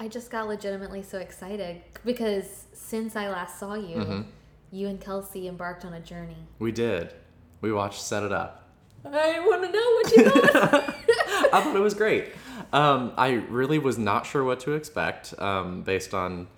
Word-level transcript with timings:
I 0.00 0.08
just 0.08 0.30
got 0.30 0.46
legitimately 0.48 1.02
so 1.02 1.18
excited 1.18 1.80
because 2.04 2.64
since 2.72 3.16
I 3.16 3.28
last 3.28 3.58
saw 3.58 3.74
you, 3.74 3.96
Mm-hmm. 3.96 4.20
you 4.70 4.86
and 4.88 5.00
Kelsey 5.00 5.48
embarked 5.48 5.84
on 5.84 5.92
a 5.94 6.00
journey. 6.00 6.36
We 6.58 6.72
did. 6.72 7.12
We 7.60 7.72
watched 7.72 8.00
Set 8.02 8.22
It 8.22 8.32
Up. 8.32 8.64
I 9.04 9.40
want 9.40 9.62
to 9.64 9.70
know 9.72 9.92
what 9.94 10.16
you 10.16 10.30
thought. 10.30 10.94
I 11.52 11.60
thought 11.62 11.74
it 11.76 11.80
was 11.80 11.94
great. 11.94 12.26
Um, 12.72 13.12
I 13.16 13.30
really 13.48 13.78
was 13.78 13.98
not 13.98 14.26
sure 14.26 14.44
what 14.44 14.60
to 14.60 14.72
expect 14.72 15.34
um, 15.40 15.82
based 15.82 16.14
on. 16.14 16.48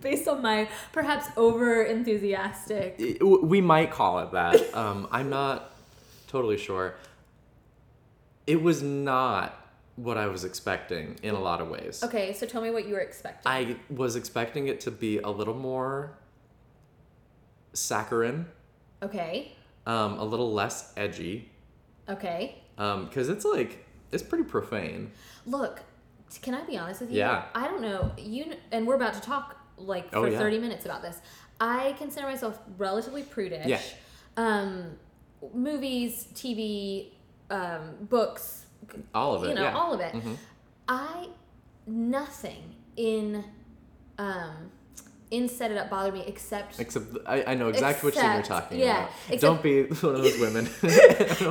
Based 0.00 0.28
on 0.28 0.40
my 0.42 0.68
perhaps 0.92 1.26
over 1.36 1.82
enthusiastic. 1.82 2.96
We 3.22 3.60
might 3.60 3.90
call 3.90 4.20
it 4.20 4.32
that. 4.32 4.62
Um, 4.74 5.08
I'm 5.10 5.30
not 5.30 5.74
totally 6.28 6.56
sure. 6.58 6.94
It 8.46 8.62
was 8.62 8.82
not 8.82 9.63
what 9.96 10.16
I 10.16 10.26
was 10.26 10.44
expecting 10.44 11.16
in 11.22 11.34
a 11.34 11.40
lot 11.40 11.60
of 11.60 11.68
ways. 11.68 12.02
Okay, 12.02 12.32
so 12.32 12.46
tell 12.46 12.60
me 12.62 12.70
what 12.70 12.86
you 12.86 12.94
were 12.94 13.00
expecting. 13.00 13.42
I 13.50 13.76
was 13.90 14.16
expecting 14.16 14.66
it 14.68 14.80
to 14.80 14.90
be 14.90 15.18
a 15.18 15.30
little 15.30 15.54
more 15.54 16.18
saccharine, 17.72 18.46
okay, 19.02 19.52
um, 19.86 20.18
a 20.18 20.24
little 20.24 20.52
less 20.52 20.92
edgy, 20.96 21.50
okay. 22.08 22.58
Um, 22.78 23.06
because 23.06 23.28
it's 23.28 23.44
like 23.44 23.84
it's 24.10 24.22
pretty 24.22 24.44
profane. 24.44 25.12
Look, 25.46 25.80
can 26.42 26.54
I 26.54 26.62
be 26.62 26.76
honest 26.76 27.00
with 27.00 27.10
you? 27.10 27.18
Yeah. 27.18 27.44
I 27.54 27.68
don't 27.68 27.82
know. 27.82 28.12
You 28.18 28.54
and 28.72 28.86
we're 28.86 28.96
about 28.96 29.14
to 29.14 29.20
talk 29.20 29.56
like 29.76 30.08
Oh, 30.12 30.22
for 30.22 30.28
yeah. 30.30 30.38
30 30.38 30.58
minutes 30.58 30.84
about 30.84 31.02
this. 31.02 31.20
I 31.60 31.94
consider 31.98 32.26
myself 32.26 32.58
relatively 32.78 33.22
prudish. 33.22 33.66
Yeah. 33.66 33.80
Um 34.36 34.96
movies, 35.52 36.26
TV, 36.34 37.10
um 37.50 37.94
books, 38.08 38.63
All 39.14 39.34
of 39.34 39.44
it, 39.44 39.48
you 39.48 39.54
know, 39.54 39.62
yeah. 39.62 39.76
all 39.76 39.92
of 39.92 40.00
it. 40.00 40.12
Mhm. 40.14 40.36
I 40.88 41.28
nothing 41.86 42.74
in 42.96 43.44
um 44.18 44.70
in 45.34 45.48
set 45.48 45.70
it 45.70 45.76
up 45.78 45.90
bothered 45.90 46.14
me 46.14 46.24
except 46.26 46.78
Except 46.80 47.06
I, 47.26 47.44
I 47.48 47.54
know 47.54 47.68
exactly 47.68 48.06
what 48.08 48.14
scene 48.14 48.32
you're 48.32 48.42
talking 48.42 48.78
yeah, 48.78 48.98
about. 48.98 49.10
except- 49.28 49.40
Don't 49.40 49.62
be 49.62 49.82
one 50.06 50.14
of 50.16 50.22
those 50.22 50.38
women. 50.40 50.68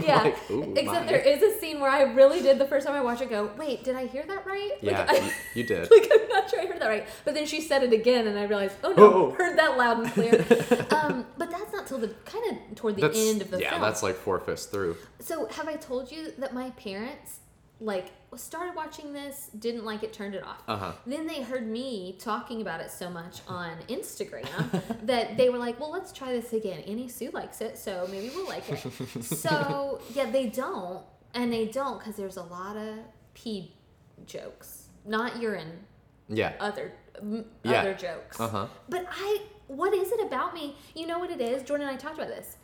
Yeah. 0.03 0.21
like, 0.23 0.37
except 0.77 1.05
my." 1.05 1.05
there 1.05 1.19
is 1.19 1.41
a 1.43 1.59
scene 1.59 1.79
where 1.79 1.89
I 1.89 2.03
really 2.03 2.41
did 2.41 2.57
the 2.59 2.65
first 2.65 2.85
time 2.87 2.95
I 2.95 3.01
watched 3.01 3.21
it 3.21 3.29
go, 3.29 3.51
wait, 3.57 3.83
did 3.83 3.95
I 3.95 4.05
hear 4.07 4.23
that 4.27 4.45
right? 4.45 4.71
Yeah, 4.81 5.03
Like, 5.05 5.21
you, 5.23 5.31
you 5.55 5.63
did. 5.73 5.89
like 5.91 6.09
I'm 6.11 6.27
not 6.29 6.49
sure 6.49 6.61
I 6.61 6.65
heard 6.65 6.79
that 6.81 6.87
right. 6.87 7.05
But 7.25 7.33
then 7.35 7.45
she 7.45 7.61
said 7.61 7.83
it 7.83 7.93
again, 7.93 8.27
and 8.27 8.37
I 8.39 8.43
realized, 8.43 8.75
oh 8.83 8.93
no, 8.93 9.03
Oh. 9.13 9.31
heard 9.31 9.57
that 9.57 9.77
loud 9.77 9.99
and 9.99 10.11
clear. 10.13 10.45
um, 10.91 11.25
but 11.37 11.51
that's 11.51 11.71
not 11.73 11.85
till 11.87 11.99
the 11.99 12.09
kind 12.25 12.43
of 12.51 12.75
toward 12.75 12.95
the 12.95 13.01
That's 13.01 13.17
end 13.19 13.41
of 13.41 13.51
the 13.51 13.59
yeah, 13.61 13.69
film. 13.71 13.81
Yeah, 13.81 13.87
that's 13.87 14.01
like 14.03 14.15
four 14.15 14.39
fifths 14.39 14.65
through. 14.65 14.97
so 15.19 15.47
have 15.49 15.67
I 15.67 15.75
told 15.75 16.11
you 16.11 16.31
that 16.39 16.53
my 16.53 16.69
parents 16.71 17.39
like 17.83 18.07
started 18.35 18.75
watching 18.75 19.11
this, 19.13 19.49
didn't 19.59 19.83
like 19.85 20.03
it, 20.03 20.13
turned 20.13 20.35
it 20.35 20.43
off. 20.43 20.63
Uh 20.67 20.77
huh. 20.77 20.91
Then 21.05 21.27
they 21.27 21.41
heard 21.43 21.67
me 21.67 22.15
talking 22.19 22.61
about 22.61 22.79
it 22.81 22.89
so 22.91 23.09
much 23.09 23.41
on 23.47 23.77
Instagram 23.89 24.81
that 25.05 25.37
they 25.37 25.49
were 25.49 25.57
like, 25.57 25.79
"Well, 25.79 25.91
let's 25.91 26.11
try 26.13 26.31
this 26.31 26.53
again." 26.53 26.79
Annie 26.87 27.09
Sue 27.09 27.29
likes 27.31 27.61
it, 27.61 27.77
so 27.77 28.07
maybe 28.09 28.29
we'll 28.35 28.47
like 28.47 28.63
it. 28.71 29.23
so 29.23 29.99
yeah, 30.13 30.29
they 30.31 30.47
don't, 30.47 31.03
and 31.33 31.51
they 31.51 31.65
don't 31.67 31.99
because 31.99 32.15
there's 32.15 32.37
a 32.37 32.43
lot 32.43 32.77
of 32.77 32.95
pee 33.33 33.73
jokes, 34.25 34.87
not 35.05 35.41
urine, 35.41 35.79
Yeah. 36.29 36.53
other 36.59 36.93
m- 37.19 37.45
Yeah. 37.63 37.81
other 37.81 37.93
jokes. 37.93 38.39
Uh 38.39 38.47
huh. 38.47 38.67
But 38.89 39.05
I, 39.11 39.41
what 39.67 39.93
is 39.93 40.11
it 40.11 40.25
about 40.25 40.53
me? 40.53 40.75
You 40.95 41.05
know 41.07 41.19
what 41.19 41.29
it 41.31 41.41
is? 41.41 41.63
Jordan 41.63 41.87
and 41.87 41.95
I 41.97 41.99
talked 41.99 42.15
about 42.15 42.29
this. 42.29 42.57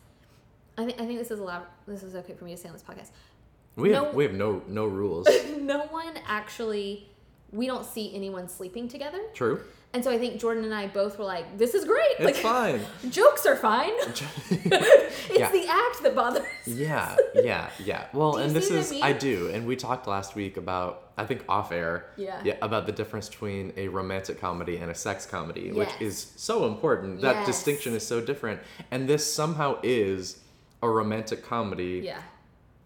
I 0.78 0.86
think 0.86 1.00
I 1.00 1.04
think 1.06 1.18
this 1.18 1.30
is 1.30 1.40
allowed. 1.40 1.66
This 1.86 2.02
is 2.02 2.14
okay 2.16 2.32
for 2.32 2.44
me 2.44 2.52
to 2.52 2.56
say 2.56 2.68
on 2.68 2.72
this 2.72 2.82
podcast. 2.82 3.10
We 3.76 3.92
have 3.92 4.02
No- 4.04 4.10
we 4.12 4.24
have 4.24 4.34
no 4.34 4.62
no 4.68 4.86
rules. 4.86 5.28
no 5.58 5.86
one 5.86 6.14
actually. 6.26 7.06
We 7.52 7.66
don't 7.66 7.84
see 7.84 8.14
anyone 8.14 8.48
sleeping 8.48 8.86
together. 8.88 9.18
True. 9.34 9.60
And 9.92 10.04
so 10.04 10.10
I 10.12 10.18
think 10.18 10.40
Jordan 10.40 10.62
and 10.62 10.72
I 10.72 10.86
both 10.86 11.18
were 11.18 11.24
like, 11.24 11.58
"This 11.58 11.74
is 11.74 11.84
great. 11.84 12.12
It's 12.20 12.24
like, 12.24 12.36
fine. 12.36 12.80
jokes 13.10 13.44
are 13.44 13.56
fine. 13.56 13.90
it's 13.98 15.30
Yeah. 15.36 15.50
the 15.50 15.66
act 15.68 16.02
that 16.04 16.14
bothers." 16.14 16.46
Yeah, 16.64 17.16
yeah, 17.34 17.70
yeah. 17.84 18.04
Well, 18.12 18.36
and 18.36 18.54
this 18.54 18.70
what 18.70 18.76
I 18.76 18.80
is 18.80 18.90
mean? 18.92 19.02
I 19.02 19.12
do, 19.12 19.48
and 19.48 19.66
we 19.66 19.74
talked 19.74 20.06
last 20.06 20.36
week 20.36 20.56
about 20.58 21.10
I 21.18 21.26
think 21.26 21.44
off 21.48 21.72
air. 21.72 22.06
Yeah. 22.16 22.40
Yeah, 22.44 22.54
about 22.62 22.86
the 22.86 22.92
difference 22.92 23.28
between 23.28 23.72
a 23.76 23.88
romantic 23.88 24.40
comedy 24.40 24.76
and 24.76 24.90
a 24.92 24.94
sex 24.94 25.26
comedy, 25.26 25.72
which 25.72 25.90
is 25.98 26.32
so 26.36 26.66
important. 26.66 27.20
That 27.22 27.34
Yes. 27.38 27.46
distinction 27.46 27.94
is 27.94 28.06
so 28.06 28.20
different, 28.20 28.60
and 28.92 29.08
this 29.08 29.30
somehow 29.32 29.78
is 29.82 30.38
a 30.82 30.88
romantic 30.88 31.42
comedy, 31.42 32.02
Yeah. 32.04 32.22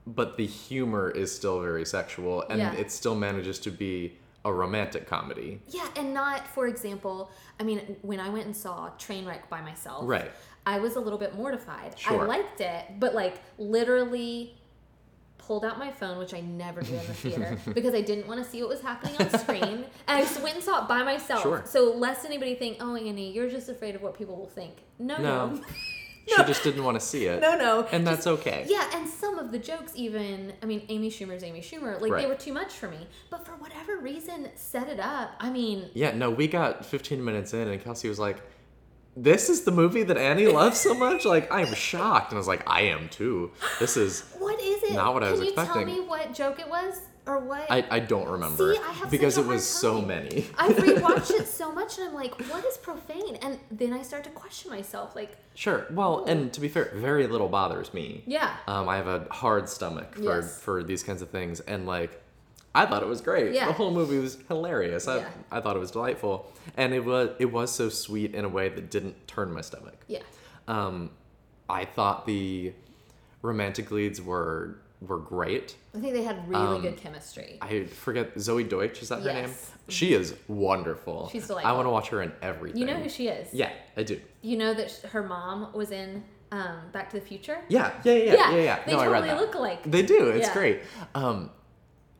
But 0.07 0.37
the 0.37 0.47
humor 0.47 1.11
is 1.11 1.35
still 1.35 1.61
very 1.61 1.85
sexual, 1.85 2.43
and 2.51 2.59
Yeah. 2.61 2.73
it 2.75 2.91
still 2.93 3.15
manages 3.15 3.59
to 3.61 3.71
be 3.71 4.19
a 4.45 4.53
romantic 4.53 5.07
comedy. 5.07 5.61
Yeah, 5.69 5.89
and 5.97 6.13
not, 6.13 6.47
for 6.49 6.67
example, 6.67 7.31
I 7.59 7.63
mean, 7.63 7.97
when 8.03 8.21
I 8.21 8.29
went 8.29 8.45
and 8.45 8.55
saw 8.57 8.91
Trainwreck 8.99 9.49
by 9.49 9.63
myself, 9.63 10.03
Right. 10.07 10.31
I 10.67 10.79
was 10.79 10.97
a 10.97 11.01
little 11.01 11.19
bit 11.19 11.35
mortified. 11.35 11.99
Sure. 11.99 12.23
I 12.23 12.27
liked 12.27 12.61
it, 12.61 12.85
but 13.01 13.15
like 13.15 13.39
literally 13.59 14.55
pulled 15.39 15.65
out 15.65 15.79
my 15.79 15.91
phone, 15.91 16.17
which 16.19 16.33
I 16.33 16.41
never 16.41 16.81
do 16.81 16.93
in 16.95 17.07
the 17.07 17.15
theater 17.15 17.59
because 17.75 17.95
I 17.95 18.01
didn't 18.01 18.27
want 18.27 18.43
to 18.43 18.51
see 18.51 18.61
what 18.63 18.71
was 18.71 18.81
happening 18.81 19.15
on 19.21 19.39
screen. 19.39 19.63
and 20.09 20.19
I 20.19 20.21
just 20.23 20.41
went 20.43 20.55
and 20.57 20.65
saw 20.65 20.83
it 20.85 20.89
by 20.89 21.03
myself. 21.03 21.43
Sure. 21.43 21.63
So 21.67 21.93
lest 21.93 22.25
anybody 22.25 22.55
think, 22.55 22.79
oh, 22.81 22.97
Annie, 22.97 23.31
you're 23.33 23.51
just 23.51 23.69
afraid 23.69 23.95
of 23.95 24.01
what 24.03 24.17
people 24.17 24.37
will 24.37 24.47
think. 24.49 24.75
No, 24.99 25.17
No. 25.19 25.61
no. 26.29 26.37
She 26.37 26.45
just 26.45 26.63
didn't 26.63 26.85
want 26.85 26.99
to 27.01 27.05
see 27.07 27.27
it, 27.27 27.41
No, 27.41 27.57
no. 27.57 27.81
and 27.93 28.05
Just- 28.05 28.25
that's 28.25 28.27
okay. 28.27 28.65
Yeah, 28.69 28.89
and 28.95 29.09
some 29.09 29.39
of 29.39 29.53
the 29.53 29.59
jokes, 29.59 29.93
even, 29.95 30.53
I 30.63 30.67
mean, 30.67 30.85
Amy 30.89 31.11
Schumer's 31.11 31.43
Amy 31.43 31.61
Schumer, 31.61 32.01
like 32.01 32.13
they 32.21 32.27
were 32.27 32.35
too 32.35 32.53
much 32.53 32.73
for 32.73 32.89
me. 32.89 33.07
But 33.31 33.45
for 33.47 33.53
whatever 33.53 33.99
reason, 33.99 34.49
set 34.55 34.89
it 34.89 35.01
up. 35.01 35.33
I 35.41 35.51
mean, 35.51 35.91
Yeah, 35.95 36.13
no, 36.13 36.31
we 36.31 36.49
got 36.49 36.85
15 36.87 37.25
minutes 37.25 37.53
in, 37.55 37.69
and 37.69 37.83
Kelsey 37.83 38.09
was 38.09 38.19
like, 38.19 38.39
This 39.17 39.49
is 39.49 39.63
the 39.63 39.71
movie 39.71 40.03
that 40.03 40.17
Annie 40.17 40.47
loves 40.49 40.81
so 40.81 40.93
much? 40.95 41.25
Like, 41.35 41.53
I 41.53 41.61
am 41.61 41.75
shocked. 41.75 42.33
And 42.33 42.37
I 42.37 42.41
was 42.41 42.49
like, 42.49 42.69
I 42.69 42.83
am 42.83 43.09
too. 43.11 43.53
This 43.79 43.97
is. 43.97 44.25
what 44.39 44.61
is 44.61 44.83
it? 44.83 44.93
Not 44.95 45.15
what 45.15 45.23
I 45.23 45.27
Can 45.27 45.33
was 45.33 45.41
you 45.43 45.53
expecting. 45.53 45.87
tell 45.87 45.95
me 45.97 46.01
what 46.09 46.35
joke 46.35 46.59
it 46.59 46.69
was? 46.69 47.01
Or 47.27 47.39
what? 47.39 47.71
I, 47.71 47.87
I 47.91 48.01
don't 48.01 48.29
remember. 48.29 48.75
See, 48.75 48.81
I 48.83 49.09
because 49.09 49.39
it 49.39 49.47
was 49.47 49.67
so 49.67 50.03
many. 50.03 50.47
I 50.59 50.69
rewatched 50.69 51.31
it 51.31 51.47
so 51.61 51.73
much 51.73 51.97
and 51.99 52.09
I'm 52.09 52.15
like, 52.15 52.35
what 52.51 52.65
is 52.67 52.77
profane? 52.77 53.37
And 53.41 53.59
then 53.71 53.95
I 53.95 54.03
start 54.03 54.25
to 54.25 54.31
question 54.31 54.71
myself, 54.71 55.17
like, 55.17 55.37
Sure. 55.55 55.87
Well, 55.91 56.25
and 56.27 56.53
to 56.53 56.61
be 56.61 56.69
fair, 56.69 56.93
very 56.95 57.27
little 57.27 57.49
bothers 57.49 57.95
me. 57.95 58.25
yeah. 58.27 58.55
Um, 58.67 58.89
I 58.89 58.97
have 58.97 59.07
a 59.07 59.27
hard 59.31 59.69
stomach 59.71 60.15
for, 60.17 60.23
Yes. 60.41 60.61
for 60.61 60.83
these 60.83 61.03
kinds 61.03 61.23
of 61.23 61.31
things. 61.31 61.61
And, 61.61 61.87
like, 61.87 62.21
I 62.75 62.85
thought 62.87 63.03
it 63.03 63.09
was 63.09 63.21
great. 63.21 63.55
Yeah. 63.55 63.67
The 63.69 63.73
whole 63.73 63.93
movie 63.93 64.19
was 64.19 64.37
hilarious. 64.49 65.07
I, 65.09 65.19
Yeah. 65.19 65.29
I 65.51 65.61
thought 65.61 65.77
it 65.77 65.79
was 65.79 65.93
delightful. 65.93 66.53
And 66.77 66.93
it 66.93 67.05
was, 67.05 67.31
it 67.39 67.47
was 67.53 67.71
so 67.73 67.89
sweet 67.89 68.35
in 68.35 68.45
a 68.45 68.49
way 68.49 68.69
that 68.69 68.91
didn't 68.91 69.27
turn 69.29 69.51
my 69.53 69.61
stomach. 69.63 70.05
Yeah. 70.09 70.21
Um, 70.69 71.11
I 71.71 71.85
thought 71.87 72.27
the 72.27 72.73
romantic 73.43 73.91
leads 73.91 74.21
were 74.21 74.77
were 75.07 75.19
great. 75.19 75.77
I 75.95 75.99
think 76.01 76.13
they 76.15 76.23
had 76.23 76.49
really 76.49 76.77
Um, 76.77 76.83
good 76.83 76.97
chemistry. 76.97 77.59
I 77.61 77.85
forget 77.85 78.35
Zoey 78.37 78.69
Deutch 78.69 79.03
is 79.03 79.09
that 79.11 79.23
her 79.23 79.33
name? 79.33 79.45
Yes. 79.49 79.73
She 79.89 80.15
is 80.15 80.35
wonderful. 80.49 81.29
She's 81.31 81.47
delightful. 81.47 81.71
I 81.71 81.75
want 81.75 81.87
to 81.87 81.91
watch 81.91 82.09
her 82.09 82.23
in 82.23 82.33
everything. 82.43 82.81
You 82.81 82.87
know 82.87 82.95
who 82.97 83.09
she 83.09 83.29
is? 83.29 83.53
Yeah, 83.53 83.71
I 83.97 84.03
do. 84.03 84.21
You 84.43 84.57
know 84.57 84.75
that 84.75 84.91
sh- 84.91 85.03
her 85.11 85.23
mom 85.23 85.73
was 85.75 85.91
in 85.91 86.25
um, 86.53 86.77
Back 86.93 87.11
to 87.11 87.19
the 87.21 87.25
Future? 87.27 87.59
Yeah, 87.69 87.93
yeah, 88.05 88.13
yeah, 88.13 88.23
yeah, 88.25 88.51
yeah. 88.51 88.57
yeah. 88.57 88.85
They 88.87 88.93
no, 88.93 88.99
I 89.01 89.05
totally 89.07 89.21
read 89.29 89.31
that. 89.31 89.41
look 89.41 89.55
alike. 89.55 89.83
They 89.91 90.03
do. 90.03 90.29
It's 90.29 90.47
Yeah. 90.49 90.53
great. 90.55 90.81
Um, 91.15 91.51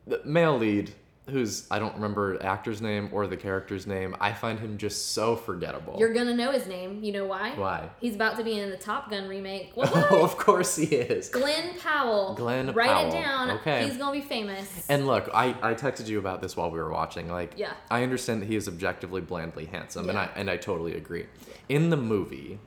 the 0.07 0.21
male 0.25 0.57
lead, 0.57 0.91
who's 1.29 1.65
I 1.71 1.79
don't 1.79 1.95
remember 1.95 2.37
the 2.37 2.45
actor's 2.45 2.81
name 2.81 3.09
or 3.11 3.25
the 3.27 3.37
character's 3.37 3.87
name. 3.87 4.15
I 4.19 4.31
find 4.33 4.59
him 4.59 4.77
just 4.77 5.11
so 5.13 5.35
forgettable. 5.35 5.95
You're 5.97 6.13
gonna 6.13 6.35
know 6.35 6.51
his 6.51 6.67
name. 6.67 7.03
You 7.03 7.11
know 7.13 7.25
why? 7.25 7.51
Why? 7.55 7.89
He's 7.99 8.15
about 8.15 8.37
to 8.37 8.43
be 8.43 8.59
in 8.59 8.69
the 8.69 8.77
Top 8.77 9.09
Gun 9.09 9.27
remake. 9.27 9.71
What? 9.75 9.91
oh, 10.11 10.23
of 10.23 10.37
course 10.37 10.75
he 10.75 10.85
is. 10.85 11.29
Glen 11.29 11.77
Powell. 11.79 12.35
Glen 12.35 12.65
Powell. 12.67 12.75
Write 12.75 12.89
Powell. 12.89 13.07
it 13.07 13.11
down. 13.11 13.51
Okay. 13.51 13.85
He's 13.87 13.97
gonna 13.97 14.11
be 14.19 14.21
famous. 14.25 14.85
And 14.89 15.07
look, 15.07 15.29
I, 15.33 15.55
I 15.61 15.73
texted 15.73 16.07
you 16.07 16.19
about 16.19 16.41
this 16.41 16.55
while 16.55 16.69
we 16.71 16.79
were 16.79 16.91
watching. 16.91 17.29
Like, 17.29 17.53
Yeah. 17.57 17.73
I 17.89 18.03
understand 18.03 18.41
that 18.41 18.45
he 18.47 18.55
is 18.55 18.67
objectively 18.67 19.21
blandly 19.21 19.65
handsome, 19.65 20.09
and 20.09 20.17
I 20.17 20.29
and 20.35 20.49
I 20.49 20.57
totally 20.57 20.95
agree. 20.95 21.25
In 21.69 21.89
the 21.89 21.97
movie, 21.97 22.59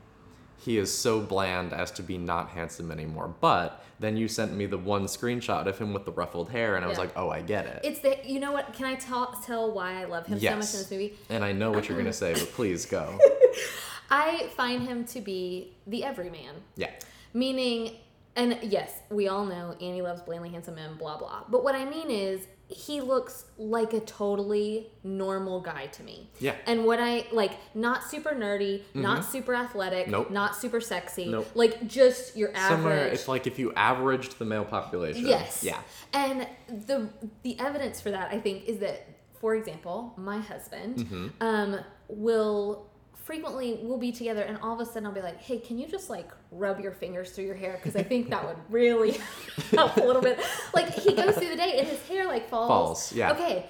he 0.58 0.76
is 0.78 0.92
so 0.96 1.20
bland 1.20 1.72
as 1.72 1.90
to 1.92 2.02
be 2.02 2.18
not 2.18 2.50
handsome 2.50 2.90
anymore. 2.90 3.34
But 3.40 3.82
then 4.00 4.16
you 4.16 4.28
sent 4.28 4.52
me 4.54 4.66
the 4.66 4.78
one 4.78 5.04
screenshot 5.06 5.66
of 5.66 5.78
him 5.78 5.92
with 5.92 6.04
the 6.04 6.12
ruffled 6.12 6.50
hair, 6.50 6.76
and 6.76 6.84
I 6.84 6.88
was 6.88 6.96
Yeah. 6.98 7.04
like, 7.04 7.12
oh, 7.16 7.30
I 7.30 7.42
get 7.42 7.66
it. 7.66 7.80
it's 7.84 8.00
the 8.00 8.16
you 8.24 8.38
know 8.40 8.52
what? 8.52 8.72
Can 8.72 8.86
I 8.86 8.94
tell 8.96 9.32
tell 9.44 9.72
why 9.72 10.00
I 10.00 10.04
love 10.04 10.26
him 10.26 10.38
so 10.38 10.44
much 10.46 10.52
in 10.54 10.60
this 10.80 10.90
movie? 10.90 11.14
and 11.30 11.44
I 11.44 11.52
know 11.52 11.70
what 11.70 11.88
you're 11.88 11.98
gonna 11.98 12.12
say, 12.12 12.32
but 12.34 12.52
please 12.52 12.86
go. 12.86 13.18
I 14.10 14.48
find 14.56 14.82
him 14.82 15.04
to 15.06 15.20
be 15.20 15.74
the 15.86 16.04
everyman. 16.04 16.54
Yeah. 16.76 16.90
Meaning, 17.34 17.96
and 18.36 18.58
yes, 18.62 18.92
we 19.10 19.28
all 19.28 19.44
know 19.44 19.72
Annie 19.80 20.00
loves 20.02 20.22
blandly 20.22 20.48
handsome 20.50 20.76
men, 20.76 20.94
blah 20.96 21.18
blah. 21.18 21.42
But 21.48 21.62
what 21.62 21.74
I 21.74 21.84
mean 21.84 22.10
is, 22.10 22.46
he 22.70 23.00
looks 23.00 23.46
like 23.56 23.94
a 23.94 24.00
totally 24.00 24.88
normal 25.02 25.58
guy 25.60 25.86
to 25.86 26.02
me. 26.02 26.28
Yeah. 26.38 26.54
And 26.66 26.84
what 26.84 27.00
I 27.00 27.26
like, 27.32 27.52
not 27.74 28.04
super 28.04 28.30
nerdy, 28.32 28.82
not 28.94 29.24
super 29.24 29.54
athletic, 29.54 30.02
Mm-hmm. 30.02 30.10
Nope. 30.12 30.30
not 30.30 30.54
super 30.54 30.80
sexy. 30.80 31.26
Nope. 31.30 31.48
Like 31.54 31.86
just 31.86 32.36
your 32.36 32.50
average. 32.54 32.68
Somewhere, 32.78 33.06
it's 33.06 33.26
like 33.28 33.46
if 33.46 33.58
you 33.58 33.72
averaged 33.74 34.38
the 34.38 34.44
male 34.44 34.64
population. 34.66 35.26
Yes. 35.26 35.64
Yeah. 35.64 35.80
And 36.12 36.46
the 36.68 37.08
the 37.42 37.58
evidence 37.58 38.00
for 38.00 38.10
that, 38.10 38.32
I 38.32 38.38
think, 38.38 38.66
is 38.66 38.78
that 38.80 39.06
for 39.40 39.54
example, 39.54 40.12
my 40.16 40.38
husband 40.40 40.96
Mm-hmm. 40.96 41.26
um, 41.40 41.78
will 42.08 42.87
frequently 43.24 43.78
we'll 43.82 43.98
be 43.98 44.12
together 44.12 44.42
and 44.42 44.58
all 44.62 44.74
of 44.74 44.80
a 44.80 44.86
sudden 44.90 45.06
I'll 45.06 45.12
be 45.12 45.20
like, 45.22 45.40
"Hey, 45.40 45.58
can 45.58 45.78
you 45.78 45.86
just 45.86 46.08
like 46.10 46.30
rub 46.50 46.80
your 46.80 46.92
fingers 46.92 47.30
through 47.32 47.44
your 47.44 47.54
hair 47.54 47.74
because 47.74 47.96
I 47.96 48.02
think 48.02 48.30
that 48.30 48.44
would 48.44 48.56
really 48.70 49.18
help 49.72 49.96
a 49.96 50.00
little 50.00 50.22
bit." 50.22 50.38
Like 50.74 50.88
he 50.94 51.14
goes 51.14 51.34
through 51.36 51.50
the 51.50 51.56
day 51.56 51.78
and 51.78 51.86
his 51.88 52.00
hair 52.08 52.26
like 52.26 52.48
falls. 52.48 52.68
Falls, 52.68 53.12
yeah. 53.12 53.32
Okay. 53.32 53.66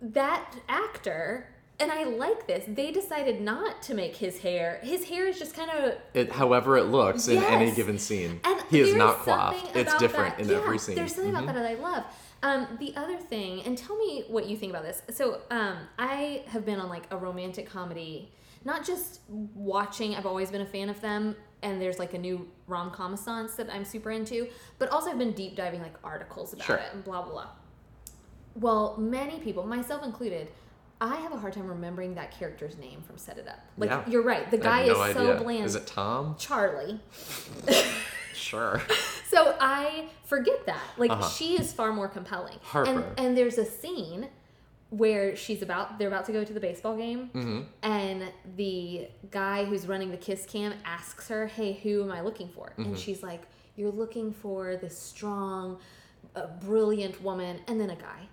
That 0.00 0.54
actor 0.68 1.48
and 1.78 1.92
I 1.92 2.04
like 2.04 2.46
this. 2.46 2.64
They 2.68 2.90
decided 2.90 3.42
not 3.42 3.82
to 3.82 3.94
make 3.94 4.16
his 4.16 4.38
hair. 4.38 4.80
His 4.82 5.04
hair 5.04 5.28
is 5.28 5.38
just 5.38 5.54
kind 5.54 5.70
of 5.70 5.94
It, 6.14 6.32
however 6.32 6.78
it 6.78 6.84
looks 6.84 7.28
in 7.28 7.42
any 7.42 7.70
given 7.70 7.98
scene, 7.98 8.40
and 8.44 8.62
he 8.70 8.80
is 8.80 8.94
not 8.94 9.18
coiffed. 9.18 9.76
It's 9.76 9.94
different 9.98 10.36
that- 10.38 10.42
in 10.44 10.48
yeah, 10.48 10.56
every 10.56 10.78
scene. 10.78 10.94
There's 10.94 11.14
something 11.14 11.34
Mhm. 11.34 11.42
about 11.42 11.54
that 11.54 11.62
that 11.62 11.70
I 11.70 11.74
love. 11.74 12.04
Um, 12.42 12.66
the 12.78 12.94
other 12.96 13.16
thing, 13.18 13.62
and 13.62 13.76
tell 13.76 13.96
me 13.96 14.24
what 14.28 14.46
you 14.46 14.56
think 14.56 14.70
about 14.70 14.84
this. 14.84 15.02
So, 15.14 15.40
um, 15.50 15.76
I 15.98 16.44
have 16.48 16.64
been 16.64 16.78
on 16.80 16.88
like 16.88 17.04
a 17.10 17.16
romantic 17.16 17.68
comedy, 17.68 18.30
not 18.66 18.84
just 18.84 19.20
watching. 19.28 20.14
I've 20.14 20.26
always 20.26 20.50
been 20.50 20.60
a 20.60 20.66
fan 20.66 20.88
of 20.90 21.00
them, 21.00 21.34
and 21.62 21.80
there's 21.80 21.98
like 21.98 22.12
a 22.14 22.18
new 22.18 22.46
rom 22.66 22.90
com 22.90 23.14
that 23.14 23.68
I'm 23.72 23.84
super 23.84 24.10
into. 24.10 24.48
But 24.78 24.90
also, 24.90 25.10
I've 25.10 25.18
been 25.18 25.32
deep 25.32 25.56
diving 25.56 25.80
like 25.80 25.94
articles 26.04 26.52
about 26.52 26.66
Sure. 26.66 26.76
it 26.76 26.92
and 26.92 27.02
blah 27.04 27.22
blah 27.22 27.32
blah. 27.32 27.48
Well, 28.56 28.96
many 28.98 29.38
people, 29.38 29.64
myself 29.66 30.02
included. 30.04 30.48
I 30.98 31.16
have 31.16 31.32
a 31.32 31.36
hard 31.36 31.52
time 31.52 31.68
remembering 31.68 32.14
that 32.14 32.30
character's 32.30 32.78
name 32.78 33.02
from 33.02 33.18
Set 33.18 33.36
It 33.36 33.46
Up. 33.46 33.60
Like 33.76 33.90
Yeah. 33.90 34.02
you're 34.08 34.22
right, 34.22 34.50
the 34.50 34.56
guy 34.58 34.86
no 34.86 34.92
is 34.94 34.98
idea. 34.98 35.14
so 35.38 35.42
bland. 35.44 35.64
Is 35.66 35.74
it 35.74 35.86
Tom? 35.86 36.36
Charlie. 36.38 37.00
Sure. 38.34 38.82
So 39.28 39.54
I 39.60 40.06
forget 40.24 40.64
that. 40.66 40.80
Like 40.96 41.10
Uh-huh. 41.10 41.28
she 41.28 41.58
is 41.60 41.70
far 41.72 41.92
more 41.92 42.08
compelling. 42.08 42.58
Harper. 42.62 42.90
And 42.90 43.04
and 43.20 43.36
there's 43.36 43.58
a 43.58 43.64
scene 43.66 44.28
where 44.90 45.34
she's 45.34 45.62
about 45.62 45.98
they're 45.98 46.08
about 46.08 46.24
to 46.26 46.32
go 46.32 46.44
to 46.44 46.52
the 46.52 46.60
baseball 46.60 46.96
game 46.96 47.26
hmm 47.32 47.60
and 47.82 48.22
the 48.56 49.08
guy 49.30 49.64
who's 49.64 49.86
running 49.86 50.10
the 50.10 50.16
kiss 50.16 50.46
cam 50.46 50.72
asks 50.84 51.28
her, 51.28 51.46
"Hey, 51.48 51.72
who 51.82 52.02
am 52.04 52.12
I 52.12 52.20
looking 52.20 52.48
for?" 52.48 52.66
Mm-hmm. 52.70 52.82
And 52.82 52.98
she's 52.98 53.22
like, 53.22 53.42
"You're 53.76 53.90
looking 53.90 54.32
for 54.32 54.76
this 54.76 54.96
strong, 54.96 55.78
uh, 56.36 56.46
brilliant 56.60 57.20
woman 57.22 57.60
and 57.66 57.80
then 57.80 57.90
a 57.90 57.96
guy." 57.96 58.28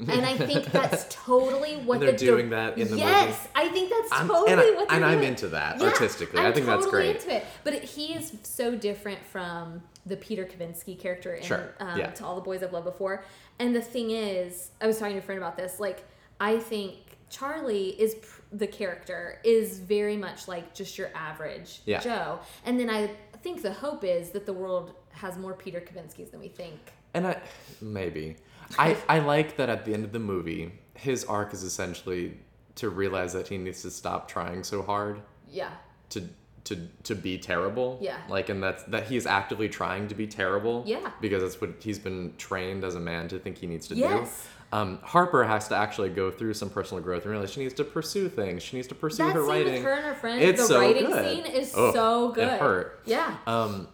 and 0.00 0.24
I 0.24 0.36
think 0.36 0.66
that's 0.66 1.06
totally 1.10 1.76
what 1.76 1.94
And 1.94 2.02
they're 2.02 2.12
the 2.12 2.18
doing 2.18 2.50
that 2.50 2.78
in 2.78 2.84
the 2.84 2.90
movie? 2.90 3.00
yes, 3.02 3.48
I 3.54 3.68
think 3.68 3.90
that's 3.90 4.08
I'm, 4.12 4.28
totally 4.28 4.52
and 4.52 4.60
I, 4.60 4.70
what 4.76 4.88
they're 4.88 4.96
and 4.96 5.04
I'm 5.04 5.22
into 5.22 5.48
that 5.48 5.80
Yeah, 5.80 5.88
artistically. 5.88 6.40
I 6.40 6.52
think 6.52 6.66
that's 6.66 6.84
totally 6.84 6.90
great. 7.12 7.16
Into 7.16 7.34
it. 7.36 7.46
But 7.64 7.72
it, 7.74 7.84
he 7.84 8.14
is 8.14 8.32
so 8.44 8.76
different 8.76 9.20
from 9.24 9.82
the 10.06 10.16
Peter 10.16 10.44
Kavinsky 10.44 10.98
character 10.98 11.34
in 11.34 11.42
Sure, 11.42 11.74
um, 11.80 11.98
yeah. 11.98 12.10
To 12.10 12.24
All 12.24 12.34
the 12.36 12.40
Boys 12.42 12.62
I've 12.62 12.72
Loved 12.72 12.84
Before. 12.86 13.24
And 13.58 13.74
the 13.74 13.80
thing 13.80 14.10
is, 14.10 14.70
I 14.80 14.86
was 14.86 14.98
talking 14.98 15.14
to 15.14 15.18
a 15.18 15.22
friend 15.22 15.38
about 15.40 15.56
this. 15.56 15.80
Like, 15.80 16.04
I 16.40 16.58
think 16.58 16.96
Charlie 17.30 17.88
is 18.00 18.14
pr- 18.16 18.40
the 18.52 18.66
character 18.66 19.40
is 19.44 19.78
very 19.80 20.16
much 20.16 20.48
like 20.48 20.74
just 20.74 20.96
your 20.96 21.10
average 21.14 21.80
Yeah. 21.84 22.00
Joe. 22.00 22.38
And 22.64 22.78
then 22.78 22.88
I 22.88 23.10
think 23.42 23.62
the 23.62 23.72
hope 23.72 24.04
is 24.04 24.30
that 24.30 24.46
the 24.46 24.52
world 24.52 24.94
has 25.10 25.36
more 25.36 25.52
Peter 25.54 25.80
Kavinskys 25.80 26.30
than 26.30 26.40
we 26.40 26.48
think. 26.48 26.78
And 27.14 27.26
I 27.26 27.40
maybe 27.80 28.36
I 28.78 28.96
I 29.08 29.18
like 29.18 29.56
that 29.56 29.68
at 29.68 29.84
the 29.84 29.92
end 29.94 30.04
of 30.04 30.12
the 30.12 30.18
movie, 30.18 30.72
his 30.94 31.24
arc 31.24 31.52
is 31.52 31.62
essentially 31.62 32.38
to 32.76 32.88
realize 32.88 33.32
that 33.32 33.48
he 33.48 33.58
needs 33.58 33.82
to 33.82 33.90
stop 33.90 34.28
trying 34.28 34.62
so 34.62 34.82
hard 34.82 35.20
Yeah. 35.50 35.70
to 36.10 36.22
to 36.68 36.76
to 37.04 37.14
be 37.14 37.38
terrible. 37.38 37.98
Yeah. 38.00 38.16
Like 38.28 38.48
and 38.48 38.62
that's 38.62 38.82
that 38.84 39.06
he 39.08 39.16
is 39.16 39.26
actively 39.26 39.68
trying 39.68 40.08
to 40.08 40.14
be 40.14 40.26
terrible. 40.26 40.82
Yeah. 40.86 41.10
Because 41.20 41.42
that's 41.42 41.60
what 41.60 41.70
he's 41.80 41.98
been 41.98 42.32
trained 42.38 42.84
as 42.84 42.94
a 42.94 43.00
man 43.00 43.28
to 43.28 43.38
think 43.38 43.58
he 43.58 43.66
needs 43.66 43.88
to 43.88 43.94
Yes. 43.94 44.42
do. 44.70 44.76
Um, 44.76 44.98
Harper 45.02 45.44
has 45.44 45.68
to 45.68 45.76
actually 45.76 46.10
go 46.10 46.30
through 46.30 46.52
some 46.54 46.68
personal 46.68 47.02
growth 47.02 47.22
and 47.22 47.30
realize 47.32 47.50
she 47.52 47.60
needs 47.60 47.72
to 47.74 47.84
pursue 47.84 48.28
things. 48.28 48.62
She 48.62 48.76
needs 48.76 48.88
to 48.88 48.94
pursue 48.94 49.24
That 49.24 49.34
her 49.34 49.40
scene 49.40 49.48
writing. 49.48 49.72
with 49.72 49.82
her 49.84 49.92
and 49.92 50.04
her 50.04 50.14
friend, 50.14 50.42
It's 50.42 50.60
the 50.60 50.66
so 50.68 50.80
writing 50.80 51.06
good. 51.06 51.24
scene 51.44 51.46
is 51.46 51.74
Ugh, 51.74 51.94
so 51.94 52.28
it 52.32 52.34
good. 52.34 52.48
hurt. 52.60 53.00
Yeah. 53.06 53.36
um, 53.46 53.88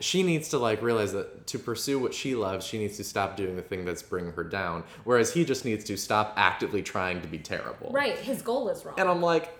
she 0.00 0.22
needs 0.24 0.48
to 0.50 0.58
like 0.58 0.80
realize 0.82 1.12
that 1.12 1.46
to 1.48 1.58
pursue 1.58 1.98
what 2.00 2.14
she 2.14 2.34
loves, 2.34 2.64
she 2.66 2.78
needs 2.78 2.96
to 2.96 3.04
stop 3.04 3.36
doing 3.36 3.54
the 3.56 3.62
thing 3.62 3.84
that's 3.84 4.02
bringing 4.02 4.32
her 4.32 4.44
down. 4.44 4.82
Whereas 5.04 5.32
he 5.32 5.44
just 5.44 5.64
needs 5.64 5.84
to 5.84 5.96
stop 5.96 6.34
actively 6.36 6.82
trying 6.82 7.20
to 7.22 7.28
be 7.28 7.38
terrible. 7.38 7.90
Right. 7.92 8.16
His 8.18 8.42
goal 8.42 8.68
is 8.70 8.84
wrong. 8.84 8.94
And 8.98 9.08
I'm 9.08 9.22
like, 9.22 9.50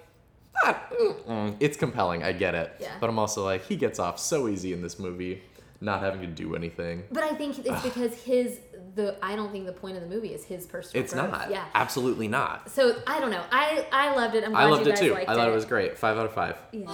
ah, 0.65 0.83
mm-mm. 0.93 1.57
it's 1.61 1.77
compelling. 1.77 2.23
I 2.23 2.33
get 2.33 2.55
it. 2.55 2.77
Yeah. 2.81 2.93
But 3.01 3.11
I'm 3.11 3.19
also 3.19 3.45
like, 3.45 3.65
he 3.65 3.77
gets 3.77 3.99
off 3.99 4.19
so 4.19 4.49
easy 4.49 4.73
in 4.73 4.83
this 4.83 4.99
movie, 4.99 5.43
not 5.81 6.01
having 6.01 6.21
to 6.21 6.27
do 6.27 6.55
anything. 6.55 7.05
But 7.11 7.25
I 7.25 7.35
think 7.35 7.59
it's 7.59 7.83
because 7.83 8.15
his 8.23 8.61
the 8.95 9.17
I 9.23 9.37
don't 9.37 9.51
think 9.53 9.67
the 9.67 9.73
point 9.73 9.97
of 9.97 10.03
the 10.03 10.09
movie 10.09 10.35
is 10.35 10.45
his 10.45 10.67
personal. 10.67 11.03
It's 11.03 11.15
growth. 11.15 11.31
not. 11.31 11.51
Yeah. 11.51 11.65
Absolutely 11.75 12.29
not. 12.29 12.71
So 12.71 13.01
I 13.07 13.21
don't 13.21 13.31
know. 13.31 13.45
I 13.51 13.87
I 13.91 14.15
loved 14.15 14.35
it. 14.35 14.45
I'm 14.45 14.51
glad 14.51 14.65
I 14.65 14.69
loved 14.69 14.87
you 14.87 14.93
it 14.93 14.97
too. 14.97 15.15
liked 15.15 15.29
I 15.29 15.35
thought 15.35 15.49
it. 15.49 15.53
it 15.53 15.55
was 15.55 15.65
great. 15.65 15.99
Five 15.99 16.19
out 16.19 16.27
of 16.27 16.33
five. 16.33 16.57
Yeah. 16.73 16.87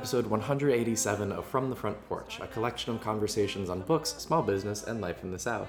Episode 0.00 0.26
187 0.28 1.30
of 1.30 1.44
From 1.44 1.68
the 1.68 1.76
Front 1.76 2.08
Porch, 2.08 2.40
a 2.40 2.46
collection 2.46 2.94
of 2.94 3.02
conversations 3.02 3.68
on 3.68 3.82
books, 3.82 4.14
small 4.16 4.40
business, 4.40 4.82
and 4.84 4.98
life 5.02 5.22
in 5.22 5.30
the 5.30 5.38
South. 5.38 5.68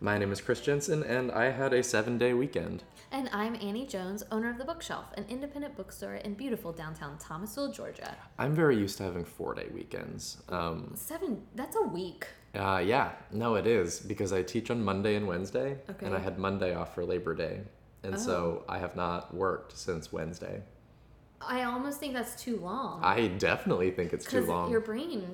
My 0.00 0.16
name 0.16 0.30
is 0.30 0.40
Chris 0.40 0.60
Jensen, 0.60 1.02
and 1.02 1.32
I 1.32 1.50
had 1.50 1.72
a 1.72 1.82
seven 1.82 2.16
day 2.16 2.34
weekend. 2.34 2.84
And 3.10 3.28
I'm 3.32 3.56
Annie 3.56 3.84
Jones, 3.84 4.22
owner 4.30 4.48
of 4.48 4.58
the 4.58 4.64
Bookshelf, 4.64 5.06
an 5.16 5.24
independent 5.28 5.76
bookstore 5.76 6.14
in 6.14 6.34
beautiful 6.34 6.70
downtown 6.70 7.18
Thomasville, 7.18 7.72
Georgia. 7.72 8.16
I'm 8.38 8.54
very 8.54 8.76
used 8.76 8.96
to 8.98 9.02
having 9.02 9.24
four 9.24 9.54
day 9.54 9.66
weekends. 9.74 10.40
Um, 10.50 10.92
Seven. 10.94 11.42
That's 11.56 11.74
a 11.74 11.82
week. 11.82 12.28
uh, 12.54 12.80
yeah, 12.86 13.10
no, 13.32 13.56
it 13.56 13.66
is 13.66 13.98
because 13.98 14.32
I 14.32 14.44
teach 14.44 14.70
on 14.70 14.84
Monday 14.84 15.16
and 15.16 15.26
Wednesday, 15.26 15.78
Okay. 15.90 16.06
and 16.06 16.14
I 16.14 16.20
had 16.20 16.38
Monday 16.38 16.76
off 16.76 16.94
for 16.94 17.04
Labor 17.04 17.34
Day, 17.34 17.62
and 18.04 18.20
so 18.20 18.62
I 18.68 18.78
have 18.78 18.94
not 18.94 19.34
worked 19.34 19.76
since 19.76 20.12
Wednesday. 20.12 20.62
I 21.46 21.64
almost 21.64 22.00
think 22.00 22.12
that's 22.14 22.40
too 22.42 22.58
long. 22.58 23.00
I 23.02 23.28
definitely 23.28 23.90
think 23.90 24.12
it's 24.12 24.24
too 24.24 24.44
long. 24.44 24.70
your 24.70 24.80
brain. 24.80 25.26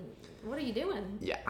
What 0.44 0.58
are 0.58 0.62
you 0.62 0.72
doing? 0.72 1.18
Yeah. 1.20 1.38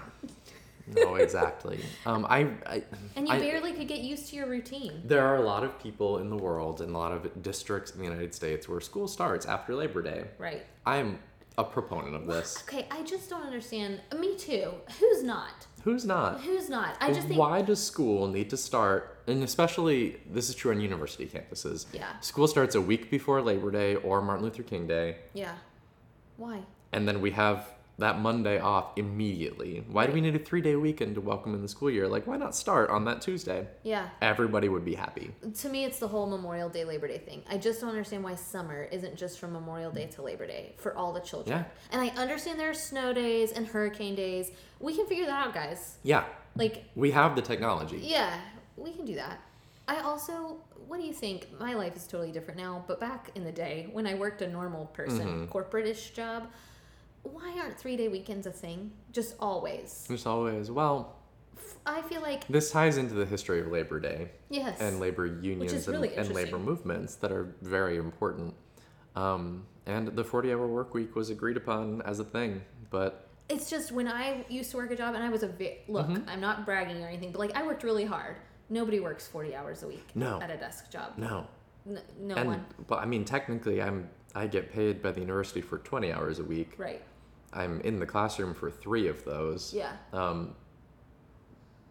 No, 0.92 1.14
exactly. 1.14 1.78
um, 2.04 2.26
I, 2.28 2.48
I 2.66 2.82
And 3.14 3.28
you 3.28 3.34
I- 3.34 3.38
barely 3.38 3.72
could 3.74 3.86
get 3.86 4.00
used 4.00 4.28
to 4.30 4.36
your 4.36 4.48
routine. 4.48 5.02
There 5.04 5.24
are 5.24 5.36
a 5.36 5.40
lot 5.42 5.62
of 5.62 5.78
people 5.80 6.18
in 6.18 6.30
the 6.30 6.36
world 6.36 6.80
and 6.80 6.92
a 6.96 6.98
lot 6.98 7.12
of 7.12 7.42
districts 7.44 7.92
in 7.92 7.98
the 7.98 8.04
United 8.04 8.34
States 8.34 8.68
where 8.68 8.80
school 8.80 9.06
starts 9.06 9.46
after 9.46 9.76
Labor 9.76 10.02
Day. 10.02 10.24
Right. 10.36 10.66
I 10.84 10.96
am 10.96 11.20
a 11.58 11.62
proponent 11.62 12.16
of 12.16 12.26
this. 12.26 12.58
Okay, 12.66 12.88
I 12.90 13.02
just 13.04 13.30
don't 13.30 13.42
understand. 13.44 14.00
Me 14.18 14.36
too. 14.36 14.72
Who's 14.98 15.22
not? 15.22 15.66
Who's 15.84 16.04
not? 16.04 16.40
Who's 16.42 16.68
not? 16.68 16.96
I 17.00 17.12
just 17.12 17.26
think. 17.28 17.38
Why 17.38 17.62
does 17.62 17.82
school 17.82 18.26
need 18.28 18.50
to 18.50 18.56
start, 18.56 19.18
and 19.26 19.42
especially 19.42 20.20
this 20.30 20.48
is 20.48 20.54
true 20.54 20.70
on 20.72 20.80
university 20.80 21.26
campuses? 21.26 21.86
Yeah. 21.92 22.18
School 22.20 22.46
starts 22.48 22.74
a 22.74 22.80
week 22.80 23.10
before 23.10 23.40
Labor 23.42 23.70
Day 23.70 23.94
or 23.96 24.20
Martin 24.22 24.44
Luther 24.44 24.62
King 24.62 24.86
Day, 24.86 25.16
Yeah. 25.34 25.54
Why? 26.36 26.60
and 26.92 27.06
then 27.08 27.20
we 27.20 27.30
have 27.32 27.66
that 28.00 28.18
Monday 28.18 28.58
off 28.58 28.92
immediately. 28.96 29.84
Why 29.88 30.06
do 30.06 30.12
we 30.12 30.20
need 30.20 30.34
a 30.34 30.38
three 30.38 30.60
day 30.60 30.74
weekend 30.76 31.14
to 31.14 31.20
welcome 31.20 31.54
in 31.54 31.62
the 31.62 31.68
school 31.68 31.90
year? 31.90 32.08
Like, 32.08 32.26
why 32.26 32.36
not 32.36 32.56
start 32.56 32.90
on 32.90 33.04
that 33.04 33.20
Tuesday? 33.20 33.68
Yeah. 33.82 34.08
Everybody 34.20 34.68
would 34.68 34.84
be 34.84 34.94
happy. 34.94 35.30
To 35.60 35.68
me, 35.68 35.84
it's 35.84 35.98
the 35.98 36.08
whole 36.08 36.26
Memorial 36.26 36.68
Day, 36.68 36.84
Labor 36.84 37.08
Day 37.08 37.18
thing. 37.18 37.42
I 37.48 37.58
just 37.58 37.80
don't 37.80 37.90
understand 37.90 38.24
why 38.24 38.34
summer 38.34 38.84
isn't 38.90 39.16
just 39.16 39.38
from 39.38 39.52
Memorial 39.52 39.90
Day 39.92 40.06
to 40.08 40.22
Labor 40.22 40.46
Day 40.46 40.74
for 40.78 40.96
all 40.96 41.12
the 41.12 41.20
children. 41.20 41.58
Yeah. 41.58 41.64
And 41.92 42.00
I 42.02 42.08
understand 42.20 42.58
there 42.58 42.70
are 42.70 42.74
snow 42.74 43.12
days 43.12 43.52
and 43.52 43.66
hurricane 43.66 44.14
days. 44.14 44.50
We 44.80 44.96
can 44.96 45.06
figure 45.06 45.26
that 45.26 45.46
out, 45.46 45.54
guys. 45.54 45.96
Yeah, 46.02 46.24
Like, 46.56 46.84
we 46.94 47.10
have 47.12 47.36
the 47.36 47.42
technology. 47.42 47.98
yeah, 48.02 48.40
we 48.76 48.92
can 48.92 49.04
do 49.04 49.14
that. 49.16 49.40
I 49.86 50.00
also, 50.00 50.56
what 50.86 51.00
do 51.00 51.06
you 51.06 51.12
think? 51.12 51.48
My 51.60 51.74
life 51.74 51.96
is 51.96 52.06
totally 52.06 52.32
different 52.32 52.58
now, 52.58 52.84
but 52.86 52.98
back 53.00 53.30
in 53.34 53.44
the 53.44 53.52
day 53.52 53.88
when 53.92 54.06
I 54.06 54.14
worked 54.14 54.40
a 54.40 54.48
normal 54.48 54.86
person, 54.86 55.26
Mm-hmm. 55.26 55.46
corporate-ish 55.46 56.10
job, 56.10 56.46
why 57.22 57.58
aren't 57.58 57.78
three-day 57.78 58.08
weekends 58.08 58.46
a 58.46 58.50
thing? 58.52 58.90
Just 59.12 59.36
always. 59.40 60.04
There's 60.08 60.26
always, 60.26 60.70
well, 60.70 61.16
I 61.86 62.02
feel 62.02 62.20
like 62.22 62.46
This 62.48 62.70
ties 62.70 62.96
into 62.96 63.14
the 63.14 63.26
history 63.26 63.60
of 63.60 63.68
Labor 63.68 64.00
Day 64.00 64.30
yes. 64.48 64.80
and 64.80 65.00
labor 65.00 65.26
unions 65.26 65.72
is 65.72 65.88
and, 65.88 66.04
and 66.04 66.32
labor 66.34 66.58
movements 66.58 67.14
that 67.16 67.32
are 67.32 67.54
very 67.62 67.96
important. 67.96 68.54
Um, 69.16 69.66
and 69.86 70.08
the 70.08 70.24
40 70.24 70.52
hour 70.52 70.66
work 70.66 70.94
week 70.94 71.14
was 71.16 71.30
agreed 71.30 71.56
upon 71.56 72.02
as 72.02 72.20
a 72.20 72.24
thing, 72.24 72.62
but 72.90 73.28
It's 73.48 73.68
just 73.68 73.92
when 73.92 74.08
I 74.08 74.44
used 74.48 74.70
to 74.72 74.76
work 74.76 74.90
a 74.90 74.96
job 74.96 75.14
and 75.14 75.22
I 75.24 75.28
was 75.30 75.42
a 75.42 75.48
vi- 75.48 75.78
look, 75.88 76.06
Mm-hmm. 76.06 76.28
I'm 76.28 76.40
not 76.40 76.64
bragging 76.64 77.02
or 77.02 77.08
anything, 77.08 77.32
but 77.32 77.38
like 77.40 77.54
I 77.56 77.62
worked 77.66 77.82
really 77.82 78.04
hard. 78.04 78.36
Nobody 78.68 79.00
works 79.00 79.26
40 79.26 79.54
hours 79.56 79.82
a 79.82 79.88
week 79.88 80.06
No. 80.14 80.40
at 80.40 80.50
a 80.50 80.56
desk 80.56 80.90
job. 80.90 81.14
no. 81.16 81.46
N- 81.88 81.98
no 82.20 82.34
and 82.34 82.46
one. 82.46 82.64
but 82.86 82.96
I 83.00 83.06
mean 83.06 83.24
technically 83.24 83.80
I'm 83.82 84.08
I 84.34 84.46
get 84.46 84.70
paid 84.70 85.02
by 85.02 85.12
the 85.12 85.20
university 85.20 85.62
for 85.62 85.78
20 85.78 86.12
hours 86.12 86.38
a 86.38 86.44
week. 86.44 86.74
Right. 86.76 87.00
I'm 87.52 87.80
in 87.80 87.98
the 87.98 88.06
classroom 88.06 88.54
for 88.54 88.70
3 88.70 89.08
of 89.08 89.24
those. 89.24 89.72
Yeah. 89.74 89.92
Um 90.12 90.54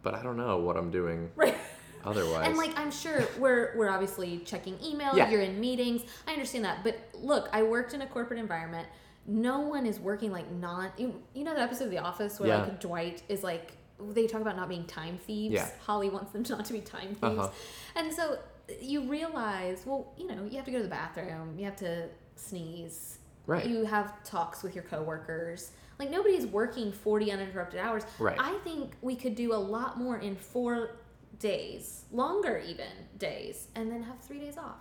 but 0.02 0.14
I 0.16 0.24
don't 0.24 0.38
know 0.38 0.58
what 0.60 0.78
I'm 0.78 0.92
doing. 0.92 1.30
Right. 1.36 1.58
otherwise. 2.06 2.48
And 2.48 2.58
like 2.58 2.78
I'm 2.80 2.92
sure 2.92 3.22
we're 3.38 3.74
we're 3.78 3.90
obviously 3.90 4.40
checking 4.40 4.78
email, 4.84 5.16
Yeah. 5.18 5.30
you're 5.30 5.42
in 5.42 5.60
meetings. 5.60 6.04
I 6.28 6.32
understand 6.34 6.64
that. 6.66 6.84
But 6.84 6.98
look, 7.14 7.50
I 7.52 7.64
worked 7.64 7.94
in 7.94 8.02
a 8.02 8.08
corporate 8.08 8.40
environment. 8.40 8.88
No 9.28 9.60
one 9.60 9.86
is 9.86 10.00
working 10.00 10.32
like 10.32 10.50
non 10.52 10.92
you, 10.98 11.22
you 11.34 11.44
know 11.44 11.54
that 11.54 11.62
episode 11.62 11.86
of 11.86 11.92
The 11.92 11.98
Office 12.00 12.40
where 12.40 12.50
Yeah. 12.50 12.62
like 12.64 12.80
Dwight 12.80 13.22
is 13.28 13.44
like 13.44 13.74
they 14.14 14.28
talk 14.28 14.40
about 14.40 14.56
not 14.56 14.70
being 14.70 14.86
time 14.86 15.18
thieves. 15.18 15.54
Yeah. 15.56 15.70
Holly 15.86 16.10
wants 16.10 16.32
them 16.32 16.46
not 16.50 16.64
to 16.66 16.74
be 16.74 16.80
time 16.80 17.10
thieves. 17.16 17.38
Uh-huh. 17.40 17.50
And 17.98 18.14
so 18.14 18.40
you 18.80 19.02
realize, 19.10 19.84
well, 19.86 20.14
you 20.16 20.26
know, 20.28 20.46
you 20.46 20.56
have 20.56 20.66
to 20.66 20.72
go 20.72 20.78
to 20.78 20.84
the 20.84 20.90
bathroom, 20.90 21.56
you 21.58 21.66
have 21.66 21.76
to 21.78 22.08
sneeze. 22.38 23.19
Right. 23.50 23.66
You 23.66 23.84
have 23.86 24.24
talks 24.24 24.62
with 24.62 24.76
your 24.76 24.84
coworkers. 24.84 25.72
Like 25.98 26.12
nobody's 26.12 26.46
working 26.46 26.92
40 26.92 27.32
uninterrupted 27.32 27.80
hours. 27.80 28.04
Right. 28.20 28.38
I 28.40 28.54
think 28.64 28.94
we 29.02 29.16
could 29.16 29.36
do 29.36 29.54
a 29.54 29.62
lot 29.76 29.98
more 29.98 30.18
in 30.20 30.36
4 30.36 30.92
days, 31.40 32.04
longer 32.12 32.62
even 32.66 32.88
days, 33.18 33.68
and 33.76 33.92
then 33.92 34.04
have 34.04 34.20
3 34.22 34.40
days 34.40 34.58
off. 34.58 34.78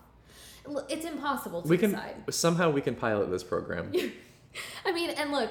It's 0.91 1.07
impossible 1.07 1.63
to 1.63 1.69
we 1.69 1.79
can 1.79 1.93
decide. 1.93 2.17
somehow 2.35 2.71
we 2.71 2.83
can 2.83 2.95
pilot 2.95 3.31
this 3.31 3.43
program. 3.43 3.91
I 4.85 4.93
mean, 4.93 5.11
and 5.11 5.33
look, 5.33 5.51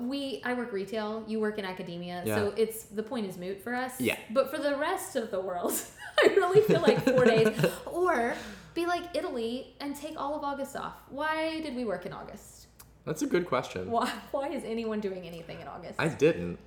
we 0.00 0.42
I 0.44 0.54
work 0.54 0.72
retail, 0.72 1.22
you 1.28 1.38
work 1.38 1.58
in 1.60 1.64
academia, 1.64 2.22
Yeah. 2.26 2.34
so 2.36 2.54
it's 2.56 2.84
the 2.84 3.04
point 3.04 3.26
is 3.26 3.36
moot 3.38 3.62
for 3.62 3.72
us. 3.74 4.00
Yeah. 4.00 4.16
But 4.30 4.50
for 4.50 4.58
the 4.58 4.76
rest 4.76 5.14
of 5.14 5.30
the 5.30 5.40
world, 5.40 5.74
I 6.22 6.26
really 6.28 6.60
feel 6.62 6.80
like 6.80 7.02
four 7.04 7.24
days. 7.24 7.48
Or 7.86 8.34
be 8.74 8.86
like 8.86 9.04
Italy 9.14 9.74
and 9.80 9.94
take 9.96 10.18
all 10.20 10.34
of 10.34 10.44
August 10.44 10.76
off. 10.76 10.94
Why 11.10 11.60
did 11.60 11.74
we 11.76 11.84
work 11.84 12.06
in 12.06 12.12
August? 12.12 12.66
That's 13.04 13.22
a 13.22 13.26
good 13.26 13.46
question. 13.46 13.90
Why 13.90 14.10
why 14.30 14.48
is 14.48 14.62
anyone 14.64 15.00
doing 15.00 15.26
anything 15.26 15.60
in 15.60 15.68
August? 15.68 15.94
I 15.98 16.08
didn't. 16.08 16.58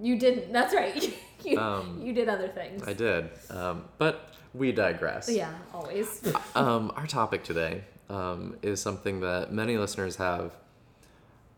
you 0.00 0.18
didn't. 0.18 0.52
That's 0.52 0.74
right. 0.74 1.14
you, 1.44 1.58
Um, 1.58 2.00
you 2.02 2.12
did 2.12 2.28
other 2.28 2.48
things. 2.48 2.82
I 2.86 2.92
did. 2.92 3.30
Um, 3.50 3.84
but 3.98 4.34
we 4.54 4.72
digress. 4.72 5.28
yeah, 5.30 5.52
always. 5.72 6.22
Um, 6.54 6.92
our 6.96 7.06
topic 7.06 7.44
today 7.44 7.84
um, 8.08 8.56
is 8.62 8.80
something 8.82 9.20
that 9.20 9.52
many 9.52 9.78
listeners 9.78 10.16
have 10.16 10.52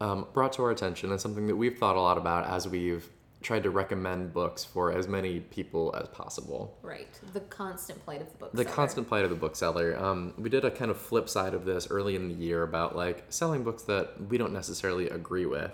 um, 0.01 0.27
brought 0.33 0.53
to 0.55 0.63
our 0.65 0.71
attention 0.71 1.11
and 1.11 1.21
something 1.21 1.47
that 1.47 1.57
we've 1.57 1.79
thought 1.79 1.97
a 1.97 2.01
lot 2.01 2.19
about 2.19 2.47
as 2.47 2.69
we've 2.69 3.09
tried 3.43 3.63
to 3.65 3.71
recommend 3.71 4.33
books 4.33 4.65
for 4.65 4.93
as 4.93 5.09
many 5.09 5.41
people 5.41 5.95
as 6.01 6.09
possible. 6.09 6.79
right. 6.83 7.19
The 7.33 7.41
constant 7.41 8.03
plight 8.05 8.21
of 8.23 8.31
the 8.31 8.37
book. 8.39 8.51
The 8.53 8.65
constant 8.65 9.09
plight 9.09 9.25
of 9.25 9.31
the 9.31 9.37
bookseller. 9.37 9.99
Um, 9.99 10.35
we 10.39 10.49
did 10.49 10.65
a 10.65 10.71
kind 10.71 10.91
of 10.91 10.97
flip 10.97 11.29
side 11.29 11.53
of 11.55 11.65
this 11.65 11.89
early 11.91 12.15
in 12.17 12.29
the 12.29 12.35
year 12.35 12.63
about 12.63 12.95
like 12.97 13.25
selling 13.29 13.65
books 13.65 13.83
that 13.85 14.29
we 14.29 14.39
don't 14.39 14.53
necessarily 14.53 15.09
agree 15.09 15.47
with, 15.47 15.73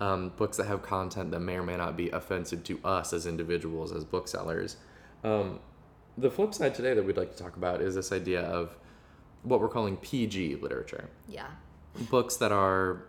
um, 0.00 0.30
books 0.36 0.56
that 0.56 0.66
have 0.66 0.82
content 0.82 1.30
that 1.30 1.40
may 1.40 1.56
or 1.56 1.62
may 1.62 1.76
not 1.76 1.96
be 1.96 2.10
offensive 2.10 2.64
to 2.64 2.80
us 2.84 3.12
as 3.12 3.26
individuals, 3.26 3.92
as 3.92 4.04
booksellers. 4.04 4.76
Um, 5.24 5.60
the 6.16 6.30
flip 6.30 6.52
side 6.54 6.74
today 6.74 6.94
that 6.94 7.04
we'd 7.04 7.16
like 7.16 7.34
to 7.36 7.42
talk 7.42 7.56
about 7.56 7.80
is 7.80 7.94
this 7.94 8.10
idea 8.12 8.42
of 8.42 8.76
what 9.44 9.60
we're 9.60 9.68
calling 9.68 9.96
PG 9.98 10.56
literature, 10.56 11.08
Yeah. 11.28 11.46
books 12.10 12.36
that 12.36 12.50
are 12.52 13.04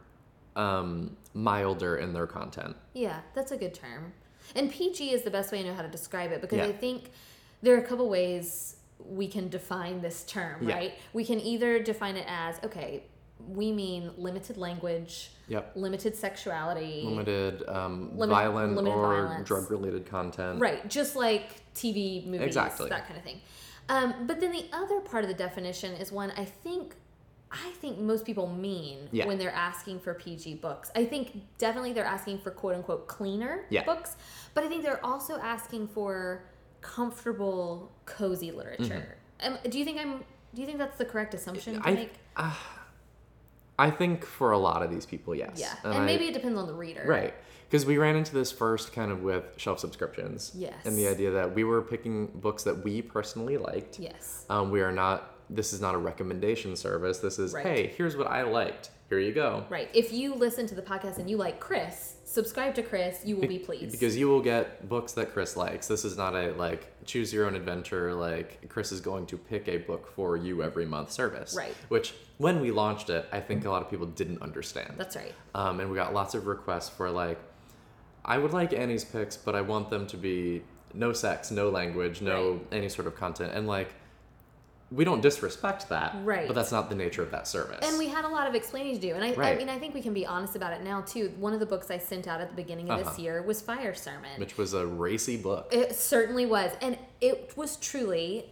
um, 0.55 1.15
milder 1.33 1.98
in 1.98 2.13
their 2.13 2.27
content. 2.27 2.75
Yeah, 2.93 3.19
that's 3.33 3.51
a 3.51 3.57
good 3.57 3.74
term. 3.74 4.13
And 4.55 4.71
PG 4.71 5.12
is 5.12 5.21
the 5.24 5.31
best 5.31 5.51
way 5.51 5.59
I 5.59 5.63
know 5.63 5.74
how 5.74 5.81
to 5.83 5.88
describe 5.88 6.31
it 6.31 6.41
because 6.41 6.57
Yeah. 6.57 6.65
I 6.65 6.71
think 6.71 7.12
there 7.62 7.75
are 7.75 7.79
a 7.79 7.86
couple 7.86 8.09
ways 8.09 8.77
we 9.00 9.27
can 9.27 9.50
define 9.50 10.01
this 10.01 10.24
term, 10.25 10.67
Yeah. 10.67 10.75
right? 10.75 10.93
We 11.13 11.24
can 11.25 11.39
either 11.39 11.79
define 11.81 12.15
it 12.17 12.25
as 12.27 12.59
okay, 12.63 13.03
we 13.48 13.71
mean 13.71 14.12
limited 14.17 14.57
language, 14.57 15.31
Yep. 15.48 15.71
limited 15.75 16.15
sexuality, 16.15 17.03
Limited, 17.05 17.63
um, 17.69 18.12
Limit- 18.17 18.29
violent 18.36 18.75
limited 18.75 18.95
or 18.98 19.13
violence. 19.25 19.48
drug-related 19.48 20.05
content. 20.05 20.59
right? 20.59 20.88
Just 20.89 21.15
like 21.15 21.63
TV 21.74 22.25
movies, 22.25 22.41
Exactly. 22.48 22.89
that 22.89 23.05
kind 23.05 23.17
of 23.17 23.24
thing. 23.24 23.39
Um, 23.88 24.27
but 24.27 24.39
then 24.41 24.51
the 24.51 24.65
other 24.74 25.00
part 25.00 25.24
of 25.24 25.29
the 25.29 25.33
definition 25.36 25.93
is 25.93 26.12
one 26.12 26.31
I 26.31 26.43
think 26.45 26.95
I 27.51 27.72
think 27.82 27.98
most 27.98 28.25
people 28.25 28.48
mean 28.48 29.10
Yeah. 29.12 29.25
when 29.25 29.38
they're 29.39 29.51
asking 29.53 30.01
for 30.01 30.13
PG 30.13 30.56
books. 30.56 30.91
I 30.96 31.06
think 31.06 31.41
definitely 31.58 31.94
they're 31.94 32.06
asking 32.06 32.39
for 32.39 32.51
quote 32.51 32.75
unquote 32.75 33.08
cleaner 33.08 33.65
Yeah. 33.70 33.86
books, 33.86 34.15
but 34.53 34.63
I 34.63 34.68
think 34.68 34.84
they're 34.84 35.03
also 35.06 35.38
asking 35.39 35.88
for 35.88 36.44
comfortable, 36.82 37.91
cozy 38.06 38.51
literature. 38.51 39.18
Um, 39.41 39.58
do 39.70 39.79
you 39.79 39.86
think 39.86 40.00
I'm? 40.00 40.24
Do 40.53 40.62
you 40.62 40.65
think 40.65 40.77
that's 40.79 40.98
the 40.98 41.06
correct 41.06 41.34
assumption 41.34 41.74
to 41.75 41.79
Mm-hmm. 41.79 41.88
I, 41.89 41.94
make? 41.94 42.13
I 43.79 43.89
think 43.91 44.25
for 44.25 44.51
a 44.51 44.58
lot 44.58 44.84
of 44.84 44.89
these 44.91 45.06
people, 45.06 45.34
yes. 45.34 45.53
Yeah, 45.56 45.74
And 45.84 45.94
and 45.94 46.03
I- 46.03 46.06
maybe 46.06 46.25
it 46.27 46.34
depends 46.34 46.58
on 46.60 46.68
the 46.68 46.74
reader. 46.74 47.03
Right. 47.08 47.34
Because 47.70 47.86
we 47.86 47.98
ran 47.98 48.15
into 48.15 48.34
this 48.34 48.51
first 48.51 48.91
kind 48.94 49.12
of 49.12 49.22
with 49.22 49.46
shelf 49.58 49.79
subscriptions. 49.79 50.51
Yes. 50.56 50.74
And 50.86 50.98
the 50.98 51.08
idea 51.08 51.32
that 51.32 51.53
we 51.53 51.63
were 51.63 51.82
picking 51.82 52.27
books 52.27 52.63
that 52.63 52.84
we 52.84 53.01
personally 53.01 53.58
liked. 53.58 54.00
Yes. 54.00 54.46
Um, 54.50 54.72
we 54.72 54.82
are 54.82 54.91
not, 54.91 55.36
this 55.50 55.74
is 55.74 55.82
not 55.82 55.96
a 55.96 55.98
recommendation 55.98 56.75
service. 56.75 57.20
This 57.20 57.39
is, 57.39 57.53
Right. 57.53 57.65
hey, 57.65 57.88
here's 57.98 58.15
what 58.15 58.27
I 58.27 58.44
liked. 58.44 58.91
Here 59.10 59.18
you 59.20 59.32
go. 59.34 59.65
Right. 59.70 59.89
If 59.94 60.13
you 60.13 60.36
listen 60.36 60.68
to 60.68 60.75
the 60.75 60.84
podcast 60.84 61.18
and 61.18 61.27
you 61.27 61.36
like 61.38 61.60
Chris, 61.60 62.18
subscribe 62.25 62.75
to 62.75 62.84
Chris. 62.84 63.22
You 63.25 63.38
will 63.38 63.48
be 63.48 63.58
pleased. 63.58 63.91
Because 63.91 64.15
you 64.15 64.27
will 64.27 64.41
get 64.41 64.88
books 64.88 65.13
that 65.13 65.34
Chris 65.34 65.58
likes. 65.58 65.88
This 65.88 66.06
is 66.06 66.15
not 66.15 66.36
a 66.36 66.51
like 66.51 66.86
choose 67.06 67.34
your 67.34 67.48
own 67.48 67.56
adventure, 67.56 68.13
like 68.13 68.70
Chris 68.70 68.91
is 68.91 69.01
going 69.01 69.25
to 69.25 69.38
pick 69.38 69.68
a 69.68 69.77
book 69.77 70.13
for 70.15 70.38
you 70.38 70.62
every 70.62 70.86
month 70.86 71.12
service. 71.12 71.56
Right. 71.58 71.74
Which, 71.88 72.13
when 72.38 72.62
we 72.62 72.70
launched 72.70 73.10
it, 73.10 73.25
I 73.32 73.39
think 73.39 73.65
a 73.65 73.72
lot 73.72 73.82
of 73.82 73.89
people 73.89 74.06
didn't 74.06 74.44
understand. 74.44 74.94
that's 74.96 75.15
right. 75.15 75.34
Um, 75.56 75.79
and 75.79 75.89
we 75.89 75.96
got 75.96 76.13
lots 76.13 76.36
of 76.36 76.46
requests 76.46 76.89
for 76.89 77.10
like, 77.10 77.39
I 78.24 78.38
would 78.38 78.53
like 78.53 78.74
Annie's 78.74 79.03
picks, 79.06 79.36
but 79.38 79.56
I 79.56 79.62
want 79.62 79.89
them 79.89 80.06
to 80.08 80.18
be 80.18 80.62
no 80.94 81.13
sex, 81.13 81.50
no 81.50 81.70
language, 81.70 82.22
no 82.22 82.51
Right. 82.51 82.62
any 82.74 82.89
sort 82.89 83.08
of 83.08 83.15
content. 83.15 83.53
And 83.56 83.65
like, 83.68 83.94
we 84.91 85.03
don't 85.05 85.22
disrespect 85.22 85.89
that, 85.89 86.15
Right. 86.24 86.48
But 86.48 86.53
that's 86.55 86.72
not 86.72 86.89
the 86.89 86.96
nature 86.96 87.22
of 87.22 87.29
that 87.31 87.48
service. 87.48 87.79
And 87.88 87.98
we 88.00 88.08
had 88.08 88.25
a 88.25 88.27
lot 88.27 88.48
of 88.48 88.55
explaining 88.55 88.96
to 88.96 89.00
do. 89.01 89.13
And 89.13 89.24
I, 89.24 89.34
I 89.51 89.55
mean, 89.55 89.69
I 89.69 89.77
think 89.77 89.93
we 89.93 90.01
can 90.01 90.13
be 90.13 90.25
honest 90.25 90.55
about 90.55 90.74
it 90.74 90.81
now, 90.84 91.01
too. 91.01 91.31
One 91.38 91.53
of 91.53 91.60
the 91.60 91.65
books 91.67 91.91
I 91.91 91.98
sent 92.00 92.27
out 92.27 92.41
at 92.41 92.50
the 92.50 92.55
beginning 92.55 92.89
of 92.89 92.98
this 93.00 93.08
Uh-huh. 93.10 93.22
year 93.22 93.41
was 93.43 93.62
Fire 93.62 93.93
Sermon. 93.93 94.31
which 94.39 94.58
was 94.58 94.74
a 94.74 94.86
racy 94.88 95.38
book. 95.38 95.67
It 95.72 95.96
certainly 95.96 96.46
was. 96.48 96.72
And 96.81 96.98
it 97.22 97.53
was 97.55 97.75
truly 97.77 98.50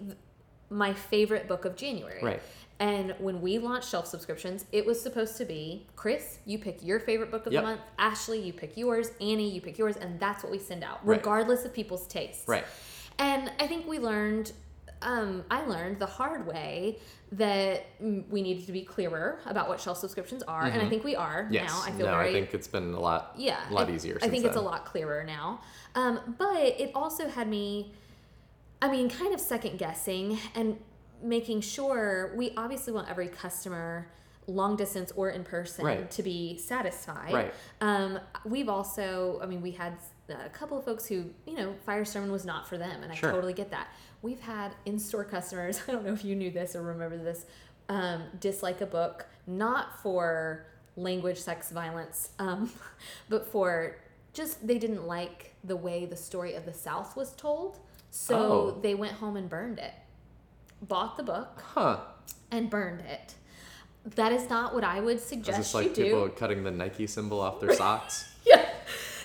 my 0.69 0.93
favorite 0.93 1.47
book 1.47 1.65
of 1.65 1.75
January. 1.75 2.19
Right. 2.21 2.41
And 2.79 3.15
when 3.17 3.41
we 3.41 3.57
launched 3.57 3.89
shelf 3.89 4.05
subscriptions, 4.05 4.65
it 4.71 4.85
was 4.85 5.01
supposed 5.01 5.37
to 5.37 5.45
be 5.45 5.87
Chris, 5.95 6.37
you 6.45 6.59
pick 6.59 6.83
your 6.85 6.99
favorite 6.99 7.31
book 7.31 7.47
of 7.47 7.53
Yep. 7.53 7.63
the 7.63 7.67
month. 7.69 7.81
Ashley, 7.97 8.39
you 8.39 8.53
pick 8.53 8.77
yours. 8.77 9.09
Annie, 9.19 9.49
you 9.49 9.61
pick 9.61 9.79
yours. 9.79 9.97
And 9.97 10.19
that's 10.19 10.43
what 10.43 10.51
we 10.51 10.59
send 10.59 10.83
out, 10.83 10.99
Right. 11.03 11.17
regardless 11.17 11.65
of 11.65 11.73
people's 11.73 12.05
tastes. 12.05 12.47
Right. 12.47 12.65
And 13.17 13.51
I 13.59 13.65
think 13.65 13.87
we 13.87 13.97
learned, 13.97 14.51
um, 15.01 15.43
I 15.51 15.65
learned 15.65 15.99
the 15.99 16.05
hard 16.05 16.47
way 16.47 16.99
that 17.33 17.85
we 17.99 18.41
needed 18.41 18.65
to 18.65 18.71
be 18.71 18.81
clearer 18.81 19.39
about 19.45 19.67
what 19.69 19.79
shelf 19.81 19.97
subscriptions 19.97 20.43
are. 20.43 20.63
And 20.63 20.81
I 20.81 20.87
think 20.89 21.03
we 21.03 21.15
are 21.15 21.43
Mm-hmm. 21.43 21.53
Yes. 21.53 21.69
now. 21.69 21.81
I 21.85 21.91
feel 21.91 22.05
no, 22.05 22.11
very 22.13 22.29
I 22.29 22.33
think 22.33 22.53
it's 22.53 22.67
been 22.67 22.93
a 22.93 22.99
lot, 22.99 23.33
yeah 23.37 23.69
a 23.69 23.73
lot 23.73 23.89
I- 23.89 23.93
easier. 23.93 24.17
i 24.21 24.27
think 24.29 24.45
it's 24.45 24.55
a 24.55 24.61
lot 24.61 24.85
clearer 24.85 25.23
now 25.23 25.61
um, 25.95 26.35
but 26.37 26.57
it 26.57 26.91
also 26.95 27.27
had 27.27 27.47
me 27.47 27.91
i 28.81 28.89
mean 28.89 29.09
kind 29.09 29.33
of 29.33 29.39
second 29.39 29.77
guessing 29.77 30.37
and 30.55 30.77
making 31.21 31.61
sure 31.61 32.31
we 32.35 32.53
obviously 32.55 32.93
want 32.93 33.09
every 33.09 33.27
customer 33.27 34.07
long 34.47 34.75
distance 34.77 35.11
or 35.15 35.29
in 35.29 35.43
person 35.43 35.83
Right. 35.85 36.09
to 36.11 36.23
be 36.23 36.57
satisfied 36.57 37.33
Right. 37.33 37.53
um, 37.81 38.19
we've 38.45 38.69
also 38.69 39.39
i 39.43 39.45
mean 39.45 39.61
we 39.61 39.71
had 39.71 39.93
a 40.29 40.49
couple 40.49 40.77
of 40.77 40.83
folks 40.83 41.05
who 41.05 41.25
you 41.45 41.55
know 41.55 41.73
fire 41.85 42.03
sermon 42.05 42.31
was 42.31 42.45
not 42.45 42.67
for 42.67 42.77
them 42.77 43.01
and 43.03 43.11
i 43.11 43.15
Sure. 43.15 43.31
totally 43.31 43.53
get 43.53 43.71
that 43.71 43.87
we've 44.21 44.39
had 44.41 44.73
in-store 44.85 45.23
customers 45.23 45.79
i 45.87 45.91
don't 45.91 46.05
know 46.05 46.13
if 46.13 46.25
you 46.25 46.35
knew 46.35 46.51
this 46.51 46.75
or 46.75 46.81
remember 46.81 47.17
this 47.17 47.45
um, 47.89 48.23
dislike 48.41 48.81
a 48.81 48.85
book 48.85 49.25
not 49.47 50.01
for 50.01 50.65
language 50.97 51.37
sex 51.39 51.71
violence 51.71 52.29
um, 52.39 52.69
but 53.29 53.47
for 53.47 53.95
just 54.33 54.65
they 54.67 54.77
didn't 54.77 55.07
like 55.07 55.53
the 55.63 55.75
way 55.75 56.05
the 56.05 56.15
story 56.17 56.53
of 56.55 56.65
the 56.65 56.73
south 56.73 57.15
was 57.15 57.31
told 57.33 57.79
so 58.11 58.35
Oh. 58.75 58.79
they 58.81 58.95
went 58.95 59.13
home 59.13 59.37
and 59.37 59.49
burned 59.49 59.79
it 59.79 59.93
bought 60.81 61.15
the 61.17 61.23
book 61.23 61.63
Huh. 61.73 61.99
and 62.51 62.69
burned 62.69 63.01
it 63.01 63.35
that 64.15 64.31
is 64.31 64.49
not 64.49 64.73
what 64.73 64.83
i 64.83 64.99
would 64.99 65.19
suggest. 65.19 65.59
Is 65.59 65.65
this 65.67 65.73
like 65.73 65.87
you 65.89 65.93
do 65.95 66.03
people 66.03 66.29
cutting 66.29 66.63
the 66.63 66.71
Nike 66.71 67.07
symbol 67.07 67.39
off 67.41 67.59
their 67.59 67.73
socks? 67.83 68.29
yeah. 68.45 68.66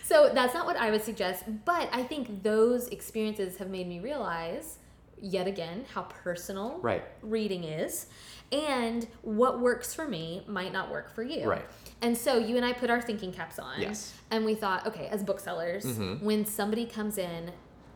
So 0.03 0.31
that's 0.35 0.55
not 0.55 0.67
what 0.67 0.77
I 0.77 0.91
would 0.91 1.03
suggest, 1.03 1.45
but 1.65 1.89
I 1.93 2.03
think 2.03 2.43
those 2.43 2.89
experiences 2.89 3.57
have 3.59 3.71
made 3.71 3.87
me 3.89 4.01
realize 4.01 4.79
yet 5.21 5.47
again 5.47 5.85
how 5.95 6.03
personal 6.03 6.79
Right. 6.81 7.05
reading 7.23 7.63
is 7.65 8.07
and 8.51 9.07
what 9.23 9.61
works 9.61 9.95
for 9.95 10.07
me 10.09 10.43
might 10.49 10.73
not 10.73 10.91
work 10.91 11.09
for 11.15 11.23
you. 11.23 11.49
Right. 11.49 11.65
And 12.03 12.19
so 12.19 12.37
you 12.39 12.57
and 12.57 12.65
I 12.67 12.73
put 12.73 12.91
our 12.91 13.01
thinking 13.01 13.33
caps 13.33 13.59
on 13.61 13.81
Yes. 13.81 14.13
and 14.31 14.45
we 14.45 14.55
thought, 14.57 14.87
okay, 14.89 15.07
as 15.07 15.23
booksellers, 15.23 15.85
Mhm. 15.87 16.23
when 16.23 16.45
somebody 16.45 16.85
comes 16.87 17.19
in 17.19 17.53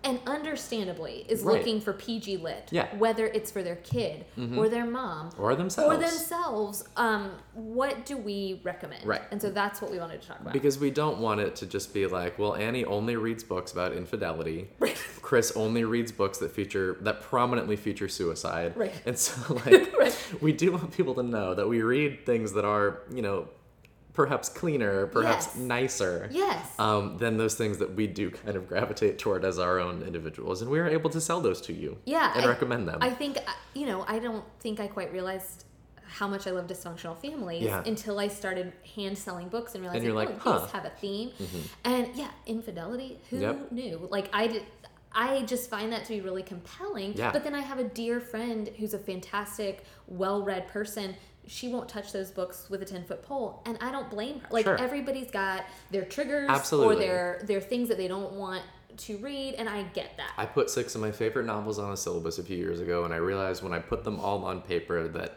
and 0.07 0.21
understandably 0.27 1.27
is 1.29 1.43
Right. 1.43 1.59
looking 1.59 1.81
for 1.81 1.93
PG 1.93 2.37
lit. 2.39 2.69
Yeah. 2.71 2.87
Mm-hmm. 2.87 2.99
Whether 2.99 3.27
it's 3.27 3.51
for 3.51 3.63
their 3.63 3.77
kid 3.77 4.25
or 4.57 4.69
their 4.69 4.87
mom 4.87 5.31
or 5.39 5.55
themselves. 5.57 5.95
or 5.95 5.99
themselves, 6.01 6.85
um, 6.97 7.33
what 7.55 8.07
do 8.07 8.17
we 8.17 8.61
recommend? 8.63 9.05
Right. 9.05 9.23
And 9.33 9.43
so 9.43 9.51
that's 9.51 9.83
what 9.83 9.91
we 9.91 9.99
wanted 9.99 10.23
to 10.23 10.29
talk 10.29 10.41
about. 10.41 10.53
Because 10.53 10.79
we 10.79 10.91
don't 10.91 11.19
want 11.19 11.41
it 11.41 11.57
to 11.57 11.67
just 11.67 11.93
be 11.93 12.07
like, 12.07 12.39
well, 12.39 12.55
Annie 12.55 12.85
only 12.85 13.17
reads 13.17 13.43
books 13.45 13.73
about 13.73 13.93
infidelity. 13.93 14.69
Right. 14.79 14.97
Chris 15.23 15.53
only 15.57 15.83
reads 15.85 16.13
books 16.13 16.39
that 16.39 16.53
feature 16.53 16.97
that 17.01 17.21
prominently 17.21 17.75
feature 17.77 18.09
suicide. 18.09 18.77
Right. 18.77 18.95
And 19.05 19.19
so 19.19 19.55
like 19.67 19.93
Right. 19.99 20.17
we 20.41 20.53
do 20.53 20.73
want 20.73 20.93
people 20.93 21.15
to 21.15 21.23
know 21.25 21.55
that 21.55 21.67
we 21.69 21.83
read 21.83 22.25
things 22.25 22.53
that 22.53 22.65
are, 22.65 23.03
you 23.13 23.23
know, 23.23 23.49
perhaps 24.17 24.49
cleaner, 24.49 25.07
perhaps 25.07 25.47
Yes. 25.47 25.57
nicer. 25.57 26.29
yes. 26.33 26.67
Um, 26.79 27.19
than 27.19 27.37
those 27.37 27.55
things 27.55 27.79
that 27.79 27.95
we 27.95 28.07
do 28.07 28.31
kind 28.31 28.57
of 28.57 28.67
gravitate 28.67 29.19
toward 29.19 29.45
as 29.45 29.59
our 29.59 29.79
own 29.79 30.03
individuals, 30.03 30.63
and 30.63 30.71
we 30.71 30.79
are 30.81 30.89
able 30.89 31.11
to 31.11 31.21
sell 31.21 31.41
those 31.41 31.61
to 31.63 31.73
you, 31.73 31.99
Yeah, 32.07 32.33
and 32.35 32.45
I- 32.45 32.49
recommend 32.49 32.89
them. 32.89 32.99
I 33.03 33.11
think, 33.11 33.37
uh, 33.37 33.41
you 33.75 33.87
know, 33.87 34.05
I 34.09 34.19
don't 34.19 34.45
think 34.61 34.81
I 34.81 34.87
quite 34.89 35.13
realized 35.13 35.65
how 36.09 36.27
much 36.27 36.47
I 36.47 36.51
love 36.53 36.67
dysfunctional 36.67 37.17
families 37.19 37.63
Yeah. 37.65 37.83
until 37.85 38.19
I 38.19 38.29
started 38.29 38.73
hand 38.97 39.19
selling 39.19 39.49
books 39.49 39.75
and 39.75 39.83
realizing, 39.83 40.05
you're 40.07 40.15
like, 40.15 40.31
oh, 40.31 40.39
huh. 40.39 40.51
Mm-hmm. 40.53 40.63
these 40.65 40.73
have 40.73 40.85
a 40.87 40.91
theme. 40.91 41.31
And 41.85 42.09
yeah, 42.17 42.31
infidelity, 42.47 43.21
who 43.29 43.39
Yep. 43.39 43.73
knew? 43.73 44.09
Like, 44.11 44.31
I 44.33 44.47
did. 44.47 44.63
I 45.19 45.43
just 45.43 45.71
find 45.71 45.91
that 45.93 46.05
to 46.05 46.11
be 46.11 46.21
really 46.21 46.43
compelling. 46.43 47.15
Yeah. 47.17 47.33
But 47.33 47.43
then 47.43 47.55
I 47.55 47.61
have 47.61 47.79
a 47.79 47.85
dear 47.85 48.21
friend 48.21 48.69
who's 48.79 48.93
a 48.93 48.99
fantastic, 48.99 49.85
well 50.07 50.43
read 50.43 50.69
person. 50.69 51.17
She 51.47 51.69
won't 51.69 51.89
touch 51.89 52.13
those 52.13 52.31
books 52.31 52.69
with 52.69 52.83
a 52.83 52.85
10 52.85 53.05
foot 53.05 53.23
pole. 53.23 53.63
And 53.67 53.79
I 53.81 53.91
don't 53.93 54.11
blame 54.11 54.41
her. 54.41 54.49
Like, 54.51 54.65
Sure. 54.65 54.77
everybody's 54.81 55.31
got 55.31 55.65
their 55.91 56.05
triggers 56.05 56.49
Absolutely. 56.51 56.97
or 56.97 56.99
their, 56.99 57.41
their 57.45 57.61
things 57.61 57.89
that 57.89 57.97
they 57.99 58.09
don't 58.09 58.33
want 58.33 58.63
to 58.99 59.17
read. 59.19 59.55
And 59.55 59.69
I 59.69 59.83
get 59.95 60.17
that. 60.17 60.33
I 60.37 60.47
put 60.47 60.71
six 60.71 60.95
of 60.95 61.01
my 61.01 61.13
favorite 61.13 61.47
novels 61.47 61.79
on 61.79 61.93
a 61.93 61.97
syllabus 61.97 62.39
a 62.39 62.43
few 62.43 62.57
years 62.57 62.81
ago, 62.81 63.05
and 63.05 63.13
I 63.15 63.19
realized 63.19 63.63
when 63.63 63.73
I 63.73 63.79
put 63.79 64.03
them 64.05 64.19
all 64.19 64.45
on 64.45 64.61
paper 64.63 65.07
that 65.09 65.37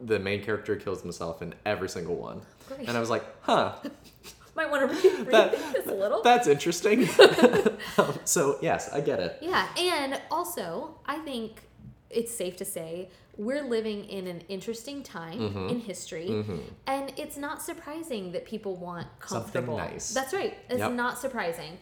the 0.00 0.18
main 0.18 0.44
character 0.44 0.76
kills 0.76 1.02
himself 1.02 1.42
in 1.42 1.54
every 1.66 1.88
single 1.88 2.14
one. 2.16 2.40
Great. 2.68 2.86
And 2.86 2.96
I 2.96 3.00
was 3.00 3.10
like, 3.10 3.24
huh, 3.42 3.74
Might 4.54 4.70
want 4.70 4.90
to 4.90 5.08
read, 5.08 5.18
read 5.18 5.30
That- 5.32 5.52
this 5.72 5.86
a 5.86 5.94
little. 5.94 6.22
that's 6.22 6.46
interesting. 6.48 7.08
Um, 7.96 8.14
so, 8.24 8.58
yes, 8.60 8.92
I 8.92 9.00
get 9.00 9.18
it. 9.20 9.38
Yeah, 9.40 9.66
and 9.76 10.20
also, 10.30 10.96
I 11.06 11.18
think 11.18 11.62
it's 12.10 12.32
safe 12.34 12.56
to 12.56 12.64
say 12.64 13.08
we're 13.36 13.62
living 13.62 14.04
in 14.06 14.26
an 14.26 14.40
interesting 14.48 15.02
time 15.02 15.38
Mm-hmm. 15.38 15.68
in 15.68 15.80
history, 15.80 16.44
and 16.86 17.12
it's 17.16 17.36
not 17.36 17.62
surprising 17.62 18.32
that 18.32 18.44
people 18.44 18.74
want 18.76 19.06
comfortable 19.20 19.76
Something 19.78 19.92
nice. 19.94 20.12
That's 20.12 20.32
right. 20.34 20.54
It's 20.68 20.78
Yep. 20.80 20.92
not 20.92 21.18
surprising. 21.18 21.78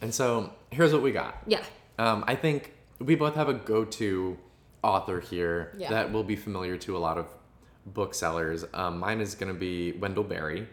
And 0.00 0.14
so, 0.14 0.52
here's 0.70 0.92
what 0.92 1.02
we 1.02 1.10
got. 1.12 1.38
Yeah. 1.46 1.62
Um, 1.98 2.24
I 2.28 2.34
think 2.36 2.72
we 3.00 3.14
both 3.16 3.34
have 3.34 3.48
a 3.48 3.54
go 3.54 3.84
to 3.84 4.38
author 4.84 5.20
here 5.20 5.72
Yeah. 5.76 5.90
that 5.90 6.12
will 6.12 6.22
be 6.24 6.36
familiar 6.36 6.76
to 6.78 6.96
a 6.96 6.98
lot 7.00 7.18
of 7.18 7.26
booksellers. 7.86 8.64
Um, 8.74 8.98
mine 8.98 9.20
is 9.20 9.34
going 9.34 9.52
to 9.52 9.58
be 9.58 9.92
Wendell 9.92 10.24
Berry. 10.24 10.68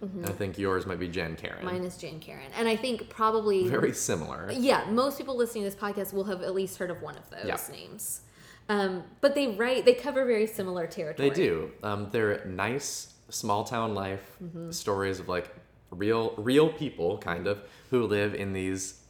And 0.00 0.26
I 0.26 0.30
think 0.32 0.58
yours 0.58 0.84
might 0.84 0.98
be 0.98 1.06
Jan 1.06 1.36
Karon. 1.36 1.58
Mm-hmm. 1.58 1.66
Mine 1.66 1.84
is 1.84 1.96
Jan 1.96 2.18
Karon, 2.18 2.50
and 2.58 2.66
I 2.66 2.74
think 2.74 3.08
probably 3.08 3.68
Very 3.68 3.92
similar. 3.92 4.50
yeah, 4.52 4.84
most 4.90 5.16
people 5.16 5.36
listening 5.36 5.62
to 5.62 5.70
this 5.70 5.78
podcast 5.78 6.12
will 6.12 6.24
have 6.24 6.42
at 6.42 6.54
least 6.54 6.76
heard 6.78 6.90
of 6.90 7.02
one 7.02 7.16
of 7.16 7.30
those 7.30 7.44
Yeah. 7.46 7.56
names. 7.70 8.22
Um, 8.68 9.04
but 9.20 9.34
they 9.34 9.48
write 9.48 9.84
they 9.84 9.94
cover 9.94 10.24
very 10.24 10.46
similar 10.46 10.86
territory. 10.86 11.28
They 11.28 11.34
do. 11.34 11.70
Um, 11.82 12.08
they're 12.10 12.44
nice 12.46 13.12
small 13.28 13.64
town 13.64 13.94
life 13.94 14.36
Mm-hmm. 14.42 14.70
stories 14.70 15.18
of 15.20 15.28
like 15.28 15.54
real 15.90 16.34
real 16.36 16.68
people 16.70 17.18
kind 17.18 17.46
of 17.46 17.62
who 17.90 18.06
live 18.06 18.34
in 18.34 18.52
these 18.52 19.00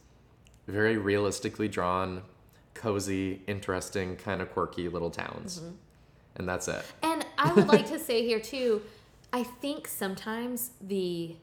very 0.67 0.97
realistically 0.97 1.67
drawn, 1.67 2.23
cozy, 2.73 3.41
interesting, 3.47 4.15
kind 4.15 4.41
of 4.41 4.51
quirky 4.51 4.87
little 4.89 5.09
towns. 5.11 5.59
Mm-hmm. 5.59 5.75
And 6.37 6.49
that's 6.49 6.67
it. 6.67 6.83
And 7.03 7.25
I 7.37 7.53
would 7.53 7.67
like 7.67 7.87
to 7.89 7.99
say 8.09 8.25
here 8.25 8.39
too, 8.39 8.81
I 9.31 9.43
think 9.43 9.87
sometimes 9.87 10.71
the 10.81 11.35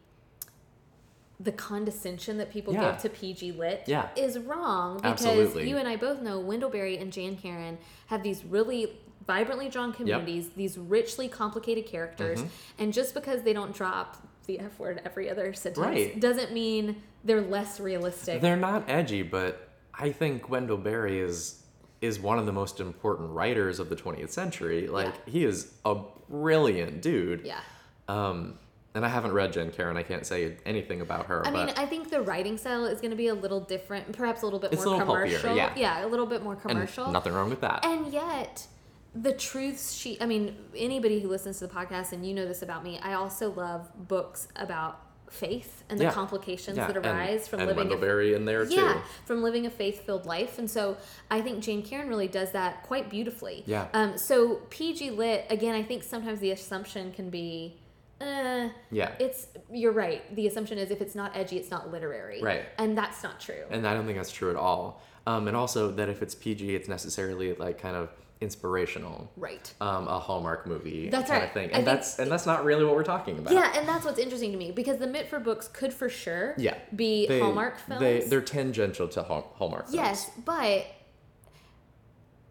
the 1.43 1.53
condescension 1.53 2.37
that 2.39 2.53
people 2.53 2.75
Yeah. 2.75 2.93
give 2.93 3.01
to 3.03 3.09
PG 3.09 3.53
lit 3.53 3.85
Yeah. 3.87 4.09
is 4.15 4.39
wrong 4.39 4.97
because 4.97 5.13
Absolutely. 5.25 5.69
you 5.71 5.79
and 5.79 5.89
I 5.89 5.97
both 5.97 6.21
know 6.21 6.39
Wendell 6.39 6.69
Berry 6.71 6.99
and 6.99 7.11
Jan 7.13 7.37
Karon 7.37 7.79
have 8.09 8.23
these 8.23 8.45
really 8.45 8.99
vibrantly 9.27 9.69
drawn 9.71 9.93
communities, 9.93 10.51
these 10.57 10.77
richly 10.77 11.29
complicated 11.29 11.87
characters, 11.87 12.41
Mm-hmm. 12.41 12.49
and 12.83 12.93
just 12.93 13.15
because 13.15 13.43
they 13.43 13.53
don't 13.55 13.75
drop 13.75 14.17
the 14.47 14.59
F 14.59 14.79
word 14.79 15.01
every 15.05 15.31
other 15.31 15.53
sentence 15.55 15.79
Right. 15.87 16.19
doesn't 16.21 16.53
mean 16.53 17.03
they're 17.25 17.41
less 17.41 17.81
realistic. 17.81 18.41
They're 18.43 18.57
not 18.57 18.85
edgy, 18.89 19.23
but 19.23 19.69
I 19.95 20.11
think 20.13 20.49
Wendell 20.51 20.77
Berry 20.79 21.21
is 21.21 21.57
is 22.03 22.19
one 22.19 22.39
of 22.39 22.47
the 22.47 22.53
most 22.53 22.81
important 22.81 23.29
writers 23.31 23.79
of 23.79 23.91
the 23.91 23.95
20th 23.97 24.31
century. 24.31 24.89
Like 24.89 25.29
he 25.29 25.45
is 25.45 25.71
a 25.85 25.97
brilliant 26.31 27.03
dude. 27.03 27.43
yeah. 27.45 27.61
Um, 28.09 28.59
and 28.95 29.05
I 29.05 29.09
haven't 29.09 29.33
read 29.33 29.53
Jan 29.53 29.71
Karon. 29.71 29.97
I 29.97 30.03
can't 30.03 30.27
say 30.27 30.57
anything 30.67 31.01
about 31.01 31.27
her. 31.27 31.47
I 31.47 31.51
mean, 31.51 31.71
I 31.77 31.87
think 31.87 32.11
the 32.11 32.21
writing 32.23 32.59
style 32.59 32.85
is 32.87 33.01
going 33.01 33.11
to 33.13 33.17
be 33.17 33.29
a 33.29 33.35
little 33.35 33.61
different, 33.61 34.13
perhaps 34.13 34.43
a 34.43 34.47
little 34.47 34.59
bit 34.59 34.73
more 34.75 34.85
little 34.85 34.99
pulpier, 35.07 35.39
commercial. 35.39 35.57
yeah. 35.77 36.05
a 36.05 36.09
little 36.09 36.27
bit 36.27 36.43
more 36.43 36.55
and 36.55 36.63
commercial. 36.63 37.11
nothing 37.11 37.33
wrong 37.33 37.51
with 37.51 37.61
that. 37.61 37.85
And 37.85 38.13
yet, 38.13 38.67
the 39.15 39.33
truths 39.33 39.93
she, 39.93 40.21
I 40.21 40.27
mean, 40.27 40.57
anybody 40.77 41.21
who 41.21 41.29
listens 41.29 41.59
to 41.61 41.67
the 41.67 41.73
podcast, 41.75 42.13
and 42.13 42.27
you 42.27 42.35
know 42.35 42.47
this 42.47 42.63
about 42.63 42.83
me, 42.85 42.99
I 43.03 43.15
also 43.15 43.53
love 43.53 43.91
books 44.09 44.49
about 44.57 45.01
faith 45.31 45.85
and 45.89 45.99
the 45.99 46.05
Yeah. 46.05 46.13
complications 46.13 46.77
yeah, 46.77 46.89
that 46.89 46.97
and- 46.97 47.07
arise 47.07 47.47
from 47.47 47.61
and 47.61 47.69
living 47.69 47.89
Wendell 47.89 47.99
a 47.99 48.01
Berry 48.01 48.35
in 48.35 48.45
there 48.45 48.67
too. 48.67 48.75
yeah, 48.75 49.01
from 49.25 49.43
living 49.45 49.65
a 49.67 49.71
faith-filled 49.71 50.27
life, 50.27 50.59
and 50.59 50.69
so 50.69 50.97
I 51.31 51.41
think 51.41 51.63
Jan 51.63 51.83
Karon 51.85 52.09
really 52.09 52.27
does 52.27 52.51
that 52.51 52.83
quite 52.83 53.09
beautifully. 53.09 53.63
Yeah. 53.67 53.87
Um. 53.95 54.19
So 54.19 54.57
PG 54.71 55.11
lit 55.11 55.47
again. 55.49 55.77
I 55.77 55.85
think 55.85 56.03
sometimes 56.03 56.41
the 56.41 56.51
assumption 56.51 57.13
can 57.13 57.31
be, 57.31 57.77
uh, 58.21 58.69
Yeah. 58.91 59.13
it's 59.19 59.47
you're 59.73 59.93
right. 59.93 60.23
The 60.37 60.47
assumption 60.47 60.79
is 60.79 60.91
if 60.91 61.01
it's 61.01 61.15
not 61.15 61.37
edgy, 61.37 61.57
it's 61.57 61.71
not 61.71 61.91
literary. 61.91 62.43
Right. 62.43 62.65
And 62.79 62.97
that's 62.97 63.23
not 63.23 63.41
true. 63.41 63.65
And 63.71 63.87
I 63.87 63.95
don't 63.95 64.05
think 64.07 64.19
that's 64.19 64.33
true 64.33 64.51
at 64.51 64.57
all. 64.57 65.03
Um, 65.27 65.49
and 65.49 65.57
also 65.57 65.91
that 65.93 66.09
if 66.09 66.23
it's 66.23 66.35
PG, 66.35 66.75
it's 66.75 66.89
necessarily 66.89 67.55
like 67.55 67.81
kind 67.81 67.97
of 67.97 68.11
inspirational. 68.41 69.31
right. 69.37 69.73
Um, 69.83 70.09
a 70.09 70.19
Hallmark 70.19 70.67
movie 70.67 71.11
That's 71.11 71.29
kind 71.29 71.43
right. 71.43 71.49
of 71.49 71.53
thing. 71.53 71.65
I 71.65 71.65
And 71.65 71.75
think- 71.75 71.85
that's 71.85 72.19
and 72.19 72.31
that's 72.31 72.47
not 72.47 72.65
really 72.65 72.85
what 72.87 72.95
we're 72.95 73.05
talking 73.05 73.39
about. 73.39 73.53
Yeah, 73.53 73.71
and 73.79 73.87
that's 73.87 74.05
what's 74.05 74.19
interesting 74.19 74.51
to 74.53 74.59
me 74.59 74.71
because 74.71 74.97
the 74.99 75.07
Mitford 75.07 75.45
books 75.45 75.69
could 75.69 75.93
for 75.93 76.09
sure 76.09 76.55
Yeah. 76.57 76.77
be 76.97 77.27
They- 77.27 77.39
Hallmark 77.41 77.79
films. 77.79 78.01
They 78.01 78.21
they're 78.21 78.41
tangential 78.41 79.09
to 79.09 79.23
Hallmark 79.23 79.85
films. 79.89 79.95
yes, 79.95 80.31
but 80.45 80.87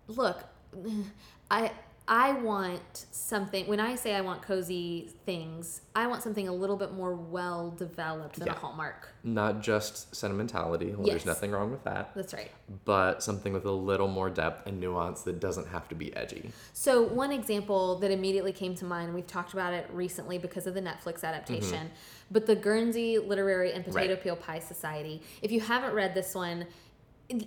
look, 0.07 0.43
I 1.51 1.71
I 2.11 2.31
want 2.33 3.05
something 3.11 3.67
when 3.67 3.79
I 3.79 3.93
say 3.93 4.15
I 4.15 4.21
want 4.21 4.41
cozy 4.41 5.11
things, 5.27 5.81
I 5.95 6.07
want 6.07 6.23
something 6.23 6.47
a 6.47 6.51
little 6.51 6.75
bit 6.75 6.91
more 6.91 7.13
well 7.13 7.69
developed 7.69 8.39
than 8.39 8.47
Yeah. 8.47 8.53
a 8.53 8.55
Hallmark. 8.57 9.09
Not 9.23 9.61
just 9.61 10.15
sentimentality. 10.15 10.87
Well, 10.87 11.05
Yes. 11.05 11.13
There's 11.13 11.25
nothing 11.27 11.51
wrong 11.51 11.69
with 11.69 11.83
that. 11.83 12.09
That's 12.15 12.33
right. 12.33 12.49
But 12.83 13.21
something 13.21 13.53
with 13.53 13.65
a 13.65 13.71
little 13.71 14.07
more 14.07 14.31
depth 14.31 14.65
and 14.65 14.79
nuance 14.79 15.21
that 15.21 15.39
doesn't 15.39 15.67
have 15.67 15.87
to 15.89 15.95
be 15.95 16.15
edgy. 16.15 16.51
So 16.73 17.03
one 17.03 17.31
example 17.31 17.99
that 17.99 18.09
immediately 18.09 18.53
came 18.53 18.73
to 18.75 18.85
mind, 18.85 19.05
and 19.05 19.13
we've 19.15 19.27
talked 19.27 19.53
about 19.53 19.73
it 19.73 19.87
recently 19.93 20.39
because 20.39 20.65
of 20.65 20.73
the 20.73 20.81
Netflix 20.81 21.23
adaptation, 21.23 21.91
but 22.31 22.47
the 22.47 22.55
Guernsey 22.55 23.19
Literary 23.19 23.71
and 23.71 23.85
Potato 23.85 23.99
Mm-hmm. 23.99 24.09
Right. 24.13 24.23
Peel 24.23 24.35
Pie 24.35 24.59
Society. 24.59 25.21
If 25.43 25.51
you 25.51 25.59
haven't 25.61 25.93
read 25.93 26.15
this 26.15 26.33
one, 26.33 26.65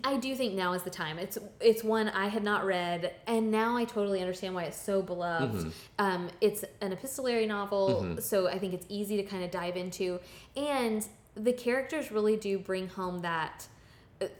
I 0.04 0.16
do 0.16 0.34
think 0.36 0.54
now 0.54 0.74
is 0.74 0.82
the 0.82 0.90
time. 0.90 1.18
It's 1.18 1.38
it's 1.60 1.82
one 1.82 2.08
I 2.08 2.28
had 2.28 2.44
not 2.44 2.64
read, 2.64 3.12
and 3.26 3.50
now 3.50 3.76
I 3.76 3.84
totally 3.84 4.20
understand 4.20 4.54
why 4.54 4.64
it's 4.64 4.80
so 4.80 5.02
beloved. 5.02 5.54
Mm-hmm. 5.54 5.70
Um, 5.98 6.30
it's 6.40 6.64
an 6.80 6.92
epistolary 6.92 7.46
novel, 7.46 8.16
so 8.20 8.46
I 8.46 8.58
think 8.58 8.74
it's 8.74 8.86
easy 8.88 9.16
to 9.16 9.24
kind 9.24 9.42
of 9.42 9.50
dive 9.50 9.76
into, 9.76 10.20
and 10.56 11.06
the 11.34 11.52
characters 11.52 12.12
really 12.12 12.36
do 12.36 12.58
bring 12.58 12.88
home 12.88 13.22
that. 13.22 13.66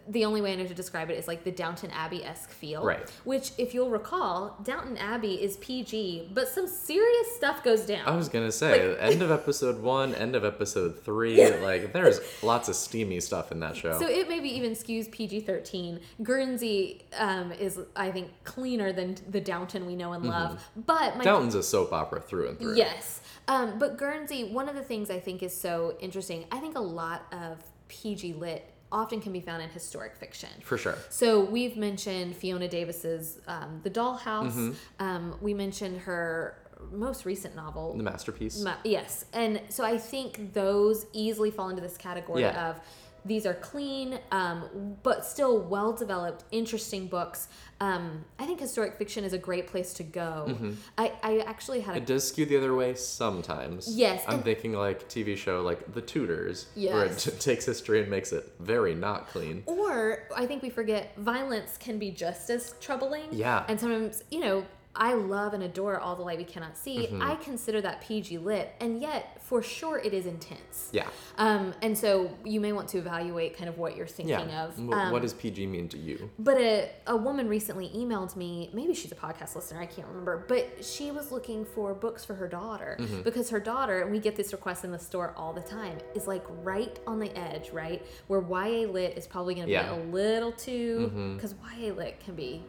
The 0.09 0.25
only 0.25 0.41
way 0.41 0.53
I 0.53 0.57
know 0.57 0.67
to 0.67 0.75
describe 0.75 1.11
it 1.11 1.19
is 1.19 1.29
like 1.29 1.45
the 1.45 1.51
Downton 1.51 1.91
Abbey 1.91 2.25
esque 2.25 2.51
feel. 2.51 2.85
Right. 2.85 3.09
Which, 3.25 3.53
if 3.59 3.75
you'll 3.75 3.91
recall, 3.91 4.59
Downton 4.63 4.97
Abbey 4.99 5.43
is 5.43 5.57
PG, 5.59 6.31
but 6.35 6.49
some 6.49 6.67
serious 6.67 7.37
stuff 7.37 7.63
goes 7.63 7.83
down. 7.83 8.07
I 8.07 8.17
was 8.17 8.29
gonna 8.29 8.53
say, 8.53 8.97
end 9.01 9.23
of 9.23 9.31
episode 9.31 9.81
one, 9.81 10.15
end 10.15 10.35
of 10.37 10.45
episode 10.45 11.03
three, 11.03 11.51
like 11.59 11.93
there's 11.93 12.21
lots 12.43 12.69
of 12.69 12.77
steamy 12.77 13.21
stuff 13.21 13.53
in 13.53 13.61
that 13.61 13.77
show. 13.77 13.99
So 13.99 14.07
it 14.07 14.29
maybe 14.29 14.49
even 14.49 14.73
skews 14.73 15.11
PG 15.11 15.41
13. 15.41 16.01
Guernsey 16.23 17.05
um, 17.17 17.53
is, 17.53 17.79
I 17.97 18.11
think, 18.11 18.31
cleaner 18.45 18.93
than 18.93 19.17
the 19.29 19.41
Downton 19.41 19.87
we 19.87 19.97
know 19.97 20.13
and 20.13 20.25
love. 20.25 20.63
But 20.77 21.17
my 21.17 21.25
Downton's 21.25 21.55
a 21.55 21.63
soap 21.63 21.93
opera 21.93 22.21
through 22.21 22.49
and 22.49 22.59
through. 22.59 22.77
Yes. 22.77 23.21
Um, 23.49 23.79
but 23.79 23.99
Guernsey, 23.99 24.45
one 24.45 24.69
of 24.69 24.75
the 24.75 24.83
things 24.83 25.11
I 25.11 25.19
think 25.19 25.43
is 25.43 25.59
so 25.59 25.97
interesting, 26.01 26.45
I 26.51 26.59
think 26.59 26.77
a 26.77 26.81
lot 26.81 27.27
of 27.33 27.63
PG 27.89 28.35
lit 28.35 28.72
often 28.93 29.21
can 29.21 29.33
be 29.33 29.41
found 29.41 29.63
in 29.63 29.71
historic 29.71 30.15
fiction. 30.15 30.51
For 30.63 30.77
sure. 30.79 30.97
So 31.09 31.41
we've 31.41 31.77
mentioned 31.77 32.37
Fiona 32.37 32.69
Davis's 32.69 33.39
um, 33.49 33.81
The 33.83 33.91
Dollhouse. 33.91 34.53
Mm-hmm. 34.53 34.73
Um, 35.01 35.35
we 35.41 35.55
mentioned 35.55 35.99
her 36.03 36.59
most 36.93 37.25
recent 37.25 37.57
novel, 37.57 37.97
The 37.97 38.03
masterpiece. 38.03 38.61
Ma- 38.63 38.75
yes, 38.85 39.25
and 39.33 39.61
so 39.69 39.85
I 39.85 39.97
think 39.99 40.53
those 40.53 41.07
easily 41.13 41.51
fall 41.51 41.71
into 41.71 41.81
this 41.81 41.97
category 41.97 42.43
Yeah. 42.43 42.71
of 42.71 42.77
these 43.25 43.47
are 43.47 43.55
clean, 43.55 44.19
um, 44.33 44.97
but 45.03 45.25
still 45.25 45.61
well 45.61 45.93
developed, 45.93 46.45
interesting 46.51 47.07
books. 47.07 47.49
Um, 47.81 48.25
I 48.39 48.47
think 48.47 48.61
historic 48.61 48.97
fiction 48.97 49.25
is 49.25 49.33
a 49.33 49.39
great 49.39 49.67
place 49.67 49.93
to 49.95 50.03
go. 50.03 50.57
I, 50.99 51.13
I 51.23 51.39
actually 51.41 51.81
had 51.81 51.95
a 51.95 51.99
It 51.99 52.07
does 52.07 52.27
skew 52.29 52.47
the 52.47 52.57
other 52.57 52.75
way 52.75 52.95
sometimes. 52.95 53.89
Yes, 53.97 54.25
I'm 54.27 54.35
and- 54.37 54.45
thinking 54.45 54.73
like 54.73 55.09
TV 55.09 55.37
show 55.37 55.63
like 55.63 55.93
The 55.95 56.01
Tudors, 56.01 56.67
where 56.75 57.07
it 57.07 57.19
t- 57.19 57.31
takes 57.39 57.65
history 57.67 58.01
and 58.01 58.11
makes 58.11 58.33
it 58.33 58.53
very 58.61 58.95
not 58.95 59.29
clean. 59.29 59.63
Or 59.67 60.25
I 60.37 60.47
think 60.47 60.63
we 60.63 60.71
forget 60.71 61.17
violence 61.17 61.77
can 61.79 61.99
be 61.99 62.11
just 62.11 62.51
as 62.51 62.75
troubling. 62.81 63.29
Yeah. 63.33 63.65
And 63.69 63.79
sometimes, 63.81 64.23
you 64.31 64.41
know, 64.41 64.65
I 64.95 65.15
love 65.15 65.55
and 65.55 65.63
adore 65.63 65.99
All 65.99 66.15
the 66.17 66.23
Light 66.23 66.37
We 66.37 66.45
Cannot 66.45 66.77
See. 66.77 67.07
Mm-hmm. 67.07 67.23
I 67.23 67.37
consider 67.37 67.81
that 67.81 68.03
PG 68.03 68.37
lit, 68.39 68.75
and 68.79 69.01
yet 69.01 69.41
for 69.43 69.63
sure 69.63 69.99
it 69.99 70.13
is 70.13 70.27
intense. 70.27 70.91
Yeah. 70.93 71.07
Um, 71.39 71.73
and 71.81 71.97
so 71.97 72.31
you 72.45 72.61
may 72.61 72.73
want 72.73 72.89
to 72.91 72.99
evaluate 72.99 73.57
kind 73.57 73.71
of 73.71 73.79
what 73.79 73.97
you're 73.97 74.07
thinking 74.07 74.29
Yeah. 74.51 74.65
of. 74.67 74.79
Um, 74.79 75.11
what 75.11 75.23
does 75.23 75.33
PG 75.33 75.67
mean 75.67 75.89
to 75.89 75.99
you? 75.99 76.31
but 76.39 76.59
a, 76.59 76.91
a 77.07 77.17
woman 77.17 77.49
recently 77.49 77.89
emailed 77.97 78.37
me, 78.37 78.71
maybe 78.75 78.93
she's 78.95 79.13
a 79.13 79.15
podcast 79.15 79.55
listener, 79.57 79.81
I 79.81 79.87
can't 79.87 80.07
remember, 80.09 80.45
but 80.47 80.85
she 80.85 81.11
was 81.11 81.33
looking 81.33 81.65
for 81.65 81.95
books 81.95 82.25
for 82.25 82.35
her 82.35 82.49
daughter 82.49 82.97
Mm-hmm. 83.01 83.23
because 83.23 83.49
her 83.51 83.61
daughter, 83.61 84.03
and 84.03 84.11
we 84.13 84.19
get 84.19 84.37
this 84.37 84.53
request 84.53 84.85
in 84.85 84.93
the 84.93 84.99
store 84.99 85.33
all 85.37 85.53
the 85.55 85.61
time, 85.63 85.97
is 86.15 86.27
like 86.27 86.45
right 86.63 86.99
on 87.07 87.19
the 87.19 87.35
edge, 87.39 87.71
right? 87.71 88.05
Where 88.27 88.41
YA 88.43 88.87
lit 88.91 89.17
is 89.17 89.27
probably 89.27 89.55
going 89.55 89.67
to 89.67 89.73
Yeah. 89.73 89.85
Mm-hmm. 89.87 90.03
be 90.03 90.09
a 90.09 90.13
little 90.13 90.53
too, 90.53 91.33
because 91.35 91.55
YA 91.79 91.93
lit 91.95 92.21
can 92.21 92.35
be 92.35 92.63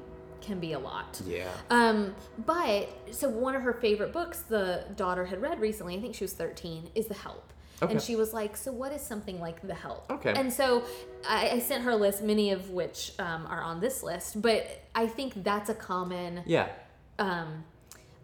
can 0.44 0.60
be 0.60 0.74
a 0.74 0.80
lot. 0.80 1.20
Yeah. 1.26 1.50
Um, 1.70 2.14
but 2.46 2.90
so 3.12 3.28
one 3.30 3.56
of 3.56 3.62
her 3.64 3.74
favorite 3.74 4.12
books 4.14 4.40
the 4.42 4.84
daughter 4.96 5.26
had 5.26 5.42
read 5.42 5.60
recently, 5.60 5.96
I 5.98 6.02
think 6.02 6.14
she 6.16 6.24
was 6.24 6.34
13, 6.34 6.90
is 6.96 7.08
The 7.08 7.14
Help. 7.16 7.52
Okay. 7.82 7.92
And 7.94 8.02
she 8.02 8.16
was 8.16 8.34
like, 8.34 8.56
So, 8.56 8.72
what 8.72 8.92
is 8.94 9.02
something 9.02 9.40
like 9.42 9.62
The 9.68 9.74
Help? 9.74 10.10
Okay. 10.12 10.34
And 10.36 10.54
so 10.54 10.84
I, 11.28 11.50
I 11.50 11.60
sent 11.60 11.84
her 11.84 11.92
a 11.92 11.96
list, 11.96 12.24
many 12.24 12.52
of 12.52 12.70
which 12.70 13.14
um, 13.20 13.46
are 13.48 13.62
on 13.62 13.80
this 13.80 14.04
list, 14.04 14.42
but 14.42 14.66
I 14.94 15.08
think 15.08 15.44
that's 15.44 15.70
a 15.70 15.74
common 15.76 16.44
Yeah. 16.46 16.70
um, 17.20 17.64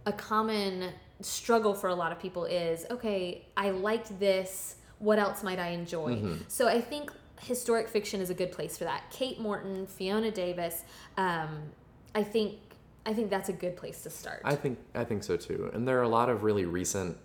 a 0.06 0.14
common 0.14 0.92
struggle 1.22 1.74
for 1.74 1.90
a 1.90 1.96
lot 1.96 2.12
of 2.14 2.20
people 2.20 2.46
is 2.46 2.86
okay, 2.90 3.46
I 3.58 3.72
liked 3.72 4.18
this. 4.20 4.76
What 5.00 5.20
else 5.20 5.44
might 5.44 5.60
I 5.60 5.70
enjoy? 5.70 6.16
Mm-hmm. 6.16 6.36
So 6.48 6.68
I 6.68 6.80
think 6.80 7.12
historic 7.42 7.88
fiction 7.90 8.22
is 8.22 8.30
a 8.30 8.34
good 8.34 8.52
place 8.52 8.78
for 8.78 8.84
that. 8.86 9.04
Kate 9.12 9.40
Morton, 9.40 9.88
Fiona 9.88 10.32
Davis. 10.32 10.84
Um, 11.18 11.50
I 12.16 12.24
think 12.24 12.56
I 13.06 13.14
think 13.14 13.30
that's 13.30 13.50
a 13.50 13.54
good 13.54 13.76
place 13.78 14.02
to 14.04 14.10
start. 14.10 14.42
I 14.44 14.56
think 14.56 14.78
I 14.96 15.04
think 15.04 15.24
so 15.24 15.38
too. 15.38 15.70
And 15.74 15.88
there 15.88 16.00
are 16.00 16.04
a 16.04 16.10
lot 16.10 16.30
of 16.30 16.44
really 16.44 16.66
recent 16.66 17.18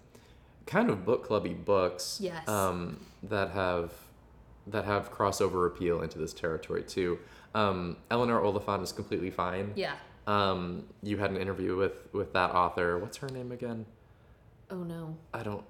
kind 0.66 0.88
of 0.90 1.04
book 1.04 1.24
clubby 1.26 1.52
books 1.54 2.18
Yes. 2.22 2.48
um, 2.48 2.98
that 3.24 3.50
have 3.50 3.92
that 4.66 4.84
have 4.86 5.12
crossover 5.12 5.66
appeal 5.66 6.02
into 6.02 6.18
this 6.18 6.32
territory 6.32 6.82
too. 6.82 7.18
Um, 7.54 7.98
Eleanor 8.10 8.40
Oliphant 8.42 8.82
is 8.82 8.92
completely 8.92 9.30
fine. 9.30 9.72
yeah. 9.76 9.94
Um, 10.26 10.84
you 11.02 11.18
had 11.18 11.30
an 11.30 11.36
interview 11.36 11.76
with 11.76 12.08
with 12.12 12.32
that 12.32 12.50
author. 12.52 12.96
What's 12.98 13.18
her 13.18 13.28
name 13.28 13.52
again? 13.52 13.84
Oh 14.70 14.82
no. 14.82 15.16
I 15.34 15.42
don't. 15.42 15.64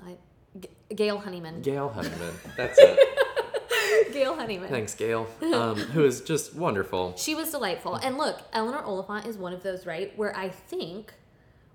I 0.00 0.16
G- 0.58 0.68
Gail 0.94 1.18
Honeyman. 1.18 1.60
Gail 1.62 1.88
Honeyman. 1.88 2.34
That's 2.56 2.78
it. 2.78 2.98
Gail 4.14 4.36
Honeyman. 4.36 4.68
Thanks, 4.68 4.94
Gail. 4.94 5.26
Um, 5.54 5.76
who 5.76 6.04
is 6.04 6.20
just 6.20 6.54
wonderful. 6.54 7.14
She 7.16 7.34
was 7.34 7.50
delightful. 7.50 7.94
And 7.96 8.16
look, 8.18 8.40
Eleanor 8.52 8.82
Oliphant 8.82 9.26
is 9.26 9.36
one 9.36 9.52
of 9.52 9.62
those, 9.62 9.86
right, 9.86 10.16
where 10.18 10.36
I 10.36 10.48
think 10.48 11.12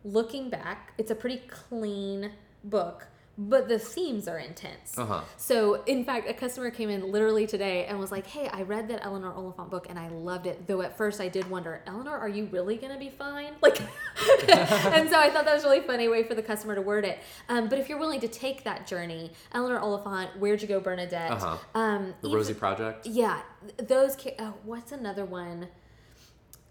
looking 0.03 0.49
back, 0.49 0.93
it's 0.97 1.11
a 1.11 1.15
pretty 1.15 1.41
clean 1.47 2.31
book, 2.63 3.07
but 3.41 3.69
the 3.69 3.79
themes 3.79 4.27
are 4.27 4.37
intense. 4.37 4.97
Uh-huh. 4.97 5.21
So, 5.37 5.81
in 5.85 6.03
fact, 6.03 6.29
a 6.29 6.33
customer 6.33 6.69
came 6.71 6.89
in 6.89 7.09
literally 7.09 7.47
today 7.47 7.85
and 7.85 7.97
was 7.97 8.11
like, 8.11 8.27
"Hey, 8.27 8.49
I 8.49 8.63
read 8.63 8.89
that 8.89 8.99
Eleanor 9.05 9.31
Oliphant 9.31 9.69
book 9.69 9.87
and 9.89 9.97
I 9.97 10.09
loved 10.09 10.45
it. 10.45 10.67
Though 10.67 10.81
at 10.81 10.97
first 10.97 11.21
I 11.21 11.29
did 11.29 11.49
wonder, 11.49 11.81
Eleanor, 11.87 12.17
are 12.17 12.27
you 12.27 12.49
really 12.51 12.75
going 12.75 12.91
to 12.91 12.99
be 12.99 13.09
fine?" 13.09 13.53
Like, 13.61 13.79
and 14.49 15.09
so 15.09 15.17
I 15.17 15.29
thought 15.29 15.45
that 15.45 15.53
was 15.53 15.63
a 15.63 15.69
really 15.69 15.79
funny 15.87 16.09
way 16.09 16.23
for 16.23 16.35
the 16.35 16.43
customer 16.43 16.75
to 16.75 16.81
word 16.81 17.05
it. 17.05 17.19
Um, 17.47 17.69
but 17.69 17.79
if 17.79 17.87
you're 17.87 17.97
willing 17.97 18.19
to 18.19 18.27
take 18.27 18.65
that 18.65 18.85
journey, 18.85 19.31
Eleanor 19.53 19.79
Oliphant, 19.79 20.37
Where'd 20.37 20.61
You 20.61 20.67
Go, 20.67 20.81
Bernadette? 20.81 21.31
Uh-huh. 21.31 21.57
Um, 21.75 22.13
The 22.21 22.27
even- 22.27 22.37
Rosie 22.37 22.53
Project. 22.53 23.07
yeah, 23.07 23.41
those. 23.77 24.17
Oh, 24.37 24.55
what's 24.65 24.91
another 24.91 25.23
one? 25.23 25.69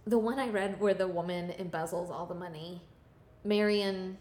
The 0.07 0.19
one 0.19 0.39
I 0.39 0.49
read 0.51 0.81
where 0.81 0.95
the 0.95 1.09
woman 1.09 1.53
embezzles 1.59 2.11
all 2.11 2.27
the 2.27 2.35
money. 2.35 2.83
Marion. 3.43 4.19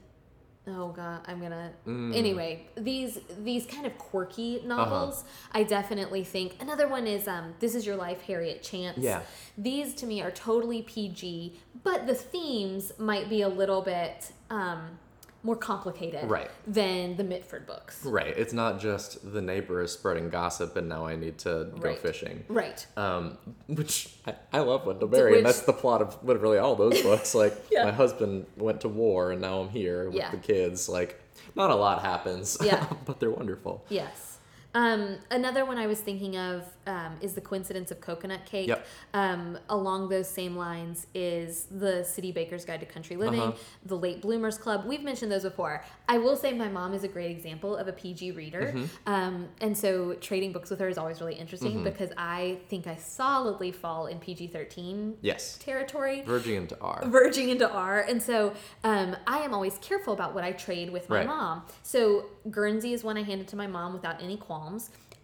Oh 0.70 0.90
god, 0.90 1.22
I'm 1.28 1.40
gonna. 1.40 1.72
Mm. 1.88 2.14
Anyway, 2.16 2.68
these 2.76 3.20
these 3.44 3.66
kind 3.66 3.86
of 3.86 3.98
quirky 3.98 4.58
Uh-huh. 4.58 4.68
novels, 4.68 5.24
I 5.54 5.64
definitely 5.64 6.24
think. 6.26 6.56
Another 6.60 6.88
one 6.90 7.08
is 7.08 7.28
um, 7.28 7.54
"This 7.60 7.74
Is 7.74 7.86
Your 7.86 7.96
Life," 7.96 8.22
Harriet 8.24 8.64
Chance. 8.64 8.98
Yeah. 8.98 9.22
These 9.58 9.94
to 9.96 10.06
me 10.06 10.22
are 10.22 10.32
totally 10.32 10.82
PG, 10.82 11.58
but 11.84 12.06
the 12.06 12.14
themes 12.16 12.92
might 12.98 13.30
be 13.30 13.42
a 13.44 13.50
little 13.50 13.82
bit 13.82 14.32
um, 14.50 15.00
more 15.48 15.56
complicated 15.56 16.30
Right. 16.30 16.52
than 16.68 17.16
the 17.16 17.24
Mitford 17.24 17.66
books. 17.66 18.04
Right. 18.06 18.38
It's 18.38 18.52
not 18.54 18.80
just 18.82 19.32
the 19.34 19.42
neighbor 19.42 19.82
is 19.82 19.94
spreading 19.94 20.30
gossip 20.30 20.76
and 20.76 20.90
now 20.90 21.06
I 21.06 21.16
need 21.16 21.38
to 21.40 21.72
go 21.80 21.96
fishing. 21.96 22.44
Right. 22.50 22.86
Um, 22.98 23.38
which 23.68 24.14
I, 24.28 24.36
I 24.52 24.60
love 24.60 24.86
Wendell 24.86 25.08
Berry, 25.08 25.38
and 25.38 25.46
that's 25.46 25.62
the 25.62 25.72
plot 25.74 26.02
of 26.02 26.22
literally 26.24 26.58
all 26.58 26.76
those 26.76 27.02
books. 27.02 27.34
Like, 27.34 27.54
Yeah. 27.72 27.86
my 27.86 27.92
husband 27.94 28.46
went 28.58 28.82
to 28.82 28.90
war, 28.90 29.32
and 29.32 29.42
now 29.42 29.62
I'm 29.62 29.70
here 29.70 30.06
with 30.08 30.16
Yeah. 30.16 30.32
the 30.32 30.38
kids. 30.38 30.90
Like, 30.90 31.20
not 31.56 31.72
a 31.72 31.76
lot 31.76 32.02
happens. 32.02 32.58
Yeah. 32.62 32.86
but 33.06 33.20
they're 33.22 33.32
wonderful. 33.32 33.86
Yes. 33.90 34.37
Um, 34.78 35.18
another 35.32 35.66
one 35.66 35.80
I 35.80 35.88
was 35.88 36.00
thinking 36.00 36.38
of 36.38 36.64
um, 36.86 37.14
is 37.20 37.34
the 37.34 37.42
coincidence 37.42 37.90
of 37.90 38.00
coconut 38.00 38.46
cake. 38.46 38.68
Yep. 38.68 38.86
Um, 39.16 39.58
along 39.70 40.10
those 40.10 40.30
same 40.30 40.56
lines 40.56 41.08
is 41.16 41.66
the 41.72 42.04
City 42.04 42.32
Baker's 42.32 42.64
Guide 42.64 42.82
to 42.82 42.86
Country 42.86 43.16
Living, 43.18 43.42
Uh-huh. 43.42 43.58
the 43.88 43.98
Late 43.98 44.22
Bloomers 44.22 44.60
Club. 44.60 44.86
We've 44.86 45.02
mentioned 45.04 45.32
those 45.32 45.42
before. 45.44 45.84
I 46.08 46.20
will 46.20 46.36
say 46.36 46.54
my 46.54 46.70
mom 46.70 46.94
is 46.94 47.04
a 47.04 47.08
great 47.08 47.32
example 47.32 47.76
of 47.76 47.88
a 47.88 47.92
PG 47.92 48.32
reader, 48.34 48.66
Mm-hmm. 48.76 48.86
um, 49.12 49.48
and 49.62 49.76
so 49.76 50.14
trading 50.22 50.52
books 50.54 50.70
with 50.70 50.80
her 50.80 50.88
is 50.88 51.00
always 51.00 51.20
really 51.22 51.34
interesting 51.36 51.84
because 51.84 52.12
I 52.16 52.60
think 52.70 52.86
I 52.86 52.98
solidly 52.98 53.72
fall 53.72 54.06
in 54.06 54.20
PG 54.20 54.48
thirteen 54.50 55.18
Yes. 55.22 55.58
territory 55.58 56.22
Verging 56.22 56.56
into 56.56 56.78
R. 56.80 57.02
verging 57.08 57.50
into 57.50 57.68
R. 57.70 58.02
And 58.02 58.22
so 58.22 58.54
um, 58.84 59.16
I 59.26 59.40
am 59.40 59.56
always 59.56 59.80
careful 59.80 60.14
about 60.14 60.36
what 60.36 60.44
I 60.44 60.52
trade 60.52 60.92
with 60.92 61.10
my 61.10 61.18
Right. 61.18 61.26
mom. 61.26 61.64
So 61.82 62.28
Guernsey 62.52 62.94
is 62.94 63.04
one 63.04 63.18
I 63.18 63.24
handed 63.24 63.48
to 63.50 63.56
my 63.56 63.66
mom 63.66 63.92
without 63.94 64.22
any 64.22 64.38
qualms. 64.38 64.67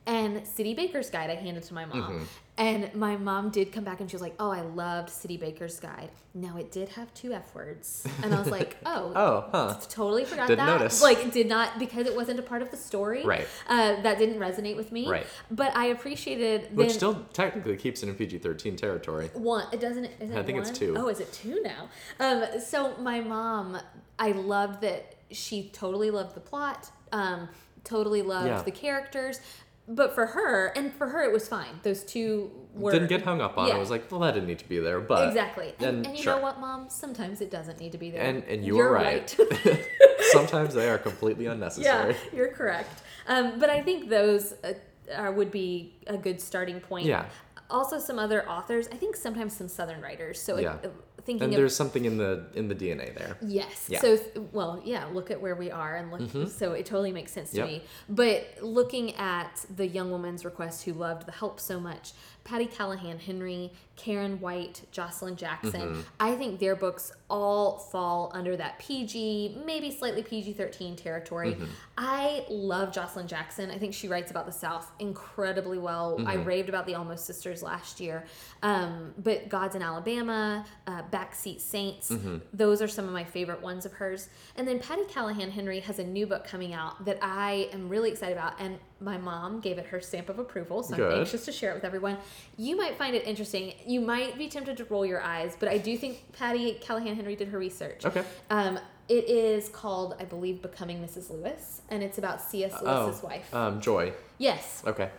And 0.05 0.45
City 0.45 0.73
Baker's 0.73 1.09
Guide 1.09 1.29
I 1.29 1.35
handed 1.35 1.63
to 1.63 1.73
my 1.73 1.85
mom. 1.85 2.01
Mm-hmm. 2.01 2.23
And 2.57 2.93
my 2.93 3.15
mom 3.15 3.49
did 3.51 3.71
come 3.71 3.85
back 3.85 4.01
and 4.01 4.09
she 4.09 4.15
was 4.17 4.21
like, 4.21 4.35
Oh, 4.37 4.51
I 4.51 4.59
loved 4.59 5.09
City 5.09 5.37
Baker's 5.37 5.79
Guide. 5.79 6.09
Now 6.33 6.57
it 6.57 6.73
did 6.73 6.89
have 6.89 7.11
two 7.13 7.31
F 7.31 7.55
words. 7.55 8.05
And 8.21 8.35
I 8.35 8.39
was 8.39 8.49
like, 8.49 8.75
Oh, 8.85 9.13
Oh, 9.15 9.45
huh. 9.53 9.79
totally 9.89 10.25
forgot 10.25 10.49
Didn't 10.49 10.65
that. 10.65 10.77
notice. 10.79 11.01
Like, 11.01 11.31
did 11.31 11.47
not, 11.47 11.79
because 11.79 12.05
it 12.05 12.13
wasn't 12.13 12.37
a 12.37 12.43
part 12.43 12.61
of 12.61 12.69
the 12.69 12.75
story. 12.75 13.23
Right. 13.23 13.47
Uh, 13.69 14.01
that 14.01 14.17
didn't 14.17 14.39
resonate 14.39 14.75
with 14.75 14.91
me. 14.91 15.07
Right. 15.09 15.25
But 15.49 15.73
I 15.75 15.85
appreciated 15.85 16.75
Which 16.75 16.89
then- 16.89 16.97
still 16.97 17.25
technically 17.31 17.77
keeps 17.77 18.03
it 18.03 18.09
in 18.09 18.15
PG 18.15 18.39
13 18.39 18.75
territory. 18.75 19.29
one. 19.33 19.67
It 19.71 19.79
doesn't. 19.79 20.05
Is 20.19 20.31
it 20.31 20.37
I 20.37 20.43
think 20.43 20.57
it's 20.59 20.69
two. 20.77 20.95
Oh, 20.97 21.07
is 21.07 21.21
it 21.21 21.31
two 21.31 21.61
now? 21.63 21.87
Um, 22.19 22.59
so 22.59 22.93
my 22.97 23.21
mom, 23.21 23.77
I 24.19 24.33
loved 24.33 24.81
that 24.81 25.15
she 25.31 25.69
totally 25.69 26.11
loved 26.11 26.35
the 26.35 26.41
plot. 26.41 26.91
Um, 27.13 27.47
totally 27.83 28.21
loved 28.21 28.47
Yeah. 28.47 28.61
the 28.61 28.71
characters. 28.71 29.39
But 29.85 30.15
for 30.15 30.27
her, 30.27 30.67
and 30.77 30.93
for 30.93 31.09
her, 31.09 31.23
it 31.23 31.33
was 31.33 31.49
fine. 31.49 31.81
Those 31.83 32.05
two 32.05 32.51
were 32.73 32.93
Didn't 32.93 33.09
get 33.09 33.23
hung 33.23 33.41
up 33.41 33.57
on 33.57 33.65
it. 33.65 33.69
Yeah. 33.69 33.75
I 33.75 33.79
was 33.79 33.89
like, 33.89 34.09
well, 34.09 34.21
that 34.21 34.33
didn't 34.33 34.47
need 34.47 34.59
to 34.59 34.69
be 34.69 34.79
there. 34.79 35.01
But 35.01 35.27
exactly. 35.27 35.73
And, 35.79 35.87
and 35.97 36.05
and 36.07 36.17
you 36.17 36.23
sure. 36.23 36.37
know 36.37 36.41
what, 36.41 36.57
mom? 36.61 36.89
Sometimes 36.89 37.41
it 37.41 37.51
doesn't 37.51 37.81
need 37.81 37.91
to 37.91 37.97
be 37.97 38.09
there. 38.09 38.21
And 38.21 38.45
and 38.45 38.63
you 38.65 38.77
You're 38.77 38.87
were 38.91 38.93
right. 38.95 39.35
Sometimes 40.31 40.73
they 40.73 40.89
are 40.89 40.97
completely 40.97 41.45
unnecessary. 41.53 42.13
yeah, 42.13 42.35
you're 42.37 42.47
correct. 42.53 43.01
Um, 43.27 43.59
but 43.59 43.69
I 43.69 43.81
think 43.81 44.09
those 44.09 44.53
uh, 44.63 44.73
are, 45.17 45.31
would 45.33 45.51
be 45.51 45.95
a 46.07 46.17
good 46.17 46.39
starting 46.39 46.79
point. 46.79 47.05
Yeah. 47.05 47.25
Also, 47.69 47.99
some 47.99 48.17
other 48.19 48.47
authors. 48.49 48.87
I 48.87 48.95
think 48.95 49.15
sometimes 49.17 49.55
some 49.55 49.67
Southern 49.67 49.99
writers. 50.01 50.41
So 50.41 50.59
Yeah. 50.59 50.75
uh, 50.83 50.87
thinking 51.25 51.43
And 51.43 51.53
of 51.53 51.57
there's 51.57 51.75
something 51.75 52.05
in 52.05 52.17
the 52.17 52.45
in 52.53 52.67
the 52.67 52.75
DNA 52.75 53.17
there. 53.17 53.37
Yes. 53.41 53.87
Yeah. 53.89 54.01
So, 54.01 54.19
well, 54.51 54.81
yeah, 54.83 55.05
look 55.05 55.31
at 55.31 55.41
where 55.41 55.55
we 55.55 55.71
are 55.71 55.95
and 55.95 56.11
look, 56.11 56.21
mm-hmm. 56.21 56.47
so 56.47 56.73
it 56.73 56.85
totally 56.85 57.11
makes 57.11 57.31
sense 57.31 57.51
to 57.51 57.57
Yep. 57.57 57.67
me. 57.67 57.83
But 58.09 58.57
looking 58.61 59.15
at 59.15 59.65
the 59.75 59.87
young 59.87 60.11
woman's 60.11 60.43
request 60.45 60.83
who 60.83 60.93
loved 60.93 61.25
the 61.25 61.31
help 61.31 61.59
so 61.59 61.79
much, 61.79 62.13
Patti 62.43 62.65
Callahan 62.65 63.19
Henry, 63.19 63.71
Karen 63.95 64.39
White, 64.39 64.81
Joshilyn 64.91 65.35
Jackson, 65.37 66.03
I 66.19 66.35
think 66.35 66.59
their 66.59 66.75
books 66.75 67.11
all 67.29 67.77
fall 67.77 68.31
under 68.33 68.57
that 68.57 68.79
PG, 68.79 69.59
maybe 69.65 69.89
slightly 69.91 70.23
PG 70.23 70.53
13 70.53 70.95
territory. 70.95 71.55
I 71.97 72.45
love 72.49 72.91
Joshilyn 72.91 73.27
Jackson. 73.27 73.71
I 73.71 73.77
think 73.77 73.93
she 73.93 74.07
writes 74.07 74.29
about 74.31 74.45
the 74.45 74.51
South 74.51 74.91
incredibly 74.99 75.77
well. 75.77 76.17
I 76.27 76.33
raved 76.35 76.69
about 76.69 76.85
the 76.85 76.95
Almost 76.95 77.25
Sisters 77.25 77.63
last 77.63 77.99
year. 77.99 78.25
Um, 78.61 79.13
but 79.17 79.47
Gods 79.47 79.75
in 79.75 79.81
Alabama, 79.81 80.65
uh, 80.87 81.03
Backseat 81.11 81.61
Saints, 81.61 82.11
those 82.51 82.81
are 82.81 82.87
some 82.87 83.05
of 83.05 83.13
my 83.13 83.23
favorite 83.23 83.61
ones 83.61 83.85
of 83.85 83.93
hers. 83.93 84.27
And 84.57 84.67
then 84.67 84.79
Patti 84.79 85.03
Callahan 85.07 85.51
Henry 85.51 85.79
has 85.81 85.99
a 85.99 86.03
new 86.03 86.25
book 86.27 86.45
coming 86.45 86.73
out 86.73 87.05
that 87.05 87.19
I 87.21 87.69
am 87.71 87.89
really 87.89 88.11
excited 88.11 88.33
about. 88.37 88.59
And 88.59 88.79
my 89.03 89.17
mom 89.17 89.59
gave 89.59 89.77
it 89.77 89.87
her 89.87 89.99
stamp 89.99 90.29
of 90.29 90.39
approval, 90.39 90.81
so 90.81 90.95
Good. 90.95 91.11
I'm 91.11 91.19
anxious 91.19 91.45
to 91.45 91.51
share 91.51 91.71
it 91.71 91.75
with 91.75 91.83
everyone. 91.83 92.17
You 92.57 92.77
might 92.77 92.97
find 92.97 93.15
it 93.15 93.27
interesting. 93.27 93.73
You 93.85 94.01
might 94.01 94.37
be 94.37 94.47
tempted 94.47 94.77
to 94.77 94.85
roll 94.85 95.05
your 95.05 95.21
eyes, 95.21 95.55
but 95.59 95.69
I 95.69 95.77
do 95.77 95.97
think 95.97 96.31
Patti 96.33 96.77
Callahan 96.81 97.15
Henry 97.15 97.35
did 97.35 97.49
her 97.49 97.59
research. 97.59 98.05
Okay. 98.05 98.23
Um, 98.49 98.79
it 99.09 99.25
is 99.25 99.67
called, 99.69 100.15
I 100.19 100.23
believe, 100.23 100.61
Becoming 100.61 101.03
Mrs. 101.03 101.29
Lewis, 101.29 101.81
and 101.89 102.01
it's 102.01 102.17
about 102.17 102.41
C.S. 102.41 102.81
Lewis's 102.81 103.21
wife. 103.21 103.53
Um, 103.53 103.81
Joy. 103.81 104.13
yes. 104.37 104.81
Okay. 104.87 105.09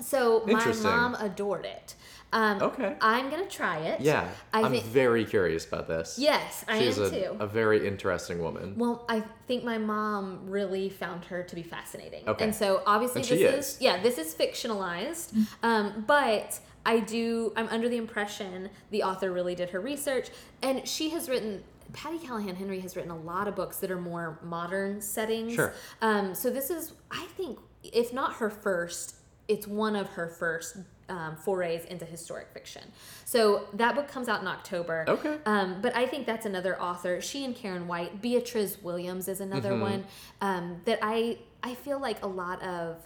So 0.00 0.44
my 0.46 0.72
mom 0.82 1.14
adored 1.16 1.64
it. 1.64 1.94
Um, 2.32 2.62
Okay. 2.62 2.96
I'm 3.00 3.28
gonna 3.30 3.46
try 3.46 3.78
it. 3.78 4.00
Yeah. 4.00 4.28
I 4.52 4.62
I'm 4.62 4.72
think. 4.72 4.84
very 4.84 5.24
curious 5.24 5.66
about 5.66 5.86
this. 5.88 6.16
Yes, 6.18 6.64
I 6.66 6.78
She's 6.78 6.98
am 6.98 7.04
a, 7.04 7.10
too. 7.10 7.36
a 7.40 7.46
very 7.46 7.86
interesting 7.86 8.40
woman. 8.42 8.74
Well, 8.76 9.04
I 9.08 9.22
think 9.46 9.64
my 9.64 9.78
mom 9.78 10.48
really 10.48 10.88
found 10.88 11.24
her 11.26 11.42
to 11.42 11.54
be 11.54 11.62
fascinating. 11.62 12.26
Okay. 12.26 12.44
And 12.44 12.54
so 12.54 12.82
obviously 12.86 13.20
And 13.22 13.30
this 13.30 13.38
she 13.38 13.44
is. 13.44 13.66
is. 13.74 13.80
yeah, 13.80 14.02
this 14.02 14.16
is 14.18 14.34
fictionalized. 14.34 15.36
Um, 15.62 16.04
but 16.06 16.58
I 16.86 17.00
do 17.00 17.52
I'm 17.56 17.68
under 17.68 17.88
the 17.88 17.96
impression 17.98 18.70
the 18.90 19.02
author 19.02 19.30
really 19.30 19.54
did 19.54 19.70
her 19.70 19.80
research 19.80 20.30
and 20.62 20.86
she 20.88 21.10
has 21.10 21.28
written 21.28 21.62
Patti 21.92 22.18
Callahan 22.18 22.56
Henry 22.56 22.80
has 22.80 22.96
written 22.96 23.10
a 23.10 23.16
lot 23.18 23.46
of 23.46 23.54
books 23.54 23.76
that 23.78 23.90
are 23.90 24.00
more 24.00 24.38
modern 24.42 25.02
settings. 25.02 25.52
Sure. 25.54 25.74
Um, 26.00 26.34
so 26.34 26.48
this 26.48 26.70
is 26.70 26.94
I 27.10 27.26
think 27.36 27.58
if 27.84 28.12
not 28.14 28.34
her 28.36 28.48
first, 28.48 29.16
it's 29.48 29.66
one 29.66 29.94
of 29.96 30.08
her 30.10 30.28
first 30.28 30.78
um, 31.12 31.36
forays 31.36 31.84
into 31.84 32.04
historic 32.06 32.48
fiction. 32.54 32.82
So 33.24 33.66
that 33.74 33.94
book 33.94 34.08
comes 34.08 34.28
out 34.28 34.40
in 34.40 34.46
October. 34.48 35.04
Okay. 35.06 35.36
Um, 35.44 35.80
but 35.82 35.94
I 35.94 36.06
think 36.06 36.26
that's 36.26 36.46
another 36.46 36.80
author. 36.80 37.20
She 37.20 37.44
and 37.44 37.54
Karen 37.54 37.86
White. 37.86 38.22
Beatriz 38.22 38.82
Williams 38.82 39.28
is 39.28 39.40
another 39.40 39.72
Mm-hmm. 39.72 39.80
one 39.82 40.04
um, 40.40 40.80
that 40.86 40.98
I 41.02 41.38
I 41.62 41.74
feel 41.74 41.98
like 42.00 42.22
a 42.24 42.26
lot 42.26 42.62
of 42.62 42.96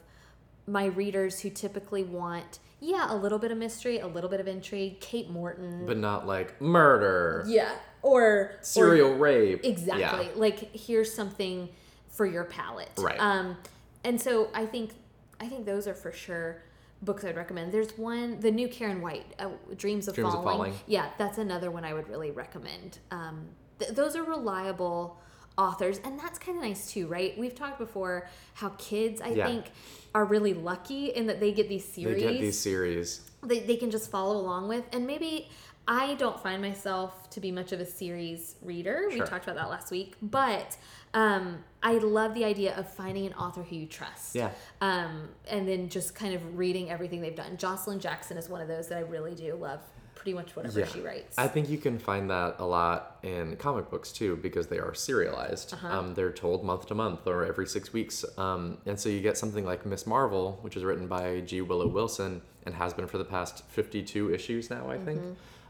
my 0.67 0.85
readers 0.87 1.41
who 1.41 1.51
typically 1.51 2.03
want 2.05 2.59
yeah 2.81 3.07
a 3.13 3.17
little 3.17 3.39
bit 3.39 3.51
of 3.51 3.59
mystery, 3.59 3.99
a 3.99 4.07
little 4.07 4.31
bit 4.31 4.41
of 4.41 4.47
intrigue. 4.47 5.01
Kate 5.01 5.29
Morton. 5.31 5.85
But 5.87 5.97
not 5.99 6.27
like 6.27 6.61
murder, 6.61 7.45
yeah, 7.49 7.73
or 8.03 8.23
or- 8.23 8.53
serial 8.63 9.15
rape. 9.17 9.61
Exactly. 9.65 10.27
Yeah. 10.27 10.33
Like 10.37 10.75
here's 10.77 11.13
something 11.13 11.69
for 12.09 12.25
your 12.27 12.45
palate. 12.45 12.91
Right. 12.99 13.19
Um, 13.19 13.57
and 14.05 14.21
so 14.21 14.49
I 14.55 14.65
think 14.67 14.93
I 15.41 15.47
think 15.49 15.67
those 15.67 15.87
are 15.89 15.95
for 15.95 16.13
sure 16.13 16.63
books 17.03 17.25
I'd 17.25 17.37
recommend. 17.37 17.73
There's 17.73 17.97
one, 17.99 18.41
the 18.41 18.51
new 18.51 18.69
Karen 18.69 19.01
White, 19.01 19.27
uh, 19.39 19.51
Dreams 19.77 20.09
of 20.09 20.15
Dreams 20.15 20.29
of 20.35 20.43
Falling. 20.43 20.73
Falling. 20.73 20.75
Yeah, 20.87 21.11
that's 21.19 21.39
another 21.39 21.71
one 21.71 21.85
I 21.85 21.93
would 21.95 22.09
really 22.09 22.31
recommend. 22.31 22.99
Um, 23.11 23.49
th- 23.79 23.93
those 23.93 24.17
are 24.17 24.25
reliable 24.25 25.21
authors, 25.59 26.01
and 26.05 26.19
that's 26.19 26.39
kind 26.39 26.57
of 26.59 26.65
nice 26.65 26.91
too, 26.91 27.07
right? 27.07 27.37
We've 27.39 27.55
talked 27.55 27.79
before 27.79 28.29
how 28.55 28.71
kids, 28.79 29.21
I 29.21 29.29
Yeah. 29.29 29.47
think, 29.47 29.67
are 30.15 30.25
really 30.25 30.55
lucky 30.55 31.07
in 31.07 31.27
that 31.27 31.41
they 31.41 31.53
get 31.53 31.69
these 31.69 31.85
series. 31.85 32.23
They 32.23 32.33
get 32.33 32.41
these 32.41 32.59
series. 32.59 33.21
they, 33.43 33.61
they 33.61 33.77
can 33.77 33.91
just 33.91 34.11
follow 34.11 34.37
along 34.39 34.67
with 34.69 34.85
and 34.93 35.07
maybe 35.07 35.49
i 35.89 36.15
don't 36.15 36.41
find 36.43 36.61
myself 36.63 37.31
to 37.31 37.41
be 37.41 37.51
much 37.53 37.73
of 37.73 37.81
a 37.81 37.87
series 37.87 38.57
reader 38.63 39.07
we 39.11 39.19
talked 39.21 39.45
about 39.45 39.57
that 39.57 39.71
last 39.71 39.91
week 39.91 40.15
but 40.23 40.77
um, 41.15 41.59
i 41.83 41.93
love 41.99 42.35
the 42.35 42.45
idea 42.45 42.75
of 42.77 42.89
finding 42.93 43.27
an 43.27 43.33
author 43.35 43.63
who 43.63 43.77
you 43.77 43.87
trust 43.87 44.35
Yeah. 44.35 44.51
um, 44.81 45.29
and 45.49 45.67
then 45.69 45.89
just 45.89 46.15
kind 46.15 46.35
of 46.35 46.59
reading 46.59 46.91
everything 46.91 47.21
they've 47.21 47.35
done 47.37 47.57
joshilyn 47.57 48.01
jackson 48.01 48.37
is 48.37 48.49
one 48.49 48.61
of 48.61 48.69
those 48.69 48.89
that 48.89 48.99
i 48.99 49.03
really 49.03 49.35
do 49.35 49.55
love 49.55 49.81
pretty 50.15 50.33
much 50.35 50.57
whatever 50.57 50.81
Yeah. 50.81 50.87
she 50.87 51.01
writes 51.03 51.39
I 51.39 51.47
think 51.47 51.69
you 51.69 51.79
can 51.79 51.99
find 52.01 52.29
that 52.31 52.57
a 52.59 52.65
lot 52.65 53.19
in 53.23 53.55
comic 53.57 53.91
books 53.91 54.11
too 54.11 54.37
because 54.37 54.67
they 54.67 54.79
are 54.79 54.93
serialized. 54.95 55.75
Uh-huh. 55.75 55.87
Um, 55.99 56.15
they're 56.15 56.33
told 56.33 56.65
month 56.65 56.87
to 56.87 56.95
month 56.97 57.27
or 57.29 57.45
every 57.45 57.67
six 57.67 57.93
weeks. 57.93 58.25
Um, 58.37 58.79
and 58.87 58.99
so 58.99 59.09
you 59.09 59.21
get 59.21 59.37
something 59.39 59.65
like 59.65 59.87
Miss 59.87 60.05
Marvel, 60.07 60.59
which 60.63 60.75
is 60.77 60.83
written 60.83 61.07
by 61.07 61.43
G. 61.43 61.61
Willow 61.61 61.87
Wilson 61.87 62.41
and 62.65 62.75
has 62.75 62.93
been 62.95 63.07
for 63.07 63.19
the 63.19 63.25
past 63.27 63.63
52 63.69 64.35
issues 64.35 64.69
now, 64.71 64.91
I 64.91 64.99
think. 64.99 65.21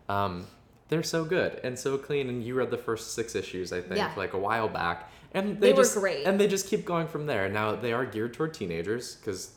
Um, 0.09 0.47
they're 0.89 1.03
so 1.03 1.25
good 1.25 1.61
and 1.65 1.79
so 1.79 1.99
clean. 1.99 2.29
And 2.29 2.43
you 2.45 2.55
read 2.55 2.71
the 2.71 2.79
first 2.79 3.15
six 3.15 3.35
issues, 3.35 3.73
I 3.73 3.81
think, 3.81 3.97
Yeah. 3.97 4.13
like 4.17 4.35
a 4.35 4.39
while 4.39 4.69
back. 4.69 5.11
And 5.33 5.61
They 5.61 5.69
they, 5.69 5.73
were 5.73 5.83
just, 5.83 5.97
great. 5.97 6.27
And 6.27 6.39
they 6.41 6.47
just 6.49 6.69
keep 6.69 6.85
going 6.85 7.09
from 7.09 7.27
there. 7.27 7.49
Now, 7.49 7.75
they 7.75 7.93
are 7.93 8.07
geared 8.07 8.35
toward 8.35 8.55
teenagers 8.55 9.17
because 9.17 9.51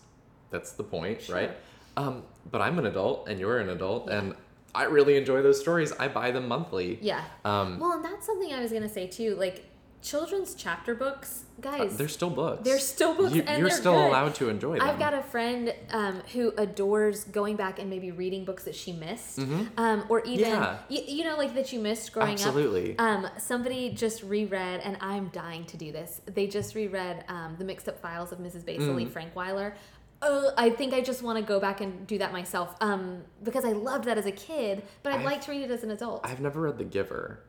that's 0.49 0.71
the 0.71 0.83
point, 0.83 1.21
Sure. 1.21 1.35
right? 1.35 1.51
Um, 1.97 2.23
but 2.51 2.61
I'm 2.61 2.79
an 2.79 2.85
adult 2.87 3.27
and 3.29 3.39
you're 3.39 3.59
an 3.59 3.69
adult, 3.69 4.09
and 4.09 4.33
I 4.73 4.83
really 4.85 5.17
enjoy 5.17 5.41
those 5.41 5.59
stories. 5.59 5.91
I 5.93 6.07
buy 6.07 6.31
them 6.31 6.47
monthly. 6.47 6.97
yeah 7.01 7.23
Um, 7.45 7.79
well 7.79 7.93
and 7.93 8.03
that's 8.05 8.25
something 8.25 8.53
i 8.53 8.61
was 8.61 8.71
gonna 8.71 8.87
say 8.89 9.07
too 9.07 9.35
like 9.35 9.65
children's 10.01 10.55
chapter 10.55 10.95
books 10.95 11.43
uh, 11.57 11.61
guys 11.61 11.97
they're 11.97 12.07
still 12.07 12.29
books. 12.29 12.61
they're 12.63 12.79
still 12.79 13.13
books 13.15 13.33
You, 13.33 13.41
and 13.45 13.59
you're 13.59 13.67
they're 13.69 13.77
still 13.77 13.93
good. 13.93 14.07
allowed 14.07 14.35
to 14.35 14.47
enjoy 14.49 14.79
them. 14.79 14.87
I've 14.87 14.97
got 14.97 15.13
a 15.13 15.21
friend 15.21 15.73
um, 15.91 16.21
who 16.33 16.53
adores 16.57 17.25
going 17.25 17.57
back 17.57 17.79
and 17.79 17.89
maybe 17.89 18.11
reading 18.11 18.45
books 18.45 18.63
that 18.63 18.75
she 18.75 18.93
missed, 18.93 19.39
um, 19.77 20.05
or 20.09 20.21
even 20.21 20.45
Mm-hmm. 20.51 20.61
Yeah. 20.63 20.77
y- 20.89 21.03
you 21.07 21.23
know, 21.25 21.35
like 21.37 21.53
that 21.55 21.73
you 21.73 21.79
missed 21.81 22.13
growing 22.13 22.31
Absolutely. 22.33 22.97
up. 22.97 23.01
Um, 23.01 23.27
somebody 23.37 23.89
just 23.89 24.23
reread, 24.23 24.79
and 24.81 24.95
I'm 25.01 25.27
dying 25.29 25.65
to 25.65 25.75
do 25.77 25.91
this. 25.91 26.21
They 26.25 26.47
just 26.47 26.75
reread 26.75 27.25
um, 27.27 27.55
the 27.59 27.65
Mixed 27.65 27.89
Up 27.89 28.01
Files 28.01 28.31
of 28.31 28.39
Mrs. 28.39 28.65
Basil 28.65 28.93
Mm. 28.95 29.09
Frankweiler. 29.09 29.73
Uh, 30.21 30.51
I 30.57 30.69
think 30.69 30.93
I 30.93 31.01
just 31.01 31.23
want 31.23 31.37
to 31.39 31.43
go 31.43 31.59
back 31.59 31.79
and 31.81 32.05
do 32.07 32.17
that 32.19 32.31
myself 32.33 32.75
um, 32.81 33.21
because 33.43 33.63
I 33.65 33.71
loved 33.71 34.05
that 34.05 34.17
as 34.17 34.25
a 34.25 34.31
kid, 34.31 34.83
but 35.03 35.11
I'd 35.13 35.17
I've- 35.17 35.25
like 35.25 35.41
to 35.41 35.51
read 35.51 35.61
it 35.63 35.71
as 35.71 35.83
an 35.83 35.91
adult. 35.91 36.21
I've 36.25 36.39
never 36.41 36.61
read 36.61 36.77
The 36.77 36.83
Giver. 36.85 37.39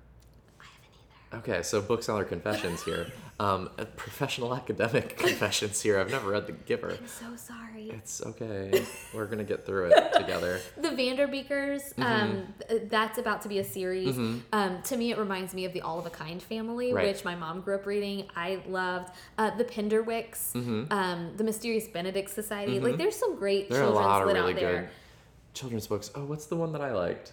I 1.32 1.36
haven't 1.36 1.48
either. 1.50 1.58
Okay, 1.58 1.62
so 1.62 1.80
bookseller 1.80 2.24
confessions 2.24 2.82
here. 2.82 3.06
Um, 3.38 3.70
professional 3.96 4.54
academic 4.54 5.16
confessions 5.26 5.80
here. 5.80 5.98
I've 5.98 6.10
never 6.10 6.30
read 6.30 6.46
The 6.46 6.52
Giver. 6.52 6.90
I'm 6.90 7.06
so 7.06 7.36
sorry. 7.36 7.88
It's 7.90 8.20
okay. 8.26 8.84
We're 9.14 9.24
gonna 9.26 9.44
get 9.44 9.64
through 9.64 9.86
it 9.94 10.12
together. 10.14 10.60
The 10.76 10.88
Vanderbeekers, 10.90 11.94
Mm-hmm. 11.94 12.02
um, 12.02 12.54
that's 12.90 13.16
about 13.18 13.40
to 13.42 13.48
be 13.48 13.58
a 13.58 13.64
series. 13.64 14.14
Um, 14.52 14.82
to 14.82 14.96
me, 14.96 15.10
it 15.12 15.18
reminds 15.18 15.54
me 15.54 15.64
of 15.64 15.72
the 15.72 15.80
All 15.80 15.98
of 15.98 16.04
a 16.04 16.10
Kind 16.10 16.42
family, 16.42 16.92
Right. 16.92 17.06
which 17.06 17.24
my 17.24 17.34
mom 17.34 17.62
grew 17.62 17.76
up 17.76 17.86
reading. 17.86 18.28
I 18.36 18.60
loved 18.68 19.10
uh, 19.38 19.56
the 19.56 19.64
Penderwicks, 19.64 20.52
Mm-hmm. 20.52 20.92
um, 20.92 21.32
the 21.36 21.44
Mysterious 21.44 21.86
Benedict 21.88 22.28
Society. 22.28 22.78
Like, 22.78 22.98
there's 22.98 23.16
some 23.16 23.36
great 23.36 23.70
There 23.70 23.78
are 23.80 23.84
a 23.84 23.86
children's 23.86 24.06
lot 24.06 24.20
of 24.22 24.26
really 24.28 24.40
out 24.52 24.56
there. 24.60 24.80
good 24.82 24.88
children's 25.54 25.86
books. 25.86 26.10
Oh, 26.14 26.24
what's 26.26 26.46
the 26.46 26.56
one 26.56 26.72
that 26.72 26.82
I 26.82 26.92
liked 26.92 27.32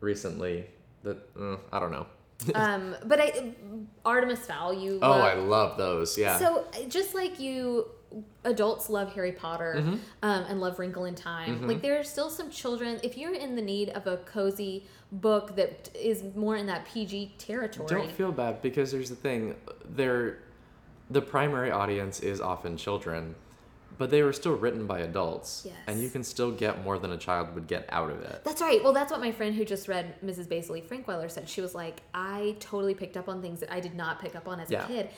recently? 0.00 0.66
That 1.02 1.18
uh, 1.38 1.56
I 1.72 1.78
don't 1.78 1.92
know. 1.92 2.06
um, 2.54 2.94
but 3.06 3.20
I, 3.20 3.52
Artemis 4.04 4.46
Fowl, 4.46 4.72
you 4.74 4.98
Oh, 5.02 5.10
love. 5.10 5.20
I 5.24 5.34
love 5.34 5.76
those. 5.78 6.16
Yeah. 6.18 6.38
So 6.38 6.64
just 6.88 7.14
like 7.14 7.40
you, 7.40 7.86
adults 8.44 8.88
love 8.88 9.12
Harry 9.14 9.32
Potter 9.32 9.74
Mm-hmm. 9.78 9.94
um, 10.22 10.44
and 10.48 10.60
love 10.60 10.78
Wrinkle 10.78 11.06
in 11.06 11.14
Time. 11.14 11.66
Like 11.66 11.82
there 11.82 11.98
are 11.98 12.04
still 12.04 12.30
some 12.30 12.50
children. 12.50 13.00
If 13.02 13.16
you're 13.18 13.34
in 13.34 13.56
the 13.56 13.62
need 13.62 13.88
of 13.90 14.06
a 14.06 14.18
cozy 14.18 14.84
book 15.12 15.56
that 15.56 15.90
is 15.94 16.22
more 16.34 16.56
in 16.56 16.66
that 16.66 16.84
PG 16.86 17.34
territory, 17.38 17.88
Don't 17.88 18.10
feel 18.12 18.32
bad 18.32 18.60
because 18.62 18.92
there's 18.92 19.08
the 19.10 19.16
thing, 19.16 19.54
they're 19.94 20.38
the 21.10 21.22
primary 21.22 21.70
audience 21.70 22.20
is 22.20 22.40
often 22.40 22.76
children, 22.76 23.34
but 23.98 24.10
they 24.10 24.22
were 24.22 24.32
still 24.32 24.54
written 24.54 24.86
by 24.86 25.00
adults, 25.00 25.62
Yes. 25.64 25.74
and 25.86 26.00
you 26.02 26.08
can 26.10 26.22
still 26.22 26.50
get 26.50 26.84
more 26.84 26.98
than 26.98 27.12
a 27.12 27.16
child 27.16 27.54
would 27.54 27.66
get 27.66 27.86
out 27.90 28.10
of 28.10 28.20
it. 28.22 28.42
That's 28.44 28.60
right. 28.60 28.82
Well, 28.82 28.92
that's 28.92 29.10
what 29.10 29.20
my 29.20 29.32
friend 29.32 29.54
who 29.54 29.64
just 29.64 29.88
read 29.88 30.14
Mrs. 30.24 30.48
Basil 30.48 30.76
E. 30.76 30.82
Frankweiler 30.82 31.30
said. 31.30 31.48
She 31.48 31.60
was 31.60 31.74
like, 31.74 32.02
I 32.14 32.56
totally 32.60 32.94
picked 32.94 33.16
up 33.16 33.28
on 33.28 33.40
things 33.42 33.60
that 33.60 33.72
I 33.72 33.80
did 33.80 33.94
not 33.94 34.20
pick 34.20 34.36
up 34.36 34.46
on 34.48 34.60
as 34.60 34.70
Yeah. 34.70 34.84
a 34.84 34.86
kid. 34.86 35.08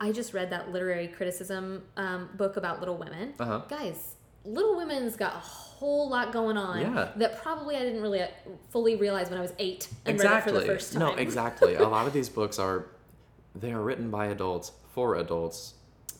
I 0.00 0.12
just 0.12 0.32
read 0.32 0.50
that 0.50 0.72
literary 0.72 1.08
criticism 1.08 1.82
um, 1.96 2.30
book 2.36 2.56
about 2.56 2.80
Little 2.80 2.96
Women. 2.96 3.34
Uh-huh. 3.38 3.60
Guys, 3.68 4.14
Little 4.46 4.76
Women's 4.76 5.16
got 5.16 5.34
a 5.34 5.38
whole 5.40 6.08
lot 6.08 6.32
going 6.32 6.56
on 6.56 6.80
Yeah. 6.80 7.08
that 7.16 7.42
probably 7.42 7.76
I 7.76 7.80
didn't 7.80 8.00
really 8.02 8.22
uh, 8.22 8.28
fully 8.70 8.96
realize 8.96 9.28
when 9.28 9.38
I 9.38 9.42
was 9.42 9.52
eight 9.58 9.88
and 10.06 10.18
read 10.18 10.38
it 10.38 10.42
for 10.44 10.52
the 10.52 10.62
first 10.62 10.92
time. 10.92 11.00
No, 11.00 11.14
exactly. 11.14 11.74
a 11.74 11.86
lot 11.88 12.06
of 12.06 12.12
these 12.18 12.28
books 12.30 12.58
are 12.58 12.86
they 13.54 13.72
are 13.72 13.80
written 13.82 14.10
by 14.10 14.26
adults 14.26 14.72
for 14.92 15.16
adults 15.16 15.74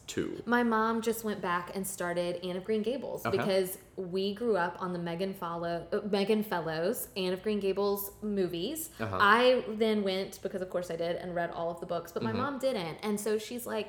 too. 0.06 0.42
My 0.46 0.62
mom 0.62 1.00
just 1.02 1.24
went 1.24 1.40
back 1.40 1.74
and 1.74 1.86
started 1.86 2.44
Anne 2.44 2.56
of 2.56 2.64
Green 2.64 2.82
Gables 2.82 3.22
because 3.30 3.78
we 3.96 4.34
grew 4.34 4.56
up 4.56 4.76
on 4.80 4.92
the 4.92 4.98
Megan 4.98 5.32
Follow 5.34 5.86
uh, 5.92 6.00
Megan 6.10 6.42
Follows 6.42 7.08
Anne 7.16 7.32
of 7.32 7.42
Green 7.42 7.60
Gables 7.60 8.10
movies. 8.22 8.90
Uh-huh. 9.00 9.16
I 9.20 9.64
then 9.68 10.02
went 10.02 10.40
because 10.42 10.62
of 10.62 10.70
course 10.70 10.90
I 10.90 10.96
did 10.96 11.16
and 11.16 11.34
read 11.34 11.50
all 11.50 11.70
of 11.70 11.80
the 11.80 11.86
books, 11.86 12.12
but 12.12 12.22
Mm-hmm. 12.22 12.36
my 12.36 12.44
mom 12.50 12.58
didn't, 12.58 12.98
and 13.02 13.18
so 13.18 13.38
she's 13.38 13.66
like, 13.66 13.88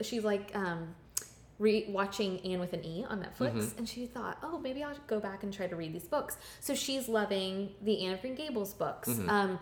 she's 0.00 0.24
like. 0.24 0.50
um 0.54 0.94
Re- 1.60 1.86
watching 1.88 2.40
Anne 2.40 2.58
with 2.58 2.72
an 2.72 2.84
E 2.84 3.04
on 3.08 3.20
Netflix, 3.20 3.52
Mm-hmm. 3.54 3.78
and 3.78 3.88
she 3.88 4.06
thought, 4.06 4.38
"Oh, 4.42 4.58
maybe 4.58 4.82
I'll 4.82 4.96
go 5.06 5.20
back 5.20 5.44
and 5.44 5.52
try 5.52 5.68
to 5.68 5.76
read 5.76 5.92
these 5.92 6.08
books." 6.08 6.36
So 6.58 6.74
she's 6.74 7.08
loving 7.08 7.70
the 7.80 8.04
Anne 8.04 8.14
of 8.14 8.20
Green 8.22 8.34
Gables 8.34 8.74
books. 8.74 9.08
Mm-hmm. 9.08 9.30
Um, 9.30 9.58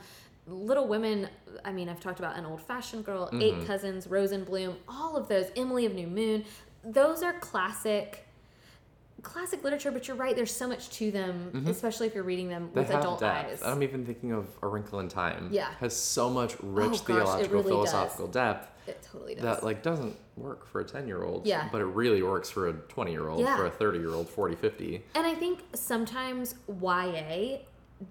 Little 0.47 0.87
Women. 0.89 1.29
I 1.65 1.73
mean, 1.73 1.89
I've 1.89 2.01
talked 2.01 2.19
about 2.19 2.37
An 2.37 2.45
Old 2.47 2.61
Fashioned 2.63 3.05
Girl, 3.05 3.27
Mm-hmm. 3.27 3.43
Eight 3.43 3.67
Cousins, 3.67 4.07
Rose 4.07 4.33
in 4.33 4.45
Bloom, 4.45 4.77
all 4.89 5.17
of 5.17 5.29
those. 5.29 5.47
Emily 5.57 5.87
of 5.87 5.95
New 5.95 6.07
Moon. 6.09 6.45
Those 6.85 7.23
are 7.23 7.33
classic 7.35 8.27
classic 9.23 9.63
literature, 9.63 9.93
but 9.93 10.09
you're 10.09 10.17
right. 10.17 10.35
There's 10.35 10.51
so 10.55 10.67
much 10.67 10.91
to 10.99 11.13
them, 11.13 11.65
especially 11.69 12.09
if 12.09 12.15
you're 12.15 12.25
reading 12.25 12.49
them 12.49 12.65
Mm-hmm. 12.67 12.75
They 12.75 12.81
with 12.81 12.91
adult 12.91 13.21
depth. 13.21 13.53
eyes. 13.53 13.63
I'm 13.63 13.81
even 13.85 14.05
thinking 14.05 14.33
of 14.33 14.49
A 14.63 14.67
Wrinkle 14.67 14.99
in 14.99 15.07
Time. 15.09 15.49
Yeah. 15.53 15.69
Has 15.79 15.95
so 15.97 16.29
much 16.29 16.57
rich 16.61 16.87
Oh, 16.87 16.91
gosh, 16.91 17.01
theological, 17.03 17.51
really 17.51 17.63
does. 17.63 17.69
philosophical 17.91 18.27
depth 18.27 18.69
it 18.89 19.01
totally 19.13 19.35
does. 19.37 19.45
that 19.45 19.63
like 19.63 19.81
doesn't 19.85 20.17
work 20.37 20.67
for 20.67 20.81
a 20.81 20.85
10 20.85 21.07
year 21.07 21.23
old. 21.23 21.47
Yeah. 21.47 21.69
But 21.71 21.83
it 21.83 21.85
really 21.85 22.21
works 22.25 22.51
for 22.51 22.69
a 22.69 22.73
20 22.73 23.13
year 23.13 23.29
old, 23.29 23.41
Yeah. 23.43 23.57
for 23.57 23.67
a 23.67 23.71
30 23.71 24.01
year 24.01 24.11
old, 24.11 24.29
40, 24.29 24.57
50. 24.57 25.05
And 25.15 25.25
I 25.25 25.35
think 25.37 25.61
sometimes 25.73 26.57
YA 26.67 27.59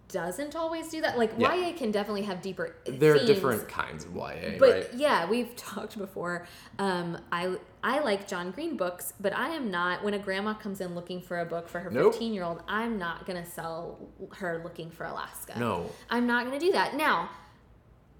doesn't 0.09 0.55
always 0.55 0.89
do 0.89 1.01
that. 1.01 1.17
Like 1.17 1.31
Yeah. 1.37 1.53
YA 1.53 1.73
can 1.77 1.91
definitely 1.91 2.23
have 2.23 2.41
deeper. 2.41 2.75
There 2.85 3.15
are 3.15 3.25
different 3.25 3.67
kinds 3.67 4.05
of 4.05 4.15
YA, 4.15 4.57
But 4.59 4.69
right? 4.73 4.93
yeah, 4.93 5.29
we've 5.29 5.55
talked 5.55 5.97
before. 5.97 6.47
Um, 6.79 7.17
I 7.31 7.55
I 7.83 7.99
like 7.99 8.27
John 8.27 8.51
Green 8.51 8.77
books, 8.77 9.13
but 9.19 9.35
I 9.35 9.49
am 9.49 9.71
not. 9.71 10.03
When 10.03 10.13
a 10.13 10.19
grandma 10.19 10.53
comes 10.53 10.81
in 10.81 10.93
looking 10.95 11.21
for 11.21 11.39
a 11.39 11.45
book 11.45 11.67
for 11.67 11.79
her 11.79 11.89
Nope. 11.89 12.13
fifteen 12.13 12.33
year 12.33 12.43
old, 12.43 12.61
I'm 12.67 12.97
not 12.97 13.25
gonna 13.25 13.45
sell 13.45 13.99
her 14.37 14.61
looking 14.63 14.91
for 14.91 15.05
Alaska. 15.05 15.57
No. 15.57 15.89
I'm 16.09 16.27
not 16.27 16.45
gonna 16.45 16.59
do 16.59 16.71
that. 16.73 16.95
Now, 16.95 17.29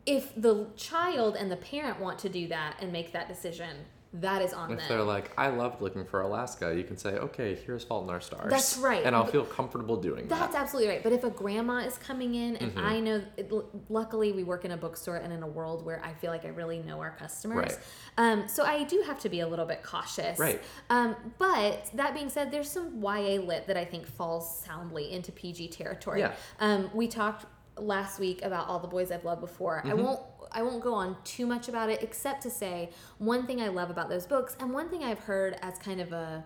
if 0.06 0.34
the 0.36 0.68
child 0.76 1.36
and 1.36 1.52
the 1.52 1.58
parent 1.58 2.00
want 2.00 2.18
to 2.20 2.30
do 2.30 2.48
that 2.48 2.78
and 2.82 2.92
make 2.92 3.12
that 3.14 3.28
decision, 3.28 3.86
that 4.14 4.42
is 4.42 4.52
on 4.52 4.72
If 4.72 4.80
them. 4.80 4.88
they're 4.90 5.04
like, 5.04 5.32
I 5.38 5.48
loved 5.48 5.82
looking 5.82 6.04
for 6.04 6.20
Alaska, 6.22 6.76
you 6.76 6.84
can 6.84 6.98
say, 6.98 7.12
okay, 7.16 7.56
here's 7.56 7.86
Fault 7.86 8.04
in 8.04 8.10
Our 8.10 8.20
Stars. 8.20 8.50
That's 8.52 8.78
right. 8.78 9.04
And 9.06 9.16
I'll 9.16 9.24
But- 9.24 9.32
feel 9.32 9.46
comfortable 9.46 9.96
doing 9.96 10.28
That's 10.28 10.42
that. 10.42 10.52
That's 10.52 10.56
absolutely 10.64 10.92
right. 10.92 11.02
But 11.04 11.14
if 11.14 11.24
a 11.24 11.30
grandma 11.30 11.78
is 11.78 11.98
coming 11.98 12.36
in, 12.36 12.58
and 12.58 12.72
Mm-hmm. 12.76 12.86
I 12.86 13.00
know, 13.00 13.24
it, 13.38 13.52
luckily 13.90 14.34
we 14.34 14.44
work 14.44 14.66
in 14.66 14.72
a 14.72 14.78
bookstore 14.78 15.16
and 15.16 15.32
in 15.32 15.44
a 15.44 15.48
world 15.48 15.86
where 15.86 16.04
I 16.04 16.14
feel 16.14 16.30
like 16.32 16.44
I 16.44 16.50
really 16.50 16.80
know 16.80 17.00
our 17.00 17.12
customers. 17.12 17.56
Right. 17.58 17.78
Um, 18.18 18.48
so 18.50 18.66
I 18.66 18.84
do 18.84 19.02
have 19.08 19.20
to 19.22 19.30
be 19.30 19.40
a 19.40 19.48
little 19.48 19.66
bit 19.66 19.82
cautious. 19.82 20.38
Right. 20.38 20.62
Um, 20.90 21.16
but 21.38 21.90
that 21.94 22.14
being 22.14 22.30
said, 22.30 22.52
there's 22.52 22.70
some 22.70 23.02
YA 23.02 23.40
lit 23.42 23.66
that 23.68 23.78
I 23.78 23.86
think 23.86 24.06
falls 24.06 24.60
soundly 24.64 25.12
into 25.12 25.32
PG 25.32 25.70
territory. 25.70 26.20
Yeah. 26.20 26.34
Um, 26.60 26.90
we 26.94 27.08
talked 27.08 27.46
last 27.78 28.20
week 28.20 28.44
about 28.44 28.68
all 28.68 28.80
the 28.80 28.88
boys 28.88 29.12
I've 29.12 29.24
loved 29.24 29.40
before. 29.42 29.82
I 29.86 29.92
Mm-hmm. 29.92 30.04
won't. 30.04 30.20
I 30.54 30.62
won't 30.64 30.82
go 30.84 30.94
on 30.94 31.16
too 31.24 31.46
much 31.46 31.68
about 31.70 31.90
it, 31.90 32.02
except 32.04 32.42
to 32.44 32.50
say 32.50 32.90
one 33.18 33.46
thing 33.48 33.62
I 33.62 33.68
love 33.70 33.90
about 33.90 34.10
those 34.10 34.26
books, 34.26 34.56
and 34.60 34.74
one 34.74 34.90
thing 34.90 35.04
I've 35.04 35.20
heard 35.20 35.58
as 35.62 35.78
kind 35.78 36.02
of 36.02 36.12
a 36.14 36.44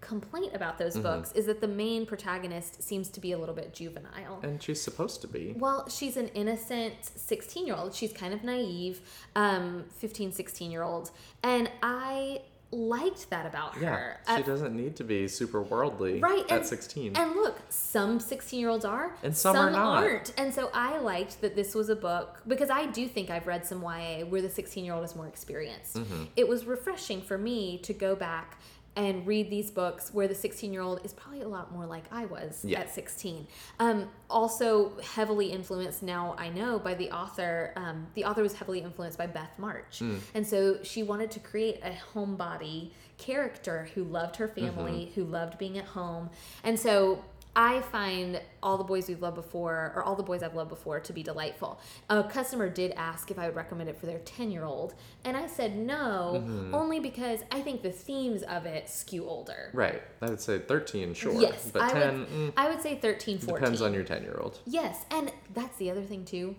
complaint 0.00 0.52
about 0.52 0.78
those 0.78 0.94
Mm-hmm. 0.94 1.02
books 1.02 1.30
is 1.32 1.46
that 1.46 1.60
the 1.60 1.68
main 1.68 2.04
protagonist 2.06 2.82
seems 2.82 3.08
to 3.10 3.20
be 3.20 3.30
a 3.32 3.38
little 3.38 3.54
bit 3.54 3.72
juvenile. 3.72 4.40
And 4.42 4.60
she's 4.60 4.80
supposed 4.82 5.20
to 5.20 5.28
be. 5.28 5.54
Well, 5.56 5.88
she's 5.88 6.16
an 6.16 6.26
innocent 6.28 6.94
16 7.14 7.66
year 7.66 7.76
old. 7.76 7.94
She's 7.94 8.12
kind 8.12 8.34
of 8.34 8.42
naive, 8.42 9.00
um, 9.36 9.84
15, 9.98 10.32
16 10.32 10.70
year 10.72 10.82
old. 10.82 11.12
And 11.44 11.70
I 11.84 12.40
liked 12.72 13.28
that 13.28 13.44
about 13.44 13.76
Yeah. 13.80 13.90
her. 13.90 14.16
She 14.36 14.42
doesn't 14.42 14.74
need 14.74 14.96
to 14.96 15.04
be 15.04 15.28
super 15.28 15.60
worldly 15.60 16.20
right 16.20 16.44
at 16.50 16.58
and, 16.60 16.66
16. 16.66 17.14
and 17.16 17.32
look 17.36 17.58
some 17.68 18.18
16 18.18 18.58
year 18.58 18.70
olds 18.70 18.84
are 18.86 19.14
And 19.22 19.36
some 19.36 19.54
are 19.56 19.70
not. 19.70 20.04
not 20.04 20.32
and 20.38 20.52
so 20.54 20.70
i 20.72 20.98
liked 20.98 21.42
that 21.42 21.54
this 21.54 21.74
was 21.74 21.90
a 21.90 21.96
book 21.96 22.40
because 22.48 22.70
i 22.70 22.86
do 22.86 23.06
think 23.06 23.28
i've 23.28 23.46
read 23.46 23.66
some 23.66 23.82
ya 23.82 24.24
where 24.24 24.40
the 24.40 24.48
16 24.48 24.84
year 24.84 24.94
old 24.94 25.04
is 25.04 25.14
more 25.14 25.26
experienced 25.28 25.96
Mm-hmm. 25.96 26.24
it 26.36 26.48
was 26.48 26.64
refreshing 26.64 27.20
for 27.20 27.36
me 27.36 27.76
to 27.78 27.92
go 27.92 28.16
back 28.16 28.58
and 28.94 29.26
read 29.26 29.48
these 29.48 29.70
books 29.70 30.12
where 30.12 30.28
the 30.28 30.34
16 30.34 30.70
year 30.72 30.82
old 30.82 31.00
is 31.04 31.12
probably 31.14 31.40
a 31.40 31.48
lot 31.48 31.72
more 31.72 31.86
like 31.86 32.04
i 32.12 32.26
was 32.26 32.62
Yeah. 32.64 32.80
at 32.80 32.92
16 32.94 33.46
um, 33.80 34.08
also 34.28 34.92
heavily 35.00 35.46
influenced 35.50 36.02
now 36.02 36.34
i 36.38 36.48
know 36.50 36.78
by 36.78 36.94
the 36.94 37.10
author 37.10 37.72
um, 37.76 38.06
the 38.14 38.24
author 38.24 38.42
was 38.42 38.52
heavily 38.54 38.80
influenced 38.80 39.16
by 39.16 39.26
beth 39.26 39.58
march 39.58 40.00
Hmm. 40.00 40.16
and 40.34 40.46
so 40.46 40.82
she 40.82 41.02
wanted 41.02 41.30
to 41.30 41.40
create 41.40 41.80
a 41.82 41.96
homebody 42.14 42.90
character 43.18 43.88
who 43.94 44.04
loved 44.04 44.36
her 44.36 44.48
family 44.48 44.92
Mm-hmm. 45.06 45.14
who 45.20 45.24
loved 45.24 45.56
being 45.58 45.78
at 45.78 45.84
home 45.86 46.28
and 46.64 46.78
so 46.78 47.24
I 47.54 47.82
find 47.82 48.40
all 48.62 48.78
the 48.78 48.84
boys 48.84 49.08
we've 49.08 49.20
loved 49.20 49.36
before, 49.36 49.92
or 49.94 50.02
all 50.02 50.14
the 50.16 50.22
boys 50.22 50.42
I've 50.42 50.54
loved 50.54 50.70
before, 50.70 51.00
to 51.00 51.12
be 51.12 51.22
delightful. 51.22 51.78
A 52.08 52.24
customer 52.24 52.70
did 52.70 52.92
ask 52.92 53.30
if 53.30 53.38
I 53.38 53.46
would 53.46 53.54
recommend 53.56 53.90
it 53.90 53.96
for 53.98 54.06
their 54.06 54.20
10 54.20 54.50
year 54.50 54.64
old, 54.64 54.94
and 55.24 55.36
I 55.36 55.46
said 55.46 55.76
no, 55.76 56.42
Mm-hmm. 56.42 56.74
only 56.74 56.98
because 56.98 57.40
I 57.50 57.60
think 57.60 57.82
the 57.82 57.90
themes 57.92 58.42
of 58.44 58.64
it 58.64 58.88
skew 58.88 59.26
older. 59.26 59.70
right. 59.74 60.02
I 60.22 60.30
would 60.30 60.40
say 60.40 60.60
13, 60.60 61.12
sure. 61.14 61.38
Yes, 61.40 61.70
but 61.70 61.82
I 61.82 61.92
10, 61.92 62.18
would, 62.20 62.28
mm, 62.28 62.52
I 62.56 62.70
would 62.70 62.80
say 62.80 62.96
13, 62.96 63.38
14. 63.40 63.54
depends 63.54 63.82
on 63.82 63.92
your 63.92 64.04
10 64.04 64.22
year 64.22 64.38
old. 64.40 64.58
Yes, 64.66 65.04
and 65.10 65.30
that's 65.52 65.76
the 65.76 65.90
other 65.90 66.02
thing 66.02 66.24
too. 66.24 66.56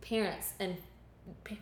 Parents 0.00 0.54
and 0.58 0.76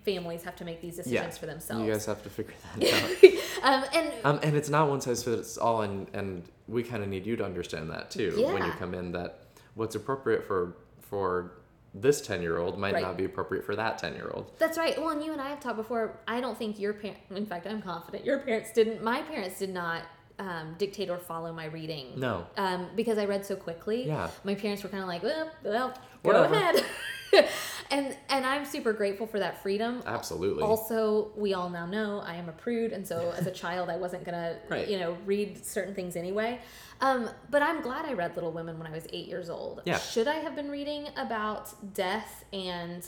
families 0.05 0.43
have 0.45 0.57
to 0.57 0.65
make 0.65 0.81
these 0.81 0.97
decisions 0.97 1.15
Yeah. 1.15 1.31
for 1.31 1.47
themselves. 1.47 1.85
You 1.85 1.93
guys 1.93 2.07
have 2.07 2.23
to 2.23 2.31
figure 2.31 2.55
that 2.79 2.93
out. 3.63 3.83
um, 3.85 3.89
and 3.95 4.13
Um, 4.25 4.41
and 4.43 4.57
it's 4.57 4.69
not 4.69 4.89
one 4.89 5.01
size 5.01 5.23
fits 5.25 5.57
all, 5.59 5.83
and, 5.83 6.07
and 6.13 6.43
we 6.69 6.83
kind 6.83 7.03
of 7.03 7.09
need 7.09 7.27
you 7.27 7.37
to 7.37 7.45
understand 7.45 7.91
that 7.91 8.11
too 8.11 8.33
when 8.53 8.65
you 8.65 8.71
come 8.73 8.95
in. 8.95 9.13
That 9.13 9.41
what's 9.75 9.95
appropriate 9.95 10.45
for 10.47 10.77
for 11.01 11.53
this 11.93 12.21
ten 12.21 12.41
year 12.41 12.59
old 12.59 12.79
might 12.79 12.95
Right. 12.95 13.03
not 13.03 13.17
be 13.17 13.25
appropriate 13.25 13.65
for 13.65 13.75
that 13.77 13.99
ten 13.99 14.15
year 14.15 14.31
old. 14.33 14.51
That's 14.59 14.79
right. 14.79 14.97
Well, 14.99 15.11
and 15.11 15.23
you 15.25 15.33
and 15.33 15.41
I 15.41 15.49
have 15.49 15.61
talked 15.61 15.77
before. 15.77 16.19
I 16.29 16.41
don't 16.41 16.57
think 16.57 16.79
your 16.79 16.93
parent. 16.93 17.19
In 17.35 17.47
fact, 17.47 17.67
I'm 17.67 17.83
confident 17.83 18.25
your 18.25 18.39
parents 18.39 18.73
didn't. 18.73 19.03
My 19.03 19.23
parents 19.23 19.59
did 19.59 19.71
not 19.71 20.03
um, 20.39 20.75
dictate 20.79 21.11
or 21.11 21.19
follow 21.19 21.53
my 21.53 21.67
reading. 21.67 22.13
No. 22.17 22.47
Um, 22.57 22.87
because 22.97 23.19
I 23.19 23.27
read 23.27 23.45
so 23.45 23.57
quickly. 23.57 24.07
Yeah. 24.07 24.31
My 24.45 24.55
parents 24.55 24.83
were 24.83 24.89
kind 24.89 25.03
of 25.03 25.09
like, 25.09 25.23
well, 25.23 25.51
well, 25.65 25.95
Whatever. 26.23 26.49
go 26.49 26.55
ahead. 26.55 26.85
and 27.91 28.17
and 28.29 28.47
I'm 28.47 28.65
super 28.65 28.93
grateful 28.93 29.27
for 29.27 29.39
that 29.39 29.63
freedom. 29.63 30.03
Absolutely. 30.07 30.63
Also, 30.63 31.31
we 31.37 31.55
all 31.55 31.69
now 31.71 31.87
know 31.87 32.21
I 32.21 32.35
am 32.37 32.49
a 32.49 32.53
prude, 32.53 32.93
and 32.93 33.07
so 33.07 33.33
as 33.37 33.47
a 33.47 33.51
child, 33.51 33.89
I 33.89 33.97
wasn't 33.97 34.25
gonna, 34.25 34.57
Right. 34.69 34.89
you 34.89 34.99
know, 34.99 35.17
read 35.27 35.65
certain 35.65 35.95
things 35.95 36.17
anyway. 36.17 36.61
Um, 37.01 37.31
but 37.51 37.63
I'm 37.63 37.81
glad 37.81 38.05
I 38.05 38.13
read 38.13 38.35
Little 38.35 38.53
Women 38.53 38.79
when 38.79 38.87
I 38.87 38.91
was 38.91 39.07
eight 39.13 39.27
years 39.27 39.49
old. 39.49 39.83
Yeah. 39.85 39.99
Should 39.99 40.29
I 40.29 40.35
have 40.37 40.55
been 40.55 40.71
reading 40.71 41.09
about 41.17 41.95
death 41.95 42.45
and 42.53 43.07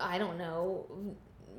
I 0.00 0.18
don't 0.18 0.36
know, 0.38 0.86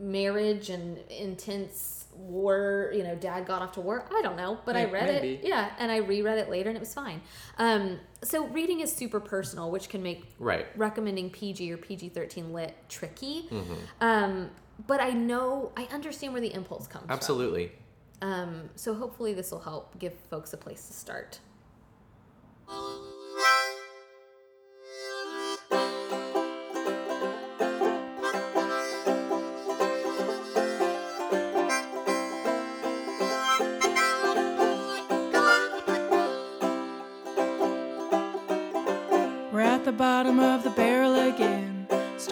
marriage 0.02 0.70
and 0.70 0.98
intense 1.10 2.06
war, 2.16 2.92
you 2.94 3.04
know, 3.04 3.16
dad 3.16 3.46
got 3.46 3.62
off 3.62 3.72
to 3.74 3.82
war. 3.82 4.06
I 4.14 4.22
don't 4.22 4.36
know, 4.36 4.60
but 4.66 4.76
I 4.76 4.86
read 4.86 5.08
maybe. 5.08 5.36
it. 5.36 5.48
Yeah, 5.48 5.72
and 5.80 5.92
I 5.92 5.98
reread 5.98 6.38
it 6.40 6.50
later 6.50 6.70
and 6.70 6.76
it 6.76 6.80
was 6.80 6.94
fine. 6.94 7.22
Um, 7.58 8.00
so 8.24 8.48
reading 8.48 8.82
is 8.82 8.94
super 8.94 9.20
personal, 9.20 9.72
which 9.72 9.88
can 9.90 10.04
make 10.04 10.26
Right. 10.40 10.66
recommending 10.76 11.30
PG 11.30 11.72
or 11.72 11.78
PG 11.78 12.10
13 12.10 12.52
lit 12.52 12.76
tricky. 12.90 13.48
Mm-hmm. 13.50 13.74
Um, 14.02 14.50
but 14.88 15.00
I 15.00 15.12
know, 15.12 15.72
I 15.78 15.88
understand 15.94 16.34
where 16.34 16.42
the 16.42 16.54
impulse 16.54 16.88
comes 16.88 17.06
Absolutely. 17.10 17.72
from. 18.20 18.30
Um, 18.30 18.70
so 18.76 18.94
hopefully 18.94 19.34
this 19.34 19.52
will 19.52 19.62
help 19.62 19.98
give 20.00 20.14
folks 20.30 20.54
a 20.54 20.58
place 20.58 20.86
to 20.88 20.94
start. 20.94 21.40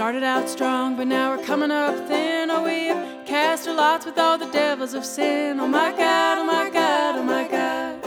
Started 0.09 0.25
out 0.25 0.49
strong, 0.49 0.97
but 0.97 1.05
now 1.05 1.29
we're 1.29 1.43
coming 1.43 1.69
up 1.69 1.95
thin. 2.07 2.49
Oh, 2.49 2.63
we 2.63 2.87
have 2.87 3.27
cast 3.27 3.67
our 3.67 3.75
lots 3.75 4.07
with 4.07 4.17
all 4.17 4.39
the 4.39 4.49
devils 4.49 4.95
of 4.95 5.05
sin. 5.05 5.59
Oh 5.59 5.67
my 5.67 5.91
God, 5.91 6.39
oh 6.39 6.45
my 6.45 6.67
God, 6.71 7.15
oh 7.15 7.23
my 7.23 7.47
God. 7.47 8.01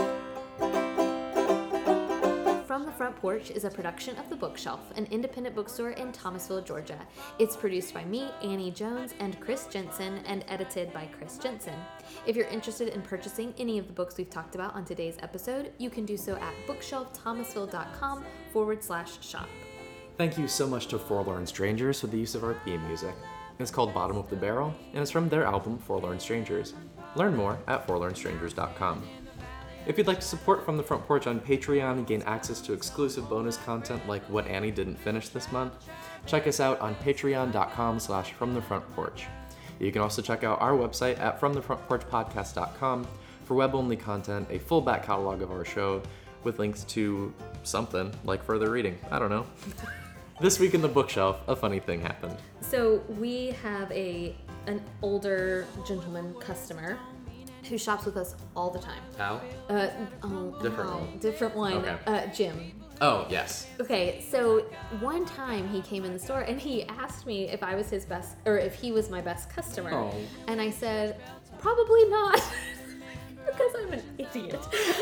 From 2.67 2.85
the 2.87 2.91
Front 2.91 3.15
Porch 3.15 3.53
is 3.53 3.63
a 3.63 3.71
production 3.71 4.17
of 4.17 4.29
The 4.29 4.35
Bookshelf, 4.35 4.81
an 4.97 5.07
independent 5.13 5.55
bookstore 5.55 5.91
in 5.91 6.11
Thomasville, 6.11 6.63
Georgia. 6.63 6.99
It's 7.39 7.57
produced 7.57 7.95
by 7.95 8.05
me, 8.05 8.29
Annie 8.43 8.73
Jones, 8.73 9.15
and 9.21 9.39
Chris 9.39 9.69
Jensen, 9.69 10.25
and 10.27 10.45
edited 10.49 10.93
by 10.93 11.07
Chris 11.17 11.39
Jensen. 11.39 11.79
If 12.27 12.35
you're 12.35 12.49
interested 12.49 12.89
in 12.89 13.03
purchasing 13.03 13.55
any 13.59 13.79
of 13.79 13.87
the 13.87 13.93
books 13.93 14.17
we've 14.19 14.29
talked 14.29 14.57
about 14.57 14.75
on 14.75 14.85
today's 14.85 15.19
episode, 15.23 15.71
you 15.79 15.89
can 15.89 16.05
do 16.05 16.17
so 16.17 16.35
at 16.35 16.53
bookshelfthomasville.com 16.67 18.25
forward 18.53 18.83
slash 18.83 19.25
shop. 19.25 19.49
Thank 20.23 20.39
you 20.39 20.47
so 20.47 20.69
much 20.69 20.87
to 20.87 21.01
Forlorn 21.01 21.49
Strangers 21.49 22.01
for 22.01 22.07
the 22.07 22.17
use 22.17 22.37
of 22.37 22.45
our 22.45 22.55
theme 22.65 22.87
music. 22.87 23.13
It's 23.59 23.73
called 23.73 23.93
Bottom 23.93 24.17
of 24.17 24.31
the 24.31 24.37
Barrel, 24.37 24.73
and 24.93 25.03
it's 25.03 25.11
from 25.11 25.29
their 25.29 25.45
album 25.45 25.79
Forlorn 25.79 26.21
Strangers. 26.21 26.75
Learn 27.17 27.35
more 27.35 27.59
at 27.67 27.89
forlornstrangers.com. 27.89 29.03
If 29.85 29.99
you'd 29.99 30.07
like 30.07 30.21
to 30.21 30.25
support 30.25 30.65
From 30.65 30.77
the 30.77 30.83
Front 30.85 31.05
Porch 31.09 31.27
on 31.27 31.41
Patreon 31.41 31.95
and 31.95 32.07
gain 32.07 32.23
access 32.23 32.61
to 32.61 32.73
exclusive 32.73 33.29
bonus 33.29 33.57
content 33.57 34.07
like 34.07 34.23
what 34.31 34.47
Annie 34.47 34.71
didn't 34.71 34.95
finish 34.95 35.29
this 35.29 35.51
month, 35.51 35.73
check 36.25 36.47
us 36.47 36.61
out 36.61 36.79
on 36.79 36.95
patreon.com 36.95 37.99
slash 37.99 38.33
from 38.33 38.55
the 38.55 38.63
front 38.63 38.89
porch. 38.95 39.27
You 39.81 39.91
can 39.91 40.03
also 40.03 40.23
check 40.23 40.45
out 40.45 40.61
our 40.61 40.75
website 40.75 41.19
at 41.19 41.41
fromthefrontporchpodcast.com 41.41 43.09
for 43.45 43.55
web-only 43.55 43.97
content, 43.97 44.47
a 44.53 44.61
full 44.61 44.83
back 44.83 45.05
catalog 45.05 45.43
of 45.43 45.51
our 45.51 45.65
show, 45.65 46.01
with 46.45 46.61
links 46.61 46.85
to 46.85 47.35
something 47.65 48.13
like 48.23 48.45
further 48.45 48.71
reading. 48.71 48.97
I 49.11 49.19
don't 49.19 49.31
know. 49.31 49.47
this 50.43 50.59
week 50.59 50.75
in 50.75 50.83
the 50.83 50.89
bookshelf, 50.89 51.39
a 51.47 51.55
funny 51.55 51.79
thing 51.79 52.01
happened. 52.01 52.37
So 52.61 53.03
we 53.09 53.53
have 53.63 53.91
a 53.93 54.35
an 54.67 54.83
older 55.01 55.67
gentleman 55.87 56.35
customer 56.35 56.99
who 57.69 57.79
shops 57.79 58.05
with 58.05 58.17
us 58.17 58.35
all 58.57 58.71
the 58.71 58.79
time. 58.81 59.03
How? 59.17 59.41
Uh, 59.69 59.89
oh, 60.25 60.57
Different 60.61 60.91
no, 60.91 60.97
one. 60.97 61.19
different 61.19 61.57
one. 61.57 61.73
Okay. 61.75 61.97
Uh, 62.07 62.27
Jim. 62.27 62.73
Oh, 63.01 63.27
yes. 63.29 63.69
Okay, 63.81 64.25
so 64.29 64.61
one 65.01 65.25
time 65.25 65.69
he 65.69 65.81
came 65.81 66.05
in 66.05 66.13
the 66.13 66.19
store 66.19 66.41
and 66.43 66.61
he 66.61 66.85
asked 66.85 67.27
me 67.27 67.49
if 67.49 67.63
I 67.63 67.75
was 67.75 67.89
his 67.89 68.05
best 68.05 68.37
or 68.45 68.59
if 68.59 68.75
he 68.75 68.93
was 68.93 69.11
my 69.11 69.21
best 69.21 69.51
customer. 69.51 69.93
Oh. 69.93 70.15
And 70.47 70.61
I 70.61 70.71
said, 70.71 71.21
probably 71.59 72.09
not. 72.09 72.41
because 73.47 73.73
I'm 73.79 73.93
an 73.93 74.03
idiot. 74.19 74.61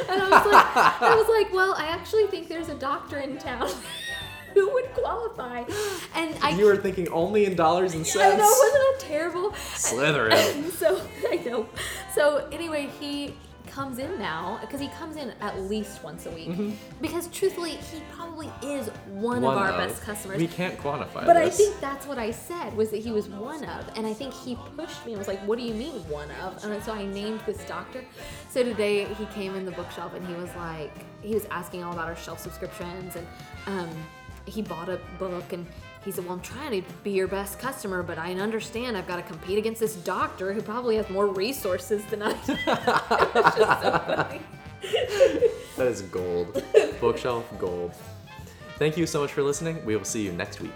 And 0.09 0.22
I 0.22 0.28
was 0.30 0.47
like 0.47 1.03
I 1.03 1.14
was 1.14 1.28
like, 1.28 1.53
well, 1.53 1.74
I 1.76 1.86
actually 1.86 2.26
think 2.28 2.49
there's 2.49 2.68
a 2.68 2.74
doctor 2.74 3.18
in 3.18 3.38
town 3.38 3.70
who 4.55 4.73
would 4.73 4.87
qualify. 4.95 5.65
And 6.15 6.35
I 6.43 6.51
You 6.51 6.67
were 6.67 6.77
thinking 6.77 7.09
only 7.09 7.45
in 7.47 7.55
dollars 7.55 7.95
and 7.95 8.03
I 8.07 8.09
cents? 8.09 8.39
know, 8.39 8.45
wasn't 8.45 8.85
it 8.85 9.01
terrible? 9.01 9.51
Slytherin. 9.53 10.71
so 10.83 11.01
I 11.31 11.37
know. 11.37 11.69
So 12.15 12.49
anyway, 12.53 12.89
he 13.01 13.35
comes 13.67 13.99
in 13.99 14.19
now 14.19 14.59
because 14.61 14.81
he 14.81 14.89
comes 14.89 15.17
in 15.17 15.33
at 15.41 15.61
least 15.63 16.03
once 16.03 16.27
a 16.27 16.31
week. 16.31 16.51
Because 17.01 17.29
truthfully, 17.29 17.73
he 17.73 18.01
probably 18.13 18.51
is 18.63 18.89
one, 19.07 19.45
of 19.45 19.57
our 19.57 19.73
best 19.79 20.03
customers. 20.03 20.39
We 20.39 20.49
can't 20.49 20.77
quantify 20.79 21.25
But 21.25 21.37
I 21.37 21.49
think 21.49 21.81
that's 21.81 22.07
what 22.07 22.19
I 22.19 22.33
said 22.33 22.77
was 22.77 22.91
that 22.91 22.99
he 22.99 23.13
was 23.13 23.29
one 23.29 23.65
of, 23.65 23.97
and 23.97 24.07
I 24.07 24.13
think 24.13 24.35
he 24.35 24.59
pushed 24.77 25.07
me 25.07 25.13
and 25.13 25.19
was 25.19 25.29
like, 25.29 25.41
"What 25.47 25.57
do 25.59 25.65
you 25.65 25.75
mean 25.75 25.93
one 26.09 26.31
of?" 26.43 26.63
And 26.65 26.83
so 26.83 26.93
I 26.93 27.05
named 27.07 27.41
this 27.47 27.65
doctor. 27.65 28.05
So 28.51 28.63
today 28.65 29.05
he 29.15 29.27
came 29.27 29.55
in 29.55 29.65
the 29.65 29.73
bookshelf 29.73 30.15
and 30.15 30.27
he 30.27 30.35
was 30.35 30.51
like, 30.57 30.93
he 31.23 31.35
was 31.35 31.47
asking 31.51 31.85
all 31.85 31.93
about 31.93 32.09
our 32.09 32.17
shelf 32.17 32.41
subscriptions, 32.41 33.17
and 33.17 33.27
um, 33.67 33.91
he 34.51 34.63
bought 34.63 34.89
a 34.89 34.99
book 35.19 35.53
and 35.53 35.67
he 36.05 36.11
said, 36.11 36.25
"Well, 36.25 36.35
I'm 36.35 36.41
trying 36.41 36.83
to 36.83 36.89
be 37.03 37.11
your 37.11 37.29
best 37.29 37.59
customer, 37.59 38.03
but 38.03 38.19
I 38.19 38.33
understand 38.35 38.97
I've 38.97 39.09
got 39.09 39.17
to 39.17 39.23
compete 39.23 39.59
against 39.59 39.81
this 39.81 39.97
doctor 39.97 40.53
who 40.53 40.63
probably 40.63 40.97
has 40.97 41.09
more 41.09 41.27
resources 41.27 42.05
than 42.07 42.23
I." 42.23 42.33
do." 42.45 42.57
That 45.77 45.87
is 45.87 46.03
gold. 46.03 46.63
Bookshelf 47.01 47.47
gold. 47.59 47.95
Thank 48.79 48.99
you 48.99 49.07
so 49.07 49.23
much 49.23 49.33
for 49.33 49.43
listening. 49.43 49.83
We 49.87 49.97
will 49.97 50.05
see 50.05 50.23
you 50.23 50.33
next 50.33 50.61
week. 50.61 50.75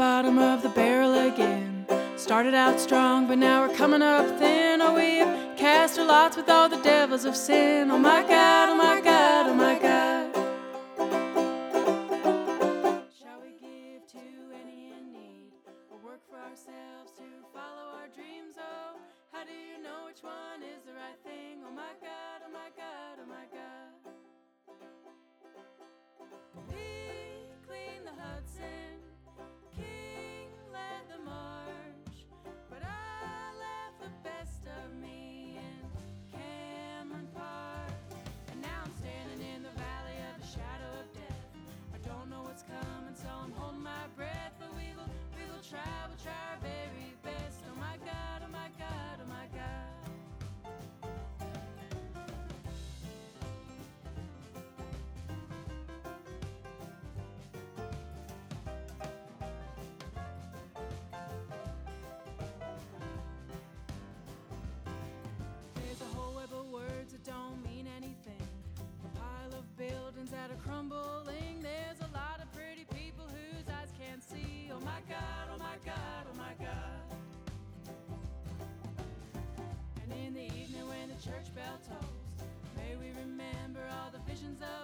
Bottom 0.00 0.38
of 0.38 0.62
the 0.62 0.68
barrel 0.70 1.28
again. 1.28 1.86
Started 2.16 2.54
out 2.54 2.80
strong, 2.80 3.26
but 3.26 3.36
now 3.36 3.60
we're 3.60 3.76
coming 3.76 4.00
up 4.00 4.26
thin. 4.38 4.80
Oh, 4.80 4.94
we've 4.94 5.58
cast 5.58 5.98
our 5.98 6.06
lots 6.06 6.38
with 6.38 6.48
all 6.48 6.70
the 6.70 6.80
devils 6.82 7.26
of 7.26 7.36
sin. 7.36 7.90
Oh 7.90 7.98
my 7.98 8.22
God, 8.22 8.70
oh 8.70 8.76
my 8.76 8.98
God, 9.02 9.46
oh 9.48 9.54
my 9.54 9.78
God. 9.78 10.29
Do 19.50 19.56
you 19.58 19.82
know 19.82 20.06
which 20.06 20.22
one 20.22 20.62
is 20.62 20.82
the 20.86 20.94
right 20.94 21.18
thing? 21.26 21.58
Oh 21.66 21.74
my 21.74 21.94
God, 21.98 22.46
oh 22.46 22.52
my 22.54 22.70
God, 22.78 23.18
oh 23.18 23.26
my 23.26 23.46
God. 23.50 23.59
Buildings 70.20 70.30
that 70.30 70.50
are 70.50 70.60
crumbling. 70.68 71.62
There's 71.62 72.00
a 72.00 72.12
lot 72.12 72.40
of 72.42 72.52
pretty 72.52 72.84
people 72.94 73.24
whose 73.28 73.66
eyes 73.68 73.88
can't 73.98 74.22
see. 74.22 74.70
Oh 74.72 74.80
my 74.80 75.00
God, 75.08 75.48
oh 75.54 75.58
my 75.58 75.76
God, 75.84 76.26
oh 76.30 76.36
my 76.36 76.52
God. 76.58 77.16
And 80.02 80.12
in 80.26 80.34
the 80.34 80.44
evening 80.44 80.86
when 80.88 81.08
the 81.08 81.22
church 81.22 81.54
bell 81.54 81.78
tolls, 81.88 82.48
may 82.76 82.96
we 82.96 83.12
remember 83.20 83.80
all 83.92 84.10
the 84.10 84.20
visions 84.30 84.60
of 84.60 84.79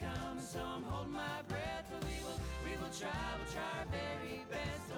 comes, 0.00 0.48
some 0.48 0.82
hold 0.84 1.10
my 1.10 1.42
breath, 1.48 1.86
but 1.90 2.04
we 2.08 2.16
will, 2.24 2.40
we 2.64 2.76
will 2.82 2.92
try, 2.92 3.10
we'll 3.38 3.52
try 3.52 3.62
our 3.78 3.86
very 3.90 4.42
best. 4.50 4.93